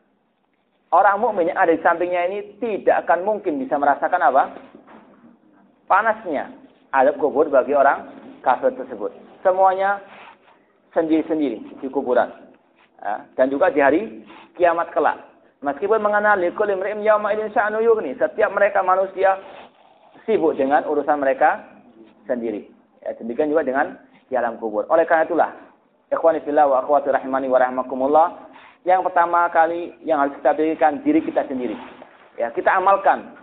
[0.92, 4.44] orang mukmin yang ada di sampingnya ini tidak akan mungkin bisa merasakan apa?
[5.88, 6.52] Panasnya
[6.92, 8.12] azab kubur bagi orang
[8.44, 9.12] kafir tersebut.
[9.44, 10.00] Semuanya
[10.92, 12.32] sendiri-sendiri di kuburan.
[13.02, 14.02] Ya, dan juga di hari
[14.60, 15.18] kiamat kelak.
[15.62, 19.38] Meskipun mengenali kulli imri'in yawma idin sya'nu yughni, setiap mereka manusia
[20.26, 21.66] sibuk dengan urusan mereka
[22.30, 22.70] sendiri.
[23.02, 23.98] Ya, demikian juga dengan
[24.30, 24.86] di alam kubur.
[24.90, 25.50] Oleh karena itulah,
[26.14, 28.28] ikhwani fillah wa akhwati rahimani wa rahmakumullah,
[28.82, 31.78] yang pertama kali yang harus kita berikan diri kita sendiri.
[32.40, 33.38] Ya, kita amalkan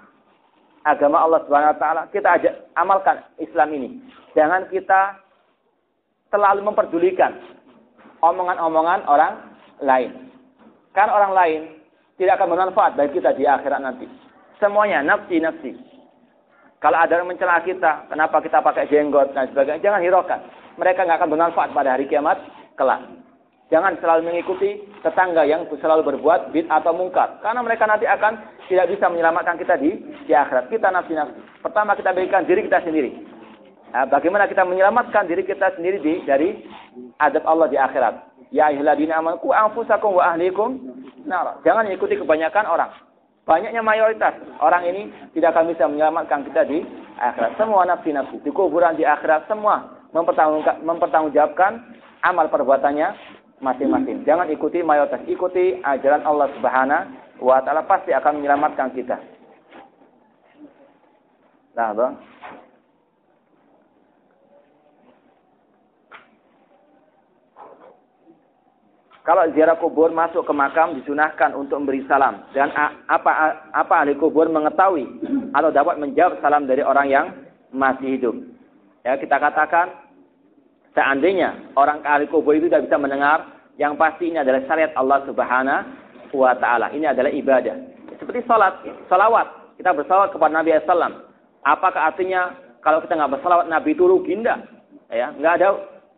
[0.82, 4.02] agama Allah Subhanahu wa taala, kita ajak amalkan Islam ini.
[4.34, 5.14] Jangan kita
[6.34, 7.38] terlalu memperdulikan
[8.18, 9.34] omongan-omongan orang
[9.78, 10.10] lain.
[10.92, 11.60] Kan orang lain
[12.18, 14.10] tidak akan bermanfaat bagi kita di akhirat nanti.
[14.58, 15.78] Semuanya nafsi-nafsi.
[16.78, 20.40] Kalau ada yang mencela kita, kenapa kita pakai jenggot dan sebagainya, jangan hiraukan.
[20.78, 22.38] Mereka nggak akan bermanfaat pada hari kiamat
[22.78, 23.02] kelak.
[23.68, 27.36] Jangan selalu mengikuti tetangga yang selalu berbuat bid atau mungkar.
[27.44, 29.92] Karena mereka nanti akan tidak bisa menyelamatkan kita di,
[30.24, 30.72] di akhirat.
[30.72, 31.60] Kita nafsi-nafsi.
[31.60, 33.12] Pertama kita berikan diri kita sendiri.
[33.92, 36.64] Nah, bagaimana kita menyelamatkan diri kita sendiri di, dari
[37.20, 38.14] adab Allah di akhirat.
[38.48, 40.80] Ya ayyuhalladzina amanu anfusakum wa ahlikum
[41.28, 42.88] Nah, Jangan ikuti kebanyakan orang.
[43.44, 44.32] Banyaknya mayoritas
[44.64, 46.80] orang ini tidak akan bisa menyelamatkan kita di
[47.20, 47.60] akhirat.
[47.60, 51.72] Semua nafsi-nafsi di kuburan di akhirat semua mempertanggungjawabkan
[52.24, 54.22] amal perbuatannya masing-masing.
[54.22, 59.18] Jangan ikuti mayoritas, ikuti ajaran Allah Subhanahu wa taala pasti akan menyelamatkan kita.
[61.78, 62.14] Nah, Bang.
[69.22, 72.72] Kalau ziarah kubur masuk ke makam disunahkan untuk memberi salam dan
[73.04, 75.04] apa apa ahli kubur mengetahui
[75.52, 77.26] atau dapat menjawab salam dari orang yang
[77.68, 78.32] masih hidup.
[79.04, 80.07] Ya, kita katakan
[80.98, 83.46] seandainya orang ahli kubur itu tidak bisa mendengar,
[83.78, 86.90] yang pasti ini adalah syariat Allah Subhanahu wa taala.
[86.90, 87.78] Ini adalah ibadah.
[88.18, 89.78] Seperti salat, salawat.
[89.78, 91.22] Kita bersalawat kepada Nabi SAW.
[91.62, 92.50] Apakah artinya
[92.82, 94.58] kalau kita nggak bersalawat Nabi itu rugi enggak?
[95.14, 95.68] Ya, nggak ada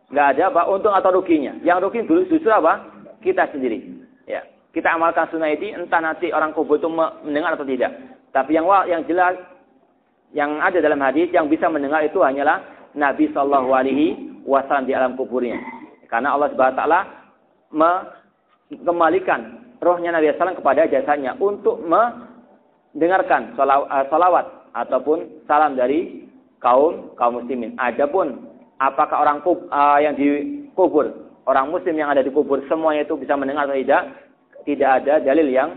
[0.09, 1.61] nggak ada apa untung atau ruginya.
[1.61, 2.81] Yang rugi dulu justru apa?
[3.21, 3.85] kita sendiri.
[4.25, 4.41] Ya,
[4.73, 7.93] kita amalkan sunnah ini entah nanti orang kubur itu mendengar atau tidak.
[8.33, 9.37] Tapi yang yang jelas
[10.33, 12.65] yang ada dalam hadis yang bisa mendengar itu hanyalah
[12.97, 15.63] Nabi Shallallahu Alaihi Wasallam di alam kuburnya.
[16.11, 17.01] Karena Allah Subhanahu Wa Taala
[17.71, 19.41] mengembalikan
[19.79, 26.27] rohnya Nabi SAW kepada jasanya untuk mendengarkan eh, salawat ataupun salam dari
[26.59, 27.79] kaum kaum muslimin.
[27.79, 28.51] Adapun
[28.83, 33.35] apakah orang kub, uh, yang dikubur orang muslim yang ada di kubur semuanya itu bisa
[33.35, 34.03] mendengar atau tidak,
[34.63, 35.71] tidak ada dalil yang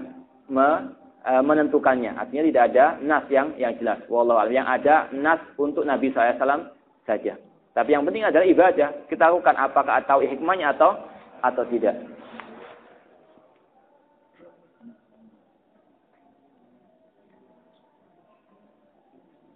[0.45, 0.94] me,
[1.26, 2.14] e, menentukannya.
[2.14, 4.06] Artinya tidak ada nas yang yang jelas.
[4.06, 6.70] Wallahu Yang ada nas untuk Nabi SAW
[7.10, 7.34] saja.
[7.74, 8.90] Tapi yang penting adalah ibadah.
[9.10, 10.94] Kita lakukan apakah tahu hikmahnya atau
[11.41, 11.98] atau tidak.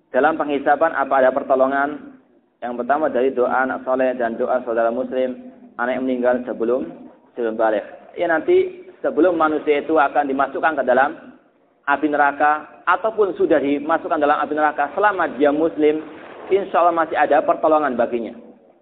[0.09, 2.17] Dalam penghisaban apa ada pertolongan?
[2.57, 6.89] Yang pertama dari doa anak soleh dan doa saudara muslim anak yang meninggal sebelum
[7.37, 7.85] sebelum balik.
[8.17, 11.37] Ya nanti sebelum manusia itu akan dimasukkan ke dalam
[11.85, 16.01] api neraka ataupun sudah dimasukkan dalam api neraka selama dia muslim,
[16.51, 18.35] insya Allah masih ada pertolongan baginya.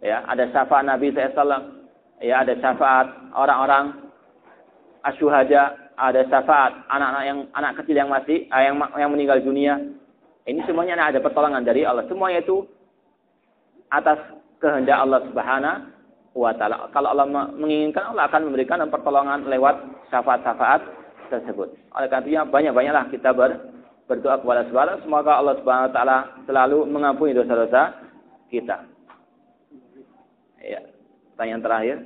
[0.04, 1.82] Ya, ada syafaat Nabi SAW,
[2.22, 4.14] ya ada syafaat orang-orang
[5.02, 9.82] asyuhada, ada syafaat anak-anak yang anak kecil yang masih eh, yang yang meninggal dunia.
[10.46, 12.06] Ini semuanya ada pertolongan dari Allah.
[12.06, 12.70] Semuanya itu
[13.90, 14.22] atas
[14.62, 15.96] kehendak Allah Subhanahu
[16.38, 16.86] wa taala.
[16.94, 17.26] Kalau Allah
[17.56, 19.82] menginginkan Allah akan memberikan pertolongan lewat
[20.14, 20.86] syafaat-syafaat
[21.32, 21.74] tersebut.
[21.98, 23.58] Oleh karena itu banyak-banyaklah kita ber,
[24.06, 27.98] berdoa kepada Allah semoga Allah Subhanahu wa taala selalu mengampuni dosa-dosa
[28.54, 28.86] kita.
[30.62, 30.82] Ya.
[31.34, 31.98] Pertanyaan terakhir.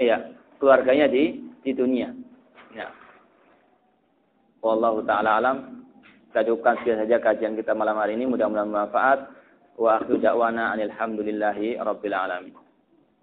[0.00, 0.16] Iya,
[0.58, 2.12] keluarganya di di dunia.
[2.76, 2.90] Ya.
[4.60, 5.56] Wallahu taala alam
[6.32, 8.24] kita cukupkan sekian saja kajian kita malam hari ini.
[8.24, 9.20] Mudah-mudahan bermanfaat.
[9.76, 12.61] Wa akhiru da'wana anilhamdulillahi rabbil alamin.